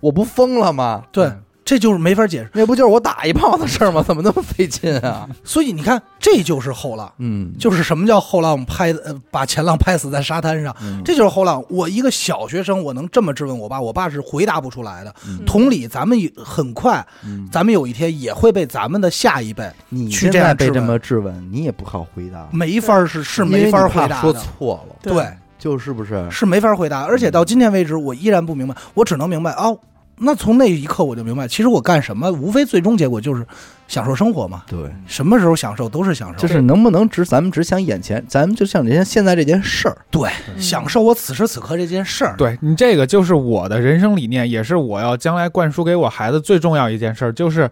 [0.00, 1.04] 我不疯了吗？
[1.10, 1.32] 对，
[1.70, 2.50] 这就是没法解释。
[2.52, 4.02] 那不就是我打一炮的事儿吗？
[4.02, 5.28] 怎么那么费劲啊？
[5.44, 11.64] 所以你看，这就是后浪，嗯，就是什么叫后浪拍呃把前浪拍死在沙滩上，嗯这就是后浪。
[11.68, 15.14] 我一个小学生，我能这么质问我爸，我爸是回答不出来的。
[15.28, 25.24] 嗯同理，咱们也很快，嗯咱们有一天也会被咱们的下一辈你去现在被这这样质问么质问，你也不好回答，没法是是没法回答说，错了，对，
[25.56, 26.28] 就是不是？
[26.32, 27.04] 是没法回答。
[27.04, 29.78] 而且到今天为止，我依然不明白，我只能明白哦。
[30.22, 33.44] 那从那一刻我就明白，其实我干什么，无非最终结果就是
[33.88, 34.62] 享受生活嘛。
[34.68, 42.34] 对，什么时候享受都是享受，就是能不能只咱们只想眼前，咱们就像人家现在这件事儿，对嗯享受我此时此刻这件事儿。
[42.36, 47.70] 对你这个就是我的人生理念，也是我要将来灌输给我孩子最重要一件事儿，就是，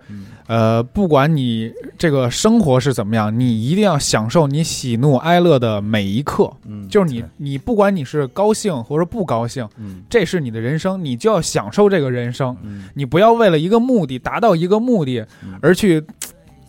[0.49, 6.51] 呃，不管你这个生活是怎么样，你一定要享受你喜怒哀乐的每一刻。
[6.65, 12.57] 嗯就是你，你不管你是高兴或者不高兴，嗯这是你的人生，你就要享受这个人生。
[12.63, 16.03] 嗯你不要为了一个目的达到一个目的嗯而去，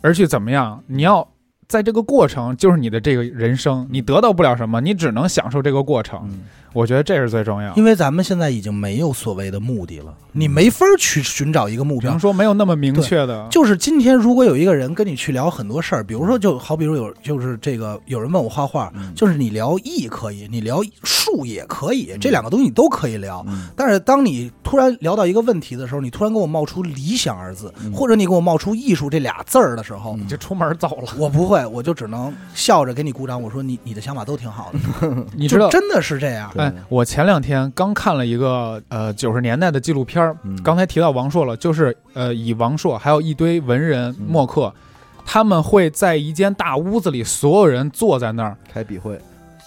[0.01, 0.84] 而去怎么样？
[0.85, 1.26] 你要
[1.69, 6.19] 在这个过程就是你的这个人生，你得到不了什么，你只能享受这个过程。
[6.23, 6.41] 嗯
[6.71, 7.73] 我觉得这是最重要。
[7.73, 12.15] 因为咱们现在已经没有所谓的目的了，你没法去寻找一个目标。
[12.15, 23.43] 说没有那么明确的，就是今天，如果有一个人跟你去聊很多事儿，比如说，就好比如有，就是这个有人问我画画，嗯就是你聊艺可以，你聊术也可以，这两个东西你都可以聊。
[23.47, 31.11] 嗯但是当你突然聊到一个问题的时候，你突然给我冒出“理想”二字，嗯或者你给我冒出“艺术”这俩字儿的时候，嗯你就出门走了。
[31.17, 33.41] 我不会，我就只能笑着给你鼓掌。
[33.41, 36.52] 我说你你的想法都挺好的， 你知道，真的是这样。
[36.57, 44.73] 哎，我前两天刚看了一个呃九十年代的纪录片儿嗯刚才提到王朔了，就是呃以王朔还有一堆文人嗯墨客，
[45.26, 49.19] 他们会在一间大屋子里，所有人坐在那儿，开笔会，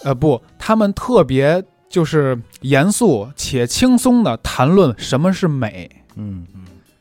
[0.03, 5.89] 呃不，他们特别就是严肃且轻松的谈论什么是美。
[6.15, 6.45] 嗯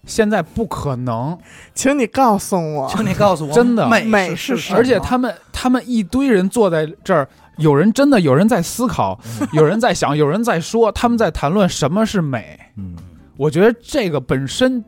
[0.06, 1.38] 现在不可能，
[1.74, 3.88] 请你告诉我，请你告诉我，真的。
[3.88, 9.18] 美美是而且他们他们一堆人坐在这儿，有人真的有人在思考，
[9.54, 12.58] 有人在想，有人在说，他们在谈论什么是美。
[12.76, 12.96] 嗯，
[13.36, 14.84] 我觉得这个本身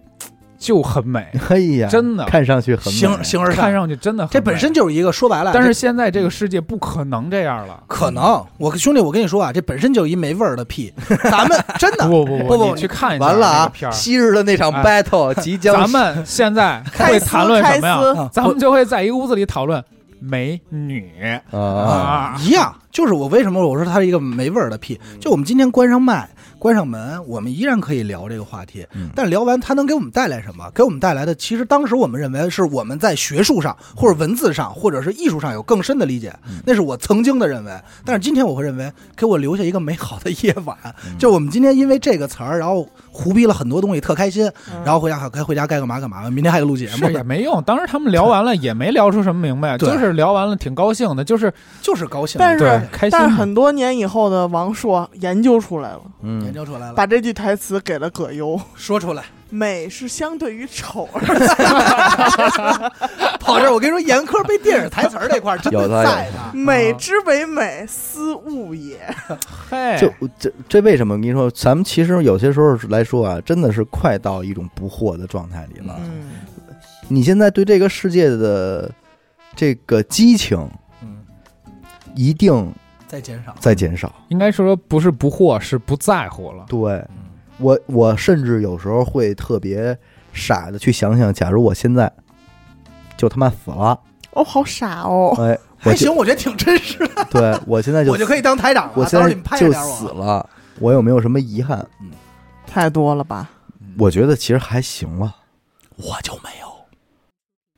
[0.65, 2.25] 就很美，可 以呀，真的。
[2.25, 2.99] 看上去很美。
[2.99, 7.83] 形形而看上，去真的很这本身就是一个说白了，但是现在这个世界不可能这样了。
[7.87, 10.91] 可能，我兄弟，我跟你说啊，这本身就一没味儿的屁，
[11.31, 12.09] 咱们真的。
[12.09, 13.73] 不不不不你去看一下完了啊。
[13.93, 18.29] 昔日的那场哎 battle 即将咱们现在会谈论什么呀？
[18.33, 19.85] 咱们就会在一个屋子里讨论
[20.19, 21.13] 美女。
[21.51, 26.27] 啊，啊，一样，就是我为什么我说它是一个没味儿的屁，就我们今天关上麦。
[26.65, 30.71] 关上门，我们依然可以聊这个话题，嗯但聊完它能给我们带来什么？
[30.75, 37.81] 给我们带来的，其实当时我们认为是我们在学术上或者文字上或者是艺术上有更深的理解，嗯那是我曾经的认为。
[38.03, 40.75] 但是今天我会认为，给我留下一个美好的夜晚。
[41.07, 47.63] 嗯就我们今天因为这个词儿，然后胡逼了很多东西，特开心，嗯然后回家还该回家该干嘛干嘛，明天还得录节目是，也没用。
[47.63, 52.41] 当时他们聊完了也没聊出什么明白，就是聊完了挺高兴的，就是就是高兴。
[52.41, 53.11] 但是开心。
[53.17, 58.61] 但是很多年以后的王朔研究出来了，嗯研，究出来了，把这句台词给了葛优。
[58.75, 59.23] 说出来。
[59.55, 61.21] 美是相对于丑而
[63.39, 66.51] 跑这儿，我跟你说，严苛背电影台词儿这块儿真的有的在呢。
[66.53, 68.99] 美之为美，斯物也。
[69.71, 71.15] 嘿，就这这为什么？
[71.15, 76.01] 我跟你说，咱们其实有些时候来说啊，真的是快到一种不惑的状态里了。
[76.01, 76.31] 嗯，
[77.07, 78.91] 你现在对这个世界的
[79.55, 80.69] 这个激情
[81.01, 81.25] 嗯，
[82.17, 82.75] 一定
[83.07, 83.55] 在减少。
[83.61, 84.13] 在减少。
[84.31, 86.65] 应该说不是不惑，是不在乎了。
[86.67, 87.01] 对
[87.59, 89.97] 我，我甚至有时候会特别
[90.33, 92.13] 傻的去想想，假如我现在
[93.17, 93.99] 就他妈死了，
[94.33, 95.35] 哦，好傻哦。
[95.39, 98.93] 哎， 我就还行，我觉得挺真实的，对我现在就 我就可以当台长了。
[98.97, 99.97] 我现在到时候你们拍就点我。
[99.97, 100.49] 死了，
[100.81, 101.87] 我有没有什么遗憾？
[102.67, 103.49] 太多了吧？
[103.99, 105.37] 我觉得其实还行了。
[105.97, 106.74] 我就没有。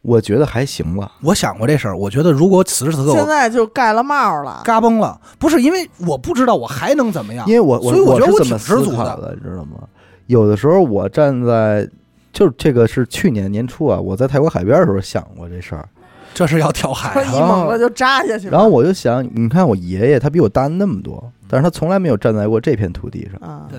[0.06, 1.12] 我觉得还行吧。
[1.22, 4.62] 我想过这事儿，我觉得如果此时此刻现我在就盖了帽了。
[4.64, 9.78] 嘎嘣了，不是因为我不知道我还能怎么样因，为我我所以我觉得是我挺知这么思足的考的，你知道吗？
[10.26, 11.88] 有的时候我站在，
[12.32, 15.88] 就是这个是去年年初啊，我在泰国海边的时候想过这事儿，
[16.34, 17.22] 这是要跳海。
[17.24, 18.52] 一猛子就扎下去了。
[18.52, 23.78] 然后我就想，你看我爷爷他比我大那么多，但是他从来没有站在过这片土地上，啊，对，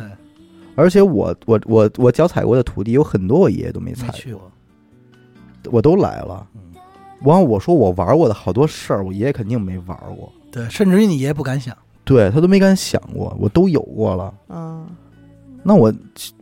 [0.76, 4.52] 而且我我我我脚踩过的土地有很多我爷爷都没踩没去过，
[5.72, 6.61] 我都来了嗯。
[7.22, 11.76] 然后我说我玩过的好多事儿，我爷爷肯定没玩过，对，甚至于你爷爷不敢想。
[12.03, 14.34] 对他都没敢想过，我都有过了。
[14.49, 14.88] 嗯，
[15.64, 15.94] 那我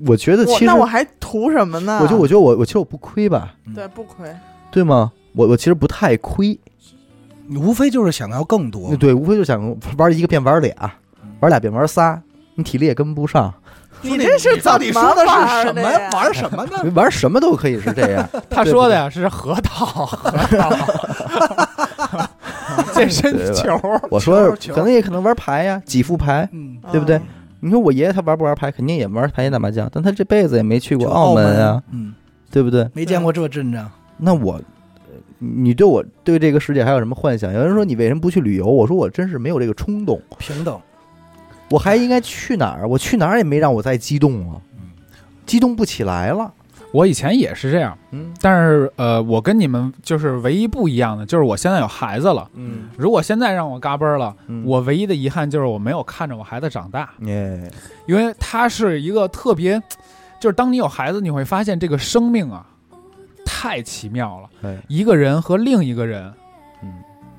[0.05, 1.99] 我觉得其实，那我还图什么呢？
[2.03, 4.29] 我就我觉得我我其实我不亏吧，对不亏。
[4.69, 5.11] 对吗？
[5.33, 6.59] 我我其实不太亏，
[7.47, 10.71] 你无非就是想要更多，对，无非就想玩一个变玩俩
[11.23, 12.21] 嗯，玩俩变玩仨，
[12.55, 13.53] 你体力也跟不上，
[14.05, 16.91] 你这是到底怎么说的是什么呀玩什么呢？
[16.93, 18.27] 玩什么都可以是这样。
[18.49, 20.69] 他说的呀是核桃，核桃，
[22.93, 23.79] 健身球，
[24.09, 26.47] 我说可能也可能玩牌呀，几副牌。
[26.51, 27.21] 嗯，对不对嗯
[27.61, 28.69] 你说我爷爷他玩不玩牌？
[28.69, 32.13] 肯定也玩牌打麻将，但他这辈子也没去过澳门啊，，嗯，
[32.51, 32.87] 对不对？
[32.93, 33.89] 没见过这阵仗。
[34.17, 34.61] 那我，呃
[35.39, 37.51] 你对我对这个世界还有什么幻想？
[37.51, 38.65] 有人说你为什么不去旅游？
[38.67, 40.79] 我说我真是没有这个冲动，平等，
[41.69, 42.87] 我还应该去哪儿？
[42.87, 44.61] 我去哪儿也没让我再激动啊，
[45.45, 46.51] 激动不起来了。
[46.91, 52.49] 我以前也是这样，嗯但是呃，我跟你们就是唯一不一样的，就是我现在有孩子了。
[52.53, 57.69] 嗯如果现在让我嘎嘣儿了，嗯我唯一的遗憾就是我没有看着我孩子长大，耶，
[58.05, 59.81] 因为他是一个特别，
[60.39, 62.65] 就是当你有孩子，你会发现这个生命啊，
[63.45, 64.49] 太奇妙了。
[64.63, 66.31] 哎，一个人和另一个人
[66.81, 66.93] 嗯，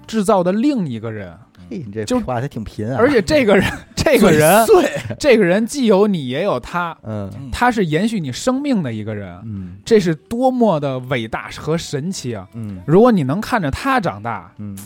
[0.07, 1.35] 制造的另一个人，
[1.71, 2.97] 嘿，你这就话他挺贫啊。
[2.99, 12.47] 而且这个人， 这个人，对，这个人既有你也有他，嗯他是延续你生命的一个人，嗯这是多么的伟大和神奇啊！
[12.55, 14.77] 嗯如果你能看着他长大，嗯，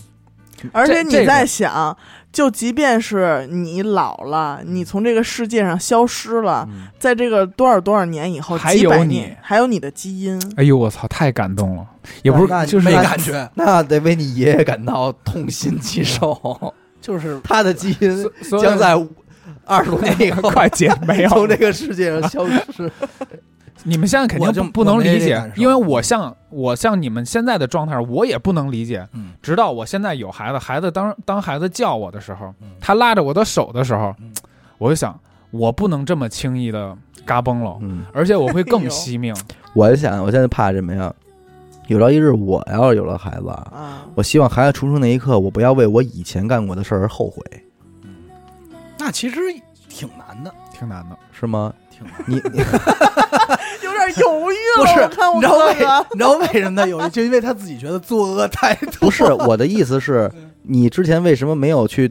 [0.72, 1.96] 而且你在想，
[2.32, 10.40] 就即便是你老了，你从这个世界上消失了，嗯在这个多少多少年以后，还有你还有你的基因。
[10.56, 11.86] 哎呦我操，太感动了！
[12.22, 18.30] 也不那是，就是没感觉，那得为你爷爷感到痛心疾首， 就是他的基因
[18.60, 18.94] 将在
[19.64, 22.90] 二十多年以后 快姐没有从这个世界上消失。
[23.84, 29.06] 你们现在肯定不不能理解因为我像我像你们现在的状态，我也不能理解。
[29.14, 34.32] 嗯直到我现在有孩子，孩子当当孩子叫我的时候嗯，他拉着我的手的时候嗯，
[34.78, 35.18] 我就想，
[35.50, 39.34] 我不能这么轻易的嘎嘣了，嗯，而且我会 哎更惜命。
[39.72, 41.12] 我就想，我现在怕什么呀？
[41.86, 43.52] 有朝一日我要是有了孩子
[44.14, 47.42] 我希望孩子出生那一刻，我不要为我以前干过的事儿而后悔，
[48.98, 49.36] 那其实
[49.88, 51.72] 挺难的，挺难的，是吗？
[52.26, 52.58] 你你
[53.82, 54.84] 有点犹豫了。
[54.84, 57.08] 不是我看，我你知道为哥哥，你知道为什么他有？
[57.10, 58.92] 就因为他自己觉得作恶太多。
[59.00, 60.30] 不是我的意思是，
[60.62, 62.10] 你之前为什么没有去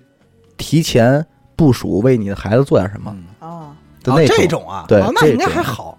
[0.58, 1.26] 提前
[1.56, 3.72] 部署为你的孩子做点什么嗯啊，啊
[4.04, 5.98] 的那这种啊，对啊那应该这种还好。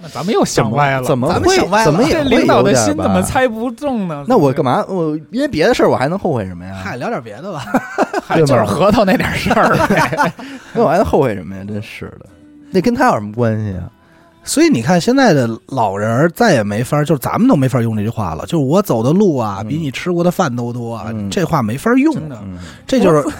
[0.00, 3.20] 那咱们又想歪了，怎么会咱们想歪了怎么也会这领导的有点心怎么？
[3.20, 4.24] 猜不中呢？
[4.28, 4.84] 那我干嘛？
[4.88, 6.80] 我因为别的事儿，我还能后悔什么呀？
[6.84, 7.64] 嗨，聊点别的吧。
[8.24, 10.32] 嗨就是核桃那点事儿呗。
[10.72, 11.64] 那我还能后悔什么呀？
[11.66, 12.26] 真是的，
[12.70, 13.90] 那跟他有什么关系啊？
[14.44, 18.46] 所以你看，现在的老人儿再也没法，就是咱们都没法用这句话了。
[18.46, 20.98] 就是我走的路啊，嗯比你吃过的饭都多
[21.30, 23.32] 这话没法用真的嗯，这就是你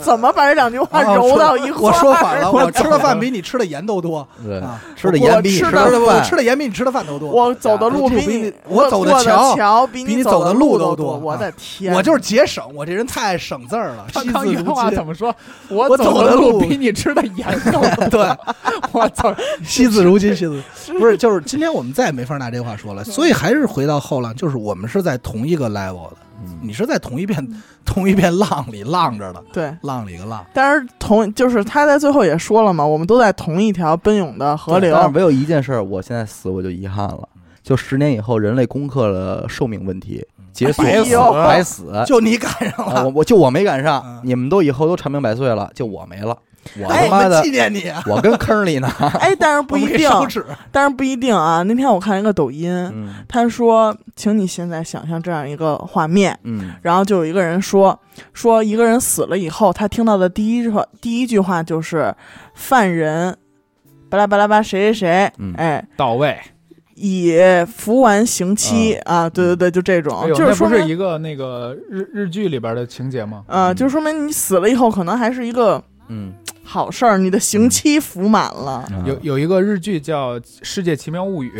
[0.04, 1.92] 怎么把这两句话啊揉到一块儿？
[1.92, 7.30] 我说 反了，我吃的饭比你吃的盐都多对，啊，吃的盐比你吃的的饭我吃的盐比你吃的饭都多。
[7.30, 14.06] 我走的路啊比你，我走的桥桥比比你走走的路路都多我的天，我就是节省，我这人太爱省字儿了。
[14.12, 15.34] 他惜字如刚原话金怎么说？
[15.68, 18.08] 我我走走的路路比你吃的盐都多。
[18.08, 18.36] 对，
[18.92, 19.34] 我操！
[19.64, 20.62] 惜字如金，惜字
[20.98, 26.29] 不是就是今天我们再也没法拿这话说了，所以还是回到后浪，就是我们是在同一个 level 的，嗯
[26.62, 27.46] 你是在同一片
[27.84, 29.74] 同一片浪里浪着的，对。
[29.82, 30.44] 浪里个浪。
[30.52, 35.02] 但是同就是他在最后也说了嘛，我们都在同一条奔涌的河流但。
[35.04, 37.28] 是唯有一件事儿，我现在死我就遗憾了，
[37.62, 46.36] 就十年以后人类攻克了寿命问题，结束白死白死，就你赶上啊，了，我我就我没赶上嗯，你们都以后都长命百岁了，就我没了，
[46.78, 48.88] 我他妈的纪念你啊，我跟坑里呢，
[49.20, 50.08] 哎，但是不一定。
[50.70, 51.62] 但是不一定啊。
[51.62, 57.98] 那天我看一个抖音，嗯他说，请你现在想象这样一个画面，嗯然后就有一个人说，
[58.32, 62.14] 说一个人死了以后，他听到的第一句话，第一句话就是
[62.54, 63.36] 犯人，
[64.08, 66.38] 巴拉巴拉巴谁谁谁，嗯哎，到位。
[67.02, 67.34] 已
[67.66, 73.42] 服完刑期、啊，对对对，就这种，哎，就是说，那不是一个那个日日剧里边的情节吗？
[73.46, 76.30] 呃，嗯就说明你死了以后，可能还是一个嗯，
[76.70, 78.70] 好事儿，你的刑期服满了。
[78.70, 81.50] 啊有有一个日剧叫《世界奇妙物语》，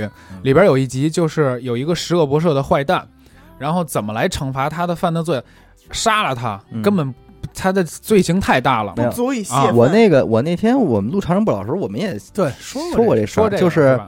[0.43, 3.05] 里边有一集就是有一个十恶不赦的坏蛋，
[3.59, 5.43] 然后怎么来惩罚他的犯的罪，
[5.91, 6.81] 杀了他嗯。
[6.81, 7.12] 根本
[7.53, 8.93] 他的罪行太大了。
[8.95, 9.53] 不足以泄。
[9.73, 14.01] 我那个我那天我们录长生不老时候，我们也对，说说过这这事儿，说这就是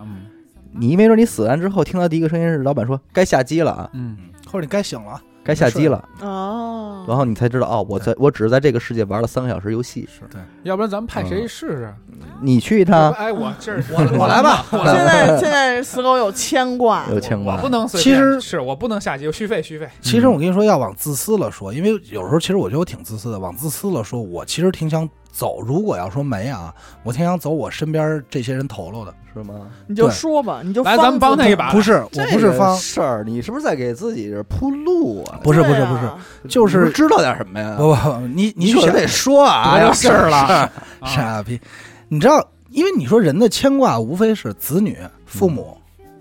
[0.71, 4.17] 你没准你死完之后听到第一个声音是老板说该下机了啊，嗯，
[4.47, 10.09] 或者你该醒了，该下机了，哦，然后你才知道哦，我在我只是在这个世界玩了三个小时游戏。
[10.13, 11.95] 是对要不然咱们派谁试试？
[12.41, 14.95] 你去一趟，哎，我这是 我我来吧，我现。
[14.95, 19.89] 在现在死狗有牵挂，有牵挂我不能随其实是我不能下机，有续费续费。
[20.01, 23.39] 其实我跟你说，要往自私了说，因为有时候其实我觉得我挺自私的。
[23.39, 25.61] 往自私了说，我其实挺想走。
[25.61, 29.15] 如果要说没啊，我挺想走我身边这些人头了的。
[29.35, 29.55] 是吗？
[29.87, 35.41] 你就说吧，你就来咱们帮他一把不是，我不是方，事儿，你是不是在给自己这铺路啊？
[35.43, 36.11] 不是不是不是，
[36.49, 37.77] 就是知道点什么呀？
[37.77, 40.71] 不不不，你你想你可得说啊，多事儿了，啊
[41.07, 41.61] 傻逼，
[42.09, 45.77] 你知道，因为你说人的牵挂无非是子女、父母、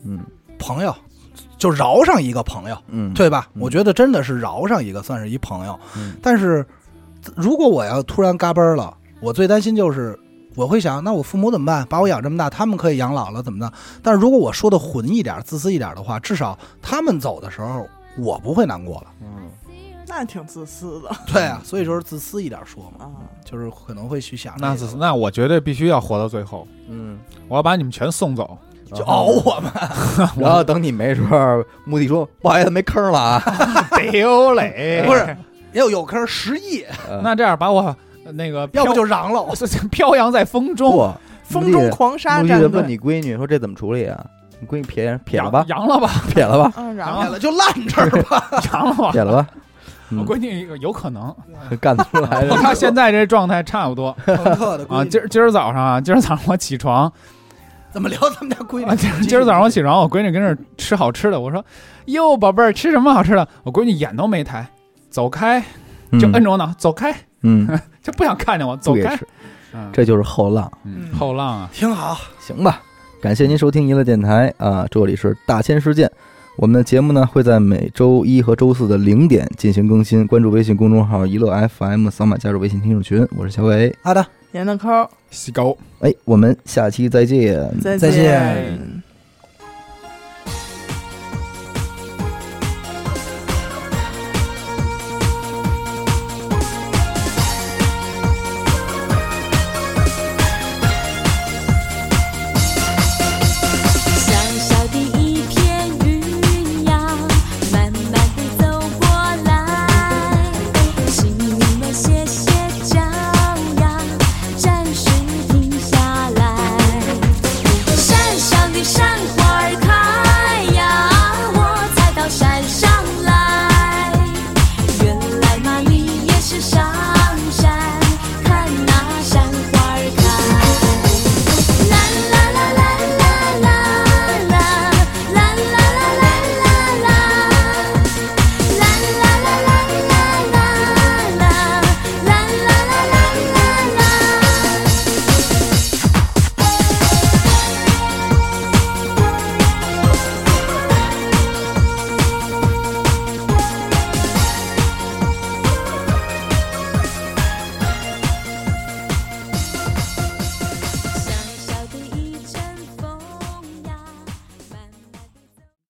[0.06, 0.20] 嗯
[0.58, 0.96] 朋友，
[1.58, 3.48] 就饶上一个朋友，嗯，对吧？
[3.56, 5.78] 嗯我觉得真的是饶上一个算是一朋友。
[5.98, 6.66] 嗯但是
[7.36, 10.18] 如果我要突然嘎嘣儿了，我最担心就是。
[10.56, 11.86] 我会想，那我父母怎么办？
[11.90, 13.72] 把我养这么大，他们可以养老了，怎么的？
[14.04, 17.88] 但是如果我说的混一点、自私一点的话，至少他们走的时候，
[18.18, 19.08] 我不会难过了。
[19.22, 19.28] 嗯
[20.14, 23.24] 那挺自私的对啊，所以说自私一点说嘛，啊。
[23.46, 27.18] 就是可能会去想那自私那我绝对必须要活到最后，嗯，
[27.48, 28.58] 我要把你们全送走。
[28.94, 29.72] 就熬我们。
[30.36, 33.42] 然后等你没时候，墓地说不好意思没坑了啊，
[34.12, 35.38] 丢嘞，不是
[35.72, 37.96] 要有有坑十亿，呃那这样把我呃
[38.34, 39.44] 那个要不就飘嚷了。
[39.92, 41.14] 飘扬在风中，
[41.44, 44.26] 风中狂沙战墓地的问，你闺女说这怎么处理啊？
[44.60, 48.44] 你闺女撇撇了吧，扬了吧， 撇了吧，嗯，然然后完了就烂这儿吧。
[48.72, 49.12] 扬了吧。
[49.12, 49.48] 撇了吧，
[50.10, 51.34] 嗯我闺女有可能，
[51.80, 52.56] 干得出来的。
[52.58, 54.16] 她现在这状态差不多
[54.90, 55.04] 啊。
[55.06, 57.12] 今儿今儿早上啊，今儿早上我起床，
[57.92, 58.98] 怎么聊咱们家闺啊女？
[58.98, 61.64] 今今儿早上我起床，我闺女跟那儿吃好吃的，我说
[62.06, 63.48] 哟宝贝儿吃什么好吃的？
[63.64, 64.68] 我闺女眼都没抬，
[65.10, 65.64] 走开，
[66.20, 67.68] 就摁着我脑，走开，嗯，
[68.02, 69.18] 就不想看见我，走开。
[69.94, 70.70] 这就是后浪。
[70.84, 72.82] 嗯后浪啊，挺好，行吧，
[73.22, 76.12] 感谢您收听娱乐电台啊，这里是大千世界。
[76.58, 83.26] 我们的节目呢会在每周一和周四的零点进行更新，关注微信公众号“娱乐 FM”，扫码加入微信听众群。
[83.38, 84.26] 我是小伟，好的。
[84.52, 85.76] 严德抠，西高。
[86.02, 87.58] 哎，我们下期再见。
[87.80, 89.01] 再再见见